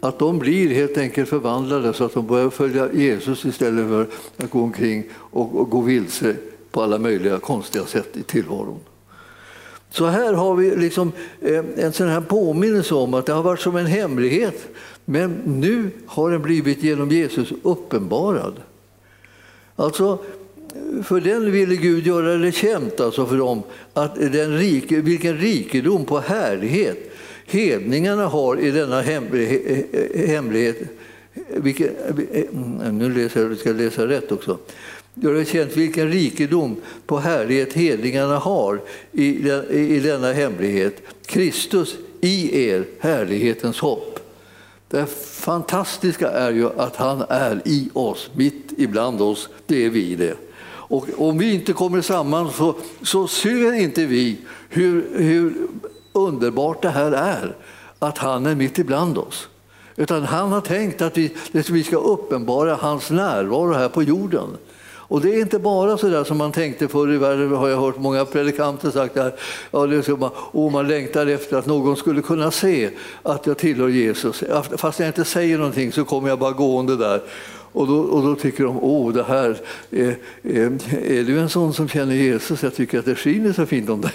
Att 0.00 0.18
de 0.18 0.38
blir 0.38 0.74
helt 0.74 0.98
enkelt 0.98 1.28
förvandlade 1.28 1.92
så 1.92 2.04
att 2.04 2.14
de 2.14 2.26
börjar 2.26 2.50
följa 2.50 2.92
Jesus 2.92 3.44
istället 3.44 3.88
för 3.88 4.06
att 4.36 4.50
gå 4.50 4.62
omkring 4.62 5.04
och, 5.12 5.60
och 5.60 5.70
gå 5.70 5.80
vilse 5.80 6.36
på 6.70 6.82
alla 6.82 6.98
möjliga 6.98 7.38
konstiga 7.38 7.84
sätt 7.84 8.16
i 8.16 8.22
tillvaron. 8.22 8.80
Så 9.90 10.06
här 10.06 10.32
har 10.32 10.54
vi 10.54 10.76
liksom 10.76 11.12
eh, 11.40 11.64
en 11.76 11.92
sån 11.92 12.08
här 12.08 12.20
påminnelse 12.20 12.94
om 12.94 13.14
att 13.14 13.26
det 13.26 13.32
har 13.32 13.42
varit 13.42 13.60
som 13.60 13.76
en 13.76 13.86
hemlighet 13.86 14.68
men 15.04 15.30
nu 15.44 15.90
har 16.06 16.30
den 16.30 16.42
blivit 16.42 16.82
genom 16.82 17.10
Jesus 17.10 17.52
uppenbarad. 17.62 18.54
Alltså, 19.76 20.18
för 21.04 21.20
den 21.20 21.52
ville 21.52 21.76
Gud 21.76 22.06
göra 22.06 22.36
det 22.36 22.52
känt 22.52 23.00
alltså 23.00 23.26
för 23.26 23.36
dem 23.36 23.62
att 23.92 24.14
den 24.14 24.58
rike, 24.58 25.00
vilken 25.00 25.38
rikedom 25.38 26.04
på 26.04 26.18
härlighet 26.18 27.12
hedningarna 27.46 28.26
har 28.26 28.60
i 28.60 28.70
denna 28.70 29.00
hemlighet. 30.26 30.78
Vilken, 31.48 31.88
eh, 32.32 32.92
nu 32.92 33.14
läser 33.14 33.40
jag, 33.40 33.58
ska 33.58 33.68
jag 33.68 33.76
läsa 33.76 34.08
rätt 34.08 34.32
också. 34.32 34.58
Gör 35.14 35.34
det 35.34 35.44
känt 35.44 35.76
vilken 35.76 36.12
rikedom 36.12 36.76
på 37.06 37.18
härlighet 37.18 37.72
hedningarna 37.72 38.38
har 38.38 38.80
i, 39.12 39.50
i 39.70 40.00
denna 40.00 40.32
hemlighet. 40.32 41.02
Kristus 41.26 41.96
i 42.20 42.66
er, 42.68 42.84
härlighetens 42.98 43.80
hopp. 43.80 44.20
Det 44.88 45.06
fantastiska 45.30 46.30
är 46.30 46.52
ju 46.52 46.70
att 46.76 46.96
han 46.96 47.24
är 47.28 47.62
i 47.64 47.88
oss, 47.92 48.30
mitt 48.34 48.72
ibland 48.76 49.22
oss. 49.22 49.48
Det 49.66 49.84
är 49.84 49.90
vi 49.90 50.14
det. 50.14 50.36
Och 50.88 51.06
om 51.18 51.38
vi 51.38 51.54
inte 51.54 51.72
kommer 51.72 52.00
samman 52.00 52.50
så, 52.52 52.74
så 53.02 53.28
ser 53.28 53.72
inte 53.72 54.06
vi 54.06 54.38
hur, 54.68 55.06
hur 55.16 55.54
underbart 56.12 56.82
det 56.82 56.88
här 56.88 57.12
är, 57.12 57.56
att 57.98 58.18
han 58.18 58.46
är 58.46 58.54
mitt 58.54 58.78
ibland 58.78 59.18
oss. 59.18 59.48
Utan 59.96 60.22
han 60.22 60.52
har 60.52 60.60
tänkt 60.60 61.02
att 61.02 61.16
vi, 61.16 61.34
liksom, 61.52 61.74
vi 61.74 61.84
ska 61.84 61.96
uppenbara 61.96 62.74
hans 62.74 63.10
närvaro 63.10 63.72
här 63.72 63.88
på 63.88 64.02
jorden. 64.02 64.48
Och 65.08 65.20
det 65.20 65.34
är 65.34 65.40
inte 65.40 65.58
bara 65.58 65.98
så 65.98 66.08
där 66.08 66.24
som 66.24 66.38
man 66.38 66.52
tänkte 66.52 66.88
förr 66.88 67.12
i 67.12 67.16
världen, 67.16 67.52
har 67.52 67.68
jag 67.68 67.80
hört 67.80 67.98
många 67.98 68.24
predikanter 68.24 68.90
sagt 68.90 69.14
där, 69.14 69.32
ja, 69.70 69.86
det 69.86 70.08
är 70.08 70.16
man, 70.16 70.30
och 70.36 70.72
man 70.72 70.88
längtar 70.88 71.26
efter 71.26 71.56
att 71.56 71.66
någon 71.66 71.96
skulle 71.96 72.22
kunna 72.22 72.50
se 72.50 72.90
att 73.22 73.46
jag 73.46 73.58
tillhör 73.58 73.88
Jesus. 73.88 74.44
Fast 74.76 74.98
jag 74.98 75.08
inte 75.08 75.24
säger 75.24 75.58
någonting 75.58 75.92
så 75.92 76.04
kommer 76.04 76.28
jag 76.28 76.38
bara 76.38 76.52
gående 76.52 76.96
där 76.96 77.22
och 77.76 77.86
då, 77.86 77.98
och 77.98 78.22
då 78.22 78.34
tycker 78.34 78.64
de, 78.64 78.78
åh, 78.82 79.12
det 79.12 79.22
här, 79.22 79.58
är, 79.90 80.16
är, 80.42 80.66
är, 81.12 81.24
du 81.24 81.40
en 81.40 81.48
sån 81.48 81.74
som 81.74 81.88
känner 81.88 82.14
Jesus? 82.14 82.62
Jag 82.62 82.74
tycker 82.74 82.98
att 82.98 83.04
det 83.04 83.14
skiner 83.14 83.52
så 83.52 83.66
fint 83.66 83.90
om 83.90 84.00
dig. 84.00 84.12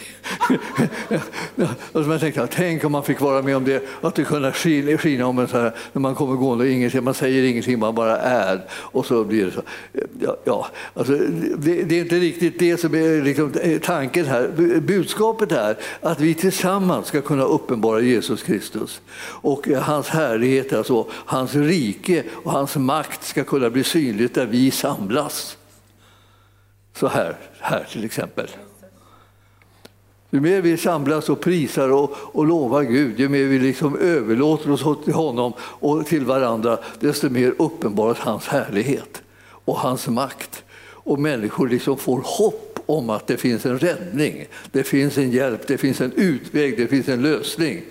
och 1.92 2.04
så 2.04 2.10
man 2.10 2.20
tänkte, 2.20 2.48
tänk 2.52 2.84
om 2.84 2.92
man 2.92 3.04
fick 3.04 3.22
vara 3.22 3.42
med 3.42 3.58
om 3.58 3.66
det, 3.66 3.84
att 4.02 4.16
det 4.16 4.24
kunde 4.24 4.52
skina, 4.52 4.98
skina 4.98 5.26
om 5.26 5.40
en 5.40 5.48
så 5.48 5.58
här, 5.58 5.76
när 5.94 6.00
man 6.00 6.16
kommer 6.16 6.36
gående 6.36 6.64
och 6.64 6.70
ingenting, 6.70 7.04
man 7.04 7.14
säger 7.14 7.44
ingenting, 7.44 7.80
man 7.80 7.96
bara 7.96 8.18
är. 8.18 8.62
Och 8.72 9.06
så 9.06 9.24
blir 9.24 9.46
det 9.46 9.52
så. 9.52 9.62
Ja, 10.20 10.38
ja 10.44 10.68
alltså, 10.94 11.14
det, 11.58 11.84
det, 11.84 11.98
är 11.98 12.02
inte 12.02 12.20
riktigt 12.20 12.60
det 12.60 12.78
som 12.78 12.96
är 12.96 13.22
liksom, 13.24 13.54
tanken 13.84 14.26
här. 14.26 14.80
Budskapet 14.80 15.52
är 15.52 15.78
att 16.02 16.20
vi 16.20 16.34
tillsammans 16.34 17.08
ska 17.08 17.22
kunna 17.22 17.44
uppenbara 17.44 18.02
Jesus 18.02 18.44
Kristus 18.44 19.02
och 19.24 19.68
hans 19.68 20.08
härlighet, 20.08 20.74
alltså 20.74 21.06
hans 21.12 21.56
rike 21.56 22.24
och 22.32 22.52
hans 22.52 22.76
makt 22.76 23.24
ska 23.24 23.44
kunna 23.52 23.70
bli 23.70 23.84
synligt 23.84 24.36
där 24.36 24.46
vi 24.46 24.72
samlas. 24.72 25.58
så 26.96 27.08
här, 27.08 27.36
här 27.60 27.88
till 27.92 28.06
exempel. 28.06 28.48
Ju 30.30 30.40
mer 30.40 30.62
vi 30.62 30.78
samlas 30.78 31.30
och 31.30 31.42
prisar 31.42 31.90
och, 31.90 32.16
och 32.16 32.46
lovar 32.46 32.84
Gud, 32.84 33.20
ju 33.20 33.30
mer 33.30 33.44
vi 33.44 33.60
liksom 33.60 33.98
överlåter 33.98 34.72
oss 34.72 35.04
till 35.04 35.14
honom 35.14 35.54
och 35.60 36.06
till 36.06 36.26
varandra, 36.26 36.78
desto 37.00 37.30
mer 37.30 37.54
uppenbaras 37.58 38.18
hans 38.18 38.48
härlighet 38.48 39.22
och 39.66 39.78
hans 39.78 40.08
makt. 40.08 40.64
Och 40.84 41.20
människor 41.20 41.68
liksom 41.68 41.98
får 41.98 42.22
hopp 42.26 42.80
om 42.86 43.10
att 43.10 43.28
det 43.28 43.38
finns 43.38 43.66
en 43.66 43.80
räddning, 43.80 44.46
det 44.72 44.84
finns 44.84 45.18
en 45.18 45.32
hjälp, 45.32 45.68
det 45.68 45.78
finns 45.78 46.02
en 46.02 46.12
utväg, 46.12 46.78
det 46.78 46.88
finns 46.88 47.08
en 47.10 47.22
lösning. 47.22 47.82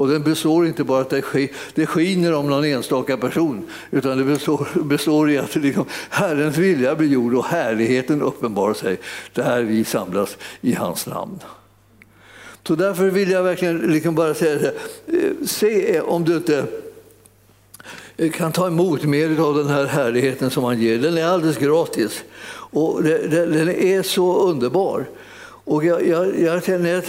Och 0.00 0.08
den 0.08 0.22
består 0.22 0.66
inte 0.66 0.84
bara 0.84 1.00
att 1.00 1.10
det 1.74 1.86
skiner 1.86 2.34
om 2.34 2.46
någon 2.46 2.64
enstaka 2.64 3.16
person, 3.16 3.66
utan 3.90 4.18
det 4.18 4.24
består, 4.24 4.68
består 4.84 5.30
i 5.30 5.38
att 5.38 5.54
liksom 5.54 5.84
Herrens 6.10 6.56
vilja 6.56 6.94
blir 6.94 7.08
gjord 7.08 7.34
och 7.34 7.44
härligheten 7.44 8.22
uppenbarar 8.22 8.74
sig 8.74 8.98
där 9.34 9.62
vi 9.62 9.84
samlas 9.84 10.36
i 10.60 10.72
hans 10.72 11.06
namn. 11.06 11.38
Så 12.66 12.74
därför 12.74 13.10
vill 13.10 13.30
jag 13.30 13.42
verkligen 13.42 13.78
liksom 13.78 14.14
bara 14.14 14.34
säga 14.34 14.58
det. 14.58 14.74
Eh, 15.06 15.46
se 15.46 15.96
eh, 15.96 16.02
om 16.02 16.24
du 16.24 16.36
inte 16.36 16.64
eh, 18.16 18.30
kan 18.30 18.52
ta 18.52 18.66
emot 18.66 19.04
mer 19.04 19.40
av 19.40 19.56
den 19.56 19.68
här 19.68 19.86
härligheten 19.86 20.50
som 20.50 20.64
han 20.64 20.80
ger. 20.80 20.98
Den 20.98 21.18
är 21.18 21.24
alldeles 21.24 21.58
gratis 21.58 22.24
och 22.72 23.02
den 23.02 23.68
är 23.68 24.02
så 24.02 24.40
underbar. 24.40 25.06
Och 25.70 25.84
jag, 25.84 26.06
jag, 26.06 26.40
jag, 26.40 26.68
när, 26.68 26.94
jag, 26.94 27.04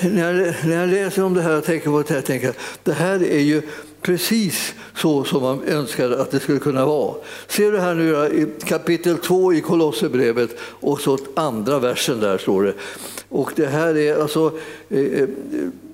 när, 0.65 0.79
jag, 0.79 0.89
läser 0.89 1.23
om 1.23 1.33
det 1.33 1.41
här 1.41 1.57
och 1.57 1.63
tänker 1.63 1.89
på 1.89 2.01
det 2.01 2.13
här, 2.13 2.21
tänker 2.21 2.47
jag 2.47 2.55
det 2.83 2.93
här 2.93 3.23
är 3.23 3.39
ju 3.39 3.61
precis 4.01 4.73
så 4.95 5.23
som 5.23 5.41
man 5.41 5.63
önskade 5.63 6.21
att 6.21 6.31
det 6.31 6.39
skulle 6.39 6.59
kunna 6.59 6.85
vara. 6.85 7.15
Ser 7.47 7.71
du 7.71 7.79
här 7.79 7.95
nu 7.95 8.15
i 8.41 8.65
kapitel 8.65 9.17
2 9.17 9.53
i 9.53 9.61
Kolosserbrevet 9.61 10.49
och 10.61 11.01
så 11.01 11.17
andra 11.35 11.79
versen 11.79 12.19
där 12.19 12.37
står 12.37 12.63
det. 12.63 12.73
Och 13.29 13.51
det 13.55 13.67
här 13.67 13.97
är 13.97 14.21
alltså 14.21 14.51
eh, 14.89 14.99
eh 14.99 15.27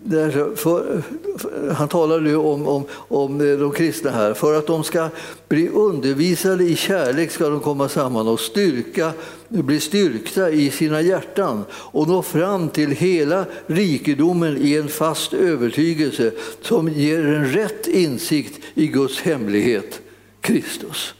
där, 0.10 0.56
för, 0.56 1.02
för, 1.38 1.72
han 1.74 1.88
talar 1.88 2.20
nu 2.20 2.36
om, 2.36 2.68
om, 2.68 2.84
om 2.92 3.42
eh, 3.42 3.58
de 3.58 3.72
kristna 3.72 4.12
här. 4.12 4.34
För 4.34 4.58
att 4.58 4.68
de 4.68 4.84
ska 4.84 5.10
bli 5.48 5.70
undervisade 5.70 6.64
i 6.64 6.76
kärlek 6.76 7.32
ska 7.32 7.50
de 7.50 7.60
komma 7.60 7.90
samman 7.90 8.28
och 8.28 8.40
styrka, 8.40 9.12
bli 9.48 9.80
styrkta 9.80 10.50
i 10.50 10.72
sina 10.72 11.02
hjärtan 11.02 11.64
och 11.72 12.08
nå 12.08 12.22
fram 12.22 12.70
till 12.70 12.92
hela 12.92 13.46
rikedomen 13.68 14.58
i 14.62 14.76
en 14.76 14.88
fast 14.88 15.34
övertygelse 15.34 16.32
som 16.62 16.90
ger 16.90 17.26
en 17.26 17.52
rätt 17.52 17.88
insikt 17.88 18.64
i 18.74 18.88
Guds 18.88 19.22
hemlighet, 19.22 20.02
Kristus. 20.42 21.14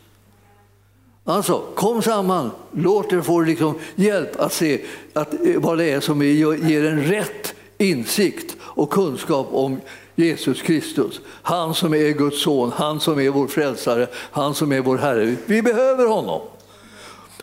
Alltså, 1.24 1.64
kom 1.76 2.02
samman, 2.02 2.52
låt 2.72 3.14
er 3.14 3.22
få 3.22 3.42
liksom 3.42 3.76
hjälp 3.96 4.40
att 4.40 4.54
se 4.54 4.82
att, 5.14 5.34
eh, 5.34 5.60
vad 5.62 5.78
det 5.78 5.90
är 5.90 6.00
som 6.00 6.22
ger 6.24 6.86
en 6.86 7.04
rätt 7.04 7.54
insikt 7.78 8.57
och 8.78 8.90
kunskap 8.90 9.48
om 9.52 9.82
Jesus 10.16 10.62
Kristus. 10.62 11.22
Han 11.26 11.76
som 11.76 11.94
är 11.94 12.12
Guds 12.12 12.42
son, 12.44 12.72
han 12.76 13.00
som 13.00 13.20
är 13.20 13.30
vår 13.30 13.48
frälsare, 13.48 14.08
han 14.14 14.56
som 14.56 14.72
är 14.72 14.82
vår 14.82 14.98
Herre. 14.98 15.36
Vi 15.46 15.62
behöver 15.62 16.06
honom. 16.06 16.42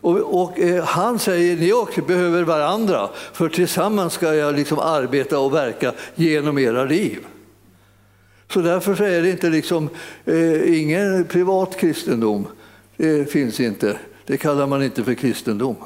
Och, 0.00 0.42
och 0.42 0.60
eh, 0.60 0.84
han 0.84 1.18
säger 1.18 1.56
ni 1.56 1.72
också 1.72 2.02
behöver 2.02 2.42
varandra, 2.42 3.08
för 3.32 3.48
tillsammans 3.48 4.12
ska 4.12 4.34
jag 4.34 4.54
liksom 4.54 4.78
arbeta 4.78 5.38
och 5.38 5.54
verka 5.54 5.92
genom 6.14 6.58
era 6.58 6.84
liv. 6.84 7.18
Så 8.52 8.60
därför 8.60 9.02
är 9.02 9.22
det 9.22 9.30
inte 9.30 9.50
liksom, 9.50 9.88
eh, 10.24 10.80
ingen 10.80 11.24
privat 11.24 11.76
kristendom. 11.76 12.46
Det 12.96 13.30
finns 13.30 13.60
inte. 13.60 13.98
Det 14.26 14.36
kallar 14.36 14.66
man 14.66 14.82
inte 14.82 15.04
för 15.04 15.14
kristendom. 15.14 15.76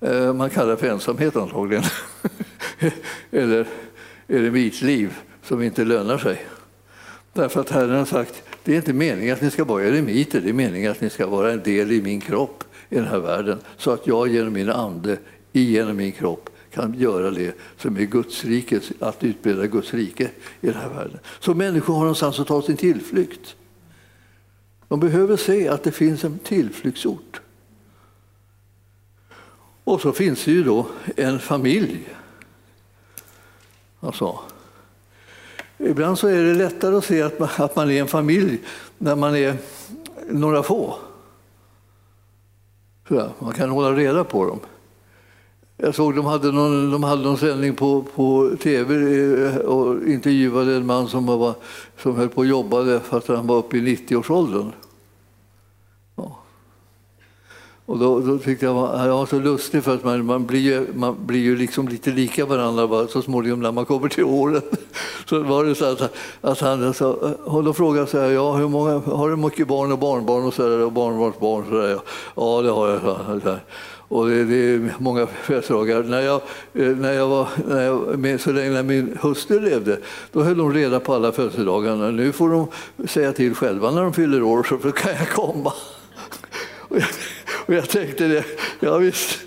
Eh, 0.00 0.32
man 0.32 0.50
kallar 0.50 0.70
det 0.70 0.76
för 0.76 0.86
ensamhet 0.86 1.36
antagligen. 1.36 1.84
Eller 3.30 3.66
eremitliv 4.28 5.18
som 5.42 5.62
inte 5.62 5.84
lönar 5.84 6.18
sig. 6.18 6.46
Därför 7.32 7.60
att 7.60 7.70
Herren 7.70 7.98
har 7.98 8.04
sagt 8.04 8.42
det 8.64 8.72
är 8.72 8.76
inte 8.76 8.92
meningen 8.92 9.34
att 9.34 9.42
ni 9.42 9.50
ska 9.50 9.64
vara 9.64 9.84
eremiter, 9.84 10.40
det 10.40 10.48
är 10.48 10.52
meningen 10.52 10.90
att 10.90 11.00
ni 11.00 11.10
ska 11.10 11.26
vara 11.26 11.52
en 11.52 11.62
del 11.62 11.92
i 11.92 12.02
min 12.02 12.20
kropp 12.20 12.64
i 12.88 12.94
den 12.94 13.04
här 13.04 13.18
världen. 13.18 13.58
Så 13.76 13.90
att 13.90 14.06
jag 14.06 14.28
genom 14.28 14.52
min 14.52 14.70
ande, 14.70 15.18
genom 15.52 15.96
min 15.96 16.12
kropp, 16.12 16.50
kan 16.74 16.94
göra 16.94 17.30
det 17.30 17.54
som 17.76 17.96
är 17.96 18.02
Guds 18.02 18.44
rike, 18.44 18.80
att 18.98 19.24
utbreda 19.24 19.66
Guds 19.66 19.94
rike 19.94 20.30
i 20.60 20.66
den 20.66 20.74
här 20.74 20.88
världen. 20.88 21.18
Så 21.40 21.54
människor 21.54 21.94
har 21.94 22.00
någonstans 22.00 22.40
att 22.40 22.46
ta 22.46 22.62
sin 22.62 22.76
tillflykt. 22.76 23.56
De 24.88 25.00
behöver 25.00 25.36
se 25.36 25.68
att 25.68 25.84
det 25.84 25.92
finns 25.92 26.24
en 26.24 26.38
tillflyktsort. 26.38 27.40
Och 29.84 30.00
så 30.00 30.12
finns 30.12 30.44
det 30.44 30.52
ju 30.52 30.64
då 30.64 30.86
en 31.16 31.38
familj. 31.38 32.08
Alltså, 34.02 34.38
ibland 35.78 36.18
så 36.18 36.28
är 36.28 36.42
det 36.42 36.54
lättare 36.54 36.96
att 36.96 37.04
se 37.04 37.22
att 37.22 37.38
man, 37.38 37.48
att 37.56 37.76
man 37.76 37.90
är 37.90 38.00
en 38.00 38.08
familj 38.08 38.60
när 38.98 39.16
man 39.16 39.36
är 39.36 39.56
några 40.30 40.62
få. 40.62 40.94
Så 43.08 43.28
man 43.38 43.52
kan 43.52 43.70
hålla 43.70 43.92
reda 43.92 44.24
på 44.24 44.46
dem. 44.46 44.60
Jag 45.76 45.94
såg 45.94 46.16
de 46.16 46.24
hade 46.24 46.52
någon, 46.52 46.90
de 46.90 47.02
hade 47.04 47.22
någon 47.22 47.38
sändning 47.38 47.74
på, 47.74 48.04
på 48.14 48.56
tv 48.62 48.94
eh, 49.46 49.56
och 49.56 50.08
intervjuade 50.08 50.76
en 50.76 50.86
man 50.86 51.08
som, 51.08 51.26
var, 51.26 51.54
som 51.98 52.16
höll 52.16 52.28
på 52.28 52.38
och 52.38 52.46
jobbade 52.46 53.00
fast 53.00 53.28
han 53.28 53.46
var 53.46 53.56
uppe 53.56 53.76
i 53.76 53.80
90-årsåldern. 53.80 54.72
Och 57.86 57.98
då, 57.98 58.20
då 58.20 58.38
tyckte 58.38 58.66
jag 58.66 58.76
att 58.76 59.06
jag 59.06 59.16
var 59.16 59.26
så 59.26 59.38
lustig 59.40 59.84
för 59.84 59.94
att 59.94 60.04
man, 60.04 60.26
man 60.26 60.46
blir 60.46 60.60
ju, 60.60 60.86
man 60.94 61.26
blir 61.26 61.40
ju 61.40 61.56
liksom 61.56 61.88
lite 61.88 62.10
lika 62.10 62.46
varandra 62.46 62.86
bara, 62.86 63.06
så 63.06 63.22
småningom 63.22 63.60
när 63.60 63.72
man 63.72 63.84
kommer 63.84 64.08
till 64.08 64.24
åren. 64.24 64.62
Så 65.26 65.42
var 65.42 65.64
det 65.64 65.74
så 65.74 65.84
att, 65.84 66.14
att 66.40 66.60
han 66.60 66.94
så, 66.94 67.10
och 67.44 67.64
då 67.64 67.72
frågade 67.72 68.06
så 68.06 68.20
här, 68.20 68.30
ja, 68.30 68.52
hur 68.52 68.68
många, 68.68 68.98
har 68.98 69.30
du 69.30 69.36
mycket 69.36 69.68
barn 69.68 69.92
och 69.92 69.98
barnbarn 69.98 70.44
och, 70.44 70.54
så 70.54 70.68
där, 70.68 70.78
och 70.78 70.92
barnbarnsbarn? 70.92 71.64
Så 71.68 71.74
där, 71.74 71.98
ja, 72.34 72.62
det 72.62 72.70
har 72.70 72.88
jag. 72.88 73.00
Så 73.00 73.50
här. 73.50 73.60
Och 74.12 74.28
det, 74.28 74.44
det, 74.44 74.56
är 74.56 74.94
många 74.98 75.26
födelsedagar. 75.26 76.02
När 76.02 76.20
jag, 76.20 76.40
eh, 76.74 76.96
när 76.96 77.12
jag 77.12 77.28
var, 77.28 77.48
när 77.68 77.82
jag, 77.82 78.18
med, 78.18 78.40
så 78.40 78.52
länge 78.52 78.70
när 78.70 78.82
min 78.82 79.18
hustru 79.22 79.60
levde, 79.60 79.98
då 80.32 80.42
höll 80.42 80.60
hon 80.60 80.74
reda 80.74 81.00
på 81.00 81.14
alla 81.14 81.32
födelsedagarna. 81.32 82.10
Nu 82.10 82.32
får 82.32 82.48
de 82.50 82.68
säga 83.08 83.32
till 83.32 83.54
själva 83.54 83.90
när 83.90 84.02
de 84.02 84.12
fyller 84.12 84.42
år, 84.42 84.62
så 84.62 84.92
kan 84.92 85.12
jag 85.12 85.28
komma. 85.28 85.72
Och 87.66 87.74
jag 87.74 87.88
tänkte 87.88 88.28
det, 88.28 88.44
ja 88.80 88.98
visst, 88.98 89.38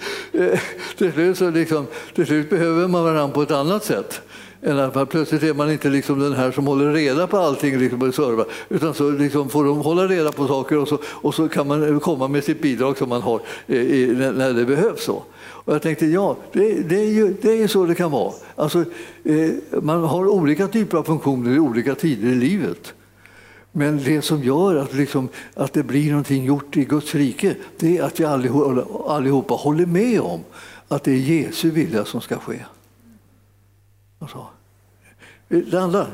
till 0.97 1.13
slut, 1.13 1.37
så 1.37 1.49
liksom, 1.49 1.87
till 2.15 2.25
slut 2.25 2.49
behöver 2.49 2.87
man 2.87 3.03
varandra 3.03 3.33
på 3.33 3.41
ett 3.41 3.51
annat 3.51 3.83
sätt. 3.83 4.21
Än 4.61 4.79
att 4.79 4.95
man, 4.95 5.07
plötsligt 5.07 5.43
är 5.43 5.53
man 5.53 5.71
inte 5.71 5.89
liksom 5.89 6.19
den 6.19 6.33
här 6.33 6.51
som 6.51 6.67
håller 6.67 6.93
reda 6.93 7.27
på 7.27 7.37
allting 7.37 7.79
liksom, 7.79 8.01
och 8.01 8.15
servar, 8.15 8.45
utan 8.69 8.93
så 8.93 9.09
liksom 9.09 9.49
får 9.49 9.63
de 9.63 9.77
hålla 9.77 10.07
reda 10.07 10.31
på 10.31 10.47
saker 10.47 10.77
och 10.77 10.87
så, 10.87 10.99
och 11.05 11.35
så 11.35 11.47
kan 11.47 11.67
man 11.67 11.99
komma 11.99 12.27
med 12.27 12.43
sitt 12.43 12.61
bidrag 12.61 12.97
som 12.97 13.09
man 13.09 13.21
har 13.21 13.41
eh, 13.67 13.81
i, 13.81 14.31
när 14.35 14.53
det 14.53 14.65
behövs. 14.65 15.03
Så. 15.03 15.23
Och 15.37 15.73
jag 15.73 15.81
tänkte, 15.81 16.05
ja, 16.05 16.37
det, 16.51 16.73
det, 16.73 16.99
är 16.99 17.09
ju, 17.09 17.35
det 17.41 17.63
är 17.63 17.67
så 17.67 17.85
det 17.85 17.95
kan 17.95 18.11
vara. 18.11 18.33
Alltså, 18.55 18.79
eh, 19.23 19.51
man 19.81 20.03
har 20.03 20.27
olika 20.27 20.67
typer 20.67 20.97
av 20.97 21.03
funktioner 21.03 21.55
i 21.55 21.59
olika 21.59 21.95
tider 21.95 22.27
i 22.27 22.35
livet. 22.35 22.93
Men 23.77 24.03
det 24.03 24.21
som 24.21 24.43
gör 24.43 24.75
att, 24.75 24.93
liksom, 24.93 25.29
att 25.53 25.73
det 25.73 25.83
blir 25.83 26.09
någonting 26.09 26.45
gjort 26.45 26.77
i 26.77 26.85
Guds 26.85 27.15
rike, 27.15 27.55
det 27.77 27.97
är 27.97 28.03
att 28.03 28.19
vi 28.19 28.25
allihopa, 28.25 29.13
allihopa 29.13 29.53
håller 29.53 29.85
med 29.85 30.21
om 30.21 30.43
att 30.87 31.03
det 31.03 31.11
är 31.11 31.17
Jesu 31.17 31.71
vilja 31.71 32.05
som 32.05 32.21
ska 32.21 32.39
ske. 32.39 32.65
Alltså, 34.19 34.47
det 35.47 35.81
andra, 35.81 36.07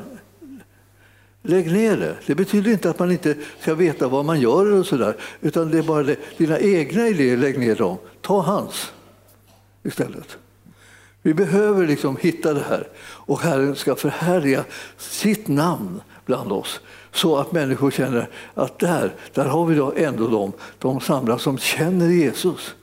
lägg 1.42 1.72
ner 1.72 1.96
det. 1.96 2.16
Det 2.26 2.34
betyder 2.34 2.70
inte 2.70 2.90
att 2.90 2.98
man 2.98 3.10
inte 3.10 3.36
ska 3.60 3.74
veta 3.74 4.08
vad 4.08 4.24
man 4.24 4.40
gör 4.40 4.72
och 4.72 4.86
sådär, 4.86 5.16
utan 5.40 5.70
det 5.70 5.78
är 5.78 5.82
bara 5.82 6.02
det. 6.02 6.16
Dina 6.36 6.58
egna 6.58 7.08
idéer, 7.08 7.36
lägg 7.36 7.58
ner 7.58 7.76
dem. 7.76 7.96
Ta 8.20 8.40
hans 8.40 8.92
istället. 9.82 10.38
Vi 11.22 11.34
behöver 11.34 11.86
liksom 11.86 12.16
hitta 12.16 12.54
det 12.54 12.64
här 12.68 12.88
och 13.00 13.40
Herren 13.40 13.76
ska 13.76 13.94
förhärliga 13.94 14.64
sitt 14.96 15.48
namn 15.48 16.00
bland 16.26 16.52
oss 16.52 16.80
så 17.12 17.36
att 17.36 17.52
människor 17.52 17.90
känner 17.90 18.28
att 18.54 18.78
där, 18.78 19.14
där 19.34 19.44
har 19.44 19.66
vi 19.66 19.76
då 19.76 19.92
ändå 19.96 20.28
de, 20.28 20.52
de 20.78 21.00
samlas 21.00 21.42
som 21.42 21.58
känner 21.58 22.08
Jesus 22.08 22.74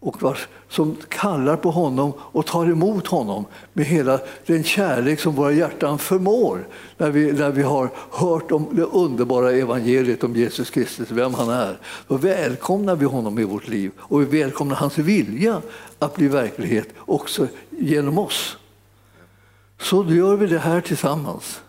och 0.00 0.22
vars, 0.22 0.48
som 0.68 0.96
kallar 1.08 1.56
på 1.56 1.70
honom 1.70 2.12
och 2.18 2.46
tar 2.46 2.70
emot 2.70 3.06
honom 3.06 3.44
med 3.72 3.86
hela 3.86 4.20
den 4.46 4.64
kärlek 4.64 5.20
som 5.20 5.34
våra 5.34 5.52
hjärtan 5.52 5.98
förmår 5.98 6.66
när 6.96 7.10
vi, 7.10 7.32
när 7.32 7.50
vi 7.50 7.62
har 7.62 7.90
hört 8.10 8.52
om 8.52 8.68
det 8.70 8.82
underbara 8.82 9.52
evangeliet 9.52 10.24
om 10.24 10.36
Jesus 10.36 10.70
Kristus, 10.70 11.10
vem 11.10 11.34
han 11.34 11.50
är. 11.50 11.78
Då 12.08 12.16
välkomnar 12.16 12.96
vi 12.96 13.04
honom 13.04 13.38
i 13.38 13.44
vårt 13.44 13.68
liv 13.68 13.90
och 13.98 14.20
vi 14.20 14.42
välkomnar 14.42 14.76
hans 14.76 14.98
vilja 14.98 15.62
att 15.98 16.16
bli 16.16 16.28
verklighet 16.28 16.88
också 16.98 17.46
genom 17.70 18.18
oss. 18.18 18.56
Så 19.80 20.04
gör 20.04 20.36
vi 20.36 20.46
det 20.46 20.58
här 20.58 20.80
tillsammans. 20.80 21.60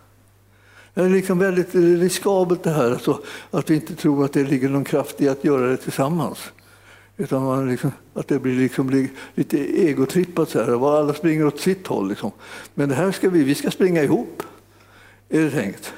Det 0.93 1.01
är 1.01 1.09
liksom 1.09 1.39
väldigt 1.39 1.75
riskabelt 1.75 2.63
det 2.63 2.71
här, 2.71 2.91
alltså, 2.91 3.21
att 3.51 3.69
vi 3.69 3.75
inte 3.75 3.95
tror 3.95 4.25
att 4.25 4.33
det 4.33 4.43
ligger 4.43 4.69
någon 4.69 4.83
kraft 4.83 5.21
i 5.21 5.29
att 5.29 5.43
göra 5.43 5.67
det 5.67 5.77
tillsammans. 5.77 6.51
Utan 7.17 7.43
man 7.43 7.69
liksom, 7.69 7.91
att 8.13 8.27
det 8.27 8.39
blir 8.39 8.55
liksom 8.55 9.09
lite 9.35 9.57
egotrippat 9.57 10.49
så 10.49 10.59
här, 10.59 10.73
och 10.73 10.91
alla 10.91 11.13
springer 11.13 11.45
åt 11.45 11.59
sitt 11.59 11.87
håll. 11.87 12.09
Liksom. 12.09 12.31
Men 12.73 12.89
det 12.89 12.95
här 12.95 13.11
ska 13.11 13.29
vi, 13.29 13.43
vi 13.43 13.55
ska 13.55 13.71
springa 13.71 14.03
ihop, 14.03 14.43
är 15.29 15.39
det 15.39 15.51
tänkt. 15.51 15.93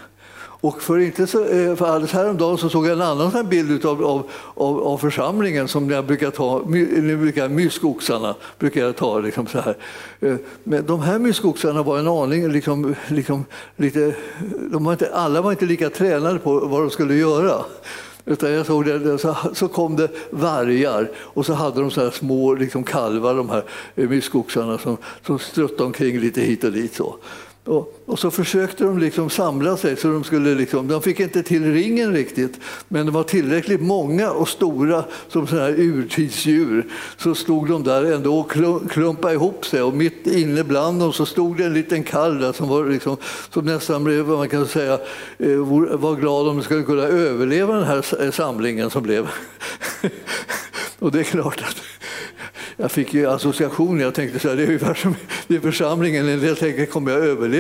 Och 0.64 0.82
för, 0.82 1.00
inte 1.00 1.28
så, 1.28 1.46
eh, 1.46 1.76
för 1.76 1.86
alldeles 1.86 2.12
häromdagen 2.12 2.58
så 2.58 2.70
såg 2.70 2.86
jag 2.86 2.94
en 2.94 3.02
annan 3.02 3.50
bild 3.50 3.86
av, 3.86 4.06
av, 4.06 4.30
av, 4.56 4.84
av 4.84 4.98
församlingen 4.98 5.68
som 5.68 5.90
jag 5.90 6.06
brukar 6.06 6.32
ta, 6.32 6.62
ni 6.68 7.16
brukar, 7.16 7.50
myskoxarna 7.50 8.36
brukar 8.60 8.82
jag 8.82 8.96
ta. 8.96 9.20
Liksom 9.20 9.48
så 9.48 9.60
här. 9.60 9.78
Eh, 10.20 10.36
men 10.64 10.86
de 10.86 11.02
här 11.02 11.20
myskoxarna 11.20 11.84
var 11.84 12.00
en 12.00 12.08
aning, 12.08 12.52
liksom, 12.52 12.96
liksom, 13.08 13.46
lite, 13.76 14.16
de 14.72 14.84
var 14.84 14.92
inte, 14.92 15.14
alla 15.14 15.42
var 15.42 15.52
inte 15.52 15.66
lika 15.66 15.90
tränade 15.90 16.40
på 16.40 16.60
vad 16.60 16.82
de 16.82 16.90
skulle 16.90 17.16
göra. 17.16 17.66
Utan 18.26 18.52
jag 18.52 18.66
såg 18.66 18.86
det, 18.86 19.18
så 19.54 19.68
kom 19.68 19.96
det 19.96 20.10
vargar 20.30 21.12
och 21.18 21.46
så 21.46 21.54
hade 21.54 21.82
de 21.82 21.92
så 21.92 22.02
här 22.02 22.12
små 22.12 22.54
liksom 22.54 22.84
kalvar, 22.84 23.34
de 23.36 23.50
här 23.50 23.64
eh, 23.96 24.10
myskoxarna 24.10 24.78
som, 24.78 24.98
som 25.26 25.40
struttade 25.40 25.84
omkring 25.84 26.20
lite 26.20 26.42
hit 26.42 26.64
och 26.64 26.72
dit. 26.72 26.94
Så. 26.96 27.16
Och, 27.66 28.00
och, 28.06 28.20
så 28.20 28.32
försökte 28.32 28.84
de 28.84 28.98
liksom 28.98 29.30
samla 29.30 29.78
sig, 29.78 29.98
så 29.98 30.08
de, 30.08 30.24
skulle 30.24 30.56
liksom, 30.56 30.88
de 30.88 31.02
fick 31.02 31.20
inte 31.20 31.44
till 31.44 31.74
ringen 31.74 32.14
riktigt, 32.14 32.60
men 32.88 33.06
de 33.06 33.12
var 33.12 33.24
tillräckligt 33.24 33.82
många 33.82 34.32
och 34.32 34.50
stora 34.50 35.04
som 35.30 35.48
såna 35.48 35.62
här 35.62 35.80
urtidsdjur. 35.80 36.88
Så 37.18 37.36
stod 37.36 37.68
de 37.68 37.84
där 37.84 38.14
ändå 38.14 38.40
och 38.40 38.52
klumpade 38.90 39.34
ihop 39.34 39.66
sig 39.66 39.82
och 39.82 39.94
mitt 39.94 40.28
inne 40.28 40.64
bland 40.64 41.00
dem 41.00 41.14
så 41.14 41.26
stod 41.26 41.58
det 41.58 41.66
en 41.66 41.74
liten 41.74 42.04
kall 42.04 42.40
där 42.40 42.54
som, 42.54 42.70
var 42.70 42.86
liksom, 42.86 43.18
som 43.54 43.66
nästan 43.66 44.04
blev, 44.04 44.26
vad 44.26 44.38
man 44.38 44.50
kan 44.50 44.68
säga, 44.68 44.94
eh, 45.38 45.58
var 45.98 46.16
glad 46.16 46.48
om 46.48 46.58
de 46.58 46.64
skulle 46.64 46.84
kunna 46.84 47.04
överleva 47.04 47.76
den 47.76 47.84
här 47.84 48.24
eh, 48.24 48.32
samlingen 48.32 48.90
som 48.90 49.04
blev. 49.04 49.30
och 51.00 51.12
det 51.12 51.20
är 51.20 51.24
klart 51.24 51.62
att 51.62 51.82
jag 52.78 52.92
fick 52.92 53.14
ju 53.14 53.26
associationer. 53.26 54.04
Jag 54.04 54.14
tänkte 54.14 54.40
så 54.40 54.50
här, 54.50 54.56
det 54.56 54.64
är 54.64 54.68
ungefär 54.68 54.94
som 54.94 55.16
i 55.48 55.60
församlingen. 55.60 56.30
En 56.30 56.40
del 56.40 56.56
tänker, 56.56 56.86
kommer 56.86 57.12
jag 57.12 57.22
överleva? 57.22 57.53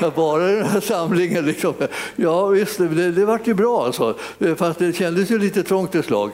Att 0.00 0.16
vara 0.16 0.50
i 0.50 0.54
den 0.54 0.66
här 0.66 0.80
samlingen. 0.80 1.46
Liksom. 1.46 1.74
Ja 2.16 2.46
visst, 2.46 2.78
det, 2.78 3.10
det 3.10 3.24
vart 3.24 3.46
ju 3.46 3.54
bra 3.54 3.84
alltså. 3.84 4.18
Fast 4.56 4.78
det 4.78 4.92
kändes 4.92 5.30
ju 5.30 5.38
lite 5.38 5.62
trångt 5.62 5.94
ett 5.94 6.04
slag. 6.04 6.30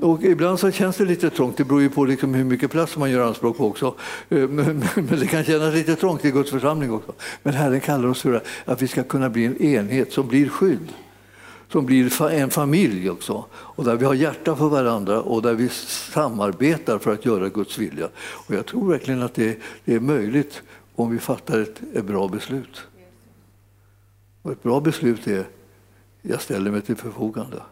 Och 0.00 0.22
ibland 0.22 0.58
så 0.58 0.70
känns 0.70 0.96
det 0.96 1.04
lite 1.04 1.30
trångt, 1.30 1.56
det 1.56 1.64
beror 1.64 1.82
ju 1.82 1.90
på 1.90 2.04
liksom 2.04 2.34
hur 2.34 2.44
mycket 2.44 2.70
plats 2.70 2.96
man 2.96 3.10
gör 3.10 3.26
anspråk 3.26 3.56
på 3.56 3.66
också. 3.66 3.94
Eh, 4.28 4.48
men, 4.48 4.84
men, 4.94 5.20
det 5.20 5.26
kan 5.26 5.44
kännas 5.44 5.74
lite 5.74 5.96
trångt 5.96 6.24
i 6.24 6.30
Guds 6.30 6.50
församling 6.50 6.92
också. 6.92 7.12
Men 7.42 7.54
Herren 7.54 7.80
kallar 7.80 8.08
oss 8.08 8.22
för 8.22 8.42
att 8.64 8.82
vi 8.82 8.88
ska 8.88 9.02
kunna 9.02 9.30
bli 9.30 9.44
en 9.44 9.62
enhet 9.62 10.12
som 10.12 10.28
blir 10.28 10.48
skydd 10.48 10.88
som 11.72 11.86
blir 11.86 12.22
en 12.30 12.50
familj 12.50 13.10
också. 13.10 13.44
Och 13.52 13.84
där 13.84 13.96
vi 13.96 14.04
har 14.04 14.14
hjärta 14.14 14.56
för 14.56 14.68
varandra 14.68 15.20
och 15.20 15.42
där 15.42 15.54
vi 15.54 15.68
samarbetar 15.68 16.98
för 16.98 17.12
att 17.12 17.24
göra 17.24 17.48
Guds 17.48 17.78
vilja. 17.78 18.08
Och 18.16 18.54
jag 18.54 18.66
tror 18.66 18.90
verkligen 18.90 19.22
att 19.22 19.34
det, 19.34 19.58
är 19.84 20.00
möjligt 20.00 20.62
om 21.02 21.10
vi 21.10 21.18
fattar 21.18 21.60
ett, 21.60 21.82
ett 21.94 22.04
bra 22.04 22.28
beslut. 22.28 22.82
Och 24.42 24.52
ett 24.52 24.62
bra 24.62 24.80
beslut 24.80 25.26
är 25.26 25.46
jag 26.22 26.40
ställer 26.40 26.70
mig 26.70 26.82
till 26.82 26.96
förfogande. 26.96 27.62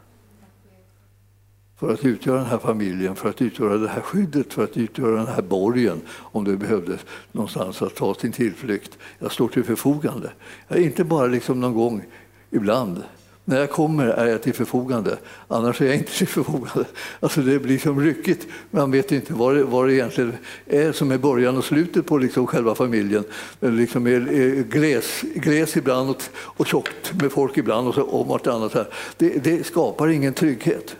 För 1.76 1.93
att 1.93 2.05
utgöra 2.05 2.37
den 2.37 2.47
här 2.47 2.59
familjen, 2.59 3.16
för 3.16 3.28
att 3.28 3.43
utgöra 3.43 3.76
det 3.78 3.89
här 3.89 4.01
skyddet, 4.01 4.53
för 4.53 4.64
att 4.64 4.76
utgöra 4.76 5.16
den 5.16 5.26
här 5.26 5.43
borgen 5.43 6.01
om 6.11 6.45
det 6.45 6.57
behövdes 6.57 7.01
någonstans 7.33 7.83
att 7.83 7.95
ta 7.95 8.14
sin 8.14 8.33
tillflykt. 8.33 8.99
Jag 9.18 9.33
står 9.33 9.49
till 9.49 9.64
förfogande. 9.64 10.33
Jag 10.68 10.78
är 10.78 10.83
inte 10.83 11.05
bara 11.05 11.26
liksom 11.26 11.61
någon 11.61 11.74
gång 11.74 12.05
ibland 12.51 13.03
när 13.45 13.61
jag 13.61 13.70
kommer 13.70 14.07
är 14.07 14.26
jag 14.26 14.43
till 14.43 14.55
förfogande, 14.55 15.18
annars 15.49 15.80
är 15.80 15.86
jag 15.86 15.97
inte 15.97 16.12
till 16.12 16.28
förfogande. 16.28 16.84
Alltså 17.20 17.41
det 17.41 17.59
blir 17.59 17.78
som 17.78 18.01
ryckigt. 18.01 18.47
Man 18.70 18.91
vet 18.91 19.12
inte 19.12 19.32
vad 19.34 19.55
det, 19.55 19.64
vad 19.64 19.86
det 19.86 19.95
egentligen 19.95 20.32
är 20.66 20.93
som 20.93 21.11
är 21.11 21.18
början 21.18 21.57
och 21.57 21.64
slutet 21.64 22.07
på 22.07 22.18
liksom 22.18 22.47
själva 22.47 22.74
familjen. 22.74 23.24
Det 23.61 23.70
liksom 23.70 24.07
är 24.07 24.20
gles, 24.62 25.20
gles 25.34 25.76
ibland 25.76 26.11
och, 26.11 26.22
och 26.32 26.66
tjockt 26.66 27.12
med 27.22 27.32
folk 27.32 27.59
ibland 27.59 27.88
och 27.88 27.95
så 27.95 28.03
om 28.03 28.28
vartannat. 28.28 28.74
Här. 28.74 28.86
Det, 29.16 29.45
det 29.45 29.66
skapar 29.66 30.09
ingen 30.09 30.34
trygghet. 30.34 30.97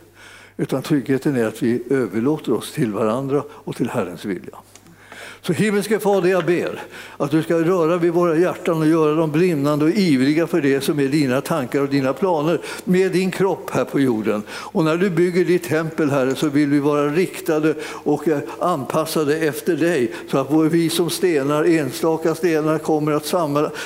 Utan 0.57 0.83
tryggheten 0.83 1.37
är 1.37 1.47
att 1.47 1.63
vi 1.63 1.83
överlåter 1.91 2.53
oss 2.53 2.73
till 2.73 2.93
varandra 2.93 3.43
och 3.51 3.77
till 3.77 3.91
Herrens 3.91 4.25
vilja. 4.25 4.57
Så 5.43 5.53
himmelske 5.53 5.99
Fader, 5.99 6.31
jag 6.31 6.45
ber 6.45 6.83
att 7.17 7.31
du 7.31 7.43
ska 7.43 7.55
röra 7.55 7.97
vid 7.97 8.13
våra 8.13 8.37
hjärtan 8.37 8.81
och 8.81 8.87
göra 8.87 9.15
dem 9.15 9.31
brinnande 9.31 9.85
och 9.85 9.91
ivriga 9.91 10.47
för 10.47 10.61
det 10.61 10.81
som 10.81 11.01
är 11.01 11.09
dina 11.09 11.41
tankar 11.41 11.81
och 11.81 11.89
dina 11.89 12.13
planer 12.13 12.61
med 12.85 13.13
din 13.13 13.31
kropp 13.31 13.71
här 13.71 13.85
på 13.85 14.01
jorden. 14.01 14.43
Och 14.51 14.85
när 14.85 14.97
du 14.97 15.11
bygger 15.11 15.45
ditt 15.45 15.69
tempel, 15.69 16.11
Herre, 16.11 16.35
så 16.35 16.49
vill 16.49 16.69
vi 16.69 16.79
vara 16.79 17.09
riktade 17.09 17.75
och 17.85 18.29
eh, 18.29 18.39
anpassade 18.59 19.37
efter 19.37 19.77
dig 19.77 20.13
så 20.31 20.39
att 20.39 20.73
vi 20.73 20.91
som 20.91 21.11
stenar, 21.11 21.65
enstaka 21.65 22.35
stenar, 22.35 22.79
kommer 22.79 23.13
att 23.13 23.35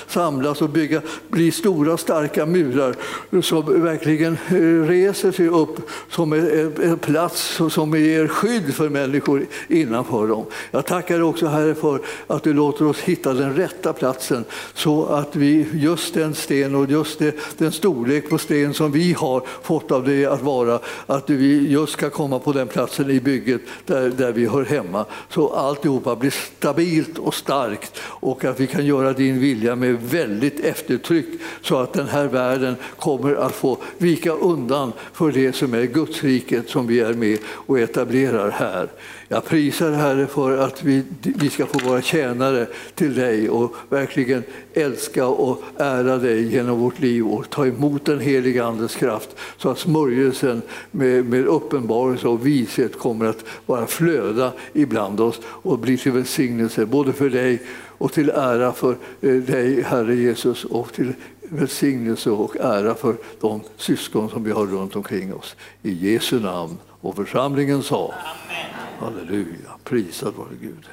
samlas 0.08 0.62
och 0.62 0.70
bygga, 0.70 1.00
bli 1.28 1.50
stora 1.50 1.96
starka 1.96 2.46
murar 2.46 2.94
som 3.42 3.82
verkligen 3.82 4.38
eh, 4.48 4.88
reser 4.88 5.32
sig 5.32 5.48
upp 5.48 5.90
som 6.10 6.32
eh, 6.32 6.90
en 6.90 6.98
plats 6.98 7.60
som 7.70 7.94
ger 7.98 8.28
skydd 8.28 8.74
för 8.74 8.88
människor 8.88 9.46
innanför 9.68 10.26
dem. 10.26 10.44
Jag 10.70 10.86
tackar 10.86 11.20
också 11.20 11.43
också 11.44 11.56
Herre 11.56 11.74
för 11.74 12.00
att 12.26 12.42
du 12.42 12.52
låter 12.52 12.86
oss 12.86 13.00
hitta 13.00 13.34
den 13.34 13.56
rätta 13.56 13.92
platsen 13.92 14.44
så 14.74 15.06
att 15.06 15.36
vi 15.36 15.66
just 15.72 16.14
den 16.14 16.34
sten 16.34 16.74
och 16.74 16.90
just 16.90 17.18
det, 17.18 17.34
den 17.58 17.72
storlek 17.72 18.30
på 18.30 18.38
sten 18.38 18.74
som 18.74 18.92
vi 18.92 19.12
har 19.12 19.42
fått 19.62 19.90
av 19.90 20.04
dig 20.04 20.26
att 20.26 20.42
vara, 20.42 20.80
att 21.06 21.30
vi 21.30 21.68
just 21.68 21.92
ska 21.92 22.10
komma 22.10 22.38
på 22.38 22.52
den 22.52 22.68
platsen 22.68 23.10
i 23.10 23.20
bygget 23.20 23.60
där, 23.86 24.08
där 24.08 24.32
vi 24.32 24.46
hör 24.46 24.64
hemma. 24.64 25.04
Så 25.28 25.52
alltihopa 25.52 26.16
blir 26.16 26.34
stabilt 26.56 27.18
och 27.18 27.34
starkt 27.34 28.00
och 28.02 28.44
att 28.44 28.60
vi 28.60 28.66
kan 28.66 28.86
göra 28.86 29.12
din 29.12 29.40
vilja 29.40 29.76
med 29.76 30.02
väldigt 30.02 30.60
eftertryck 30.60 31.26
så 31.62 31.78
att 31.78 31.92
den 31.92 32.08
här 32.08 32.26
världen 32.26 32.76
kommer 32.98 33.34
att 33.34 33.54
få 33.54 33.78
vika 33.98 34.32
undan 34.32 34.92
för 35.12 35.32
det 35.32 35.52
som 35.52 35.74
är 35.74 35.82
Gudsriket 35.82 36.68
som 36.68 36.86
vi 36.86 37.00
är 37.00 37.14
med 37.14 37.38
och 37.46 37.78
etablerar 37.78 38.50
här. 38.50 38.88
Jag 39.28 39.44
prisar 39.44 39.92
Herre 39.92 40.26
för 40.26 40.58
att 40.58 40.82
vi, 40.82 41.02
vi 41.22 41.50
ska 41.50 41.66
få 41.66 41.88
vara 41.88 42.02
tjänare 42.02 42.66
till 42.94 43.14
dig 43.14 43.50
och 43.50 43.74
verkligen 43.88 44.42
älska 44.74 45.26
och 45.26 45.62
ära 45.76 46.18
dig 46.18 46.52
genom 46.52 46.80
vårt 46.80 47.00
liv 47.00 47.26
och 47.26 47.50
ta 47.50 47.66
emot 47.66 48.04
den 48.04 48.20
heliga 48.20 48.64
Andes 48.64 48.96
kraft 48.96 49.36
så 49.56 49.68
att 49.70 49.78
smörjelsen 49.78 50.62
med, 50.90 51.24
med 51.24 51.46
uppenbarelse 51.46 52.28
och 52.28 52.46
vishet 52.46 52.98
kommer 52.98 53.26
att 53.26 53.44
bara 53.66 53.86
flöda 53.86 54.52
ibland 54.72 55.20
oss 55.20 55.40
och 55.44 55.78
bli 55.78 55.98
till 55.98 56.12
välsignelse 56.12 56.86
både 56.86 57.12
för 57.12 57.30
dig 57.30 57.62
och 57.98 58.12
till 58.12 58.30
ära 58.30 58.72
för 58.72 58.96
eh, 59.20 59.34
dig, 59.34 59.82
Herre 59.82 60.14
Jesus, 60.14 60.64
och 60.64 60.92
till 60.92 61.12
välsignelse 61.40 62.30
och 62.30 62.56
ära 62.56 62.94
för 62.94 63.16
de 63.40 63.60
syskon 63.76 64.30
som 64.30 64.44
vi 64.44 64.50
har 64.50 64.66
runt 64.66 64.96
omkring 64.96 65.34
oss. 65.34 65.56
I 65.82 66.12
Jesu 66.12 66.40
namn. 66.40 66.76
Och 67.04 67.16
församlingen 67.16 67.82
sa 67.82 68.14
Amen. 68.14 68.70
Halleluja, 68.98 69.70
prisad 69.84 70.34
vare 70.34 70.54
Gud. 70.60 70.86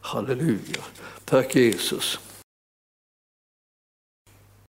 Halleluja. 0.00 0.82
Tack 1.24 1.56
Jesus. 1.56 2.18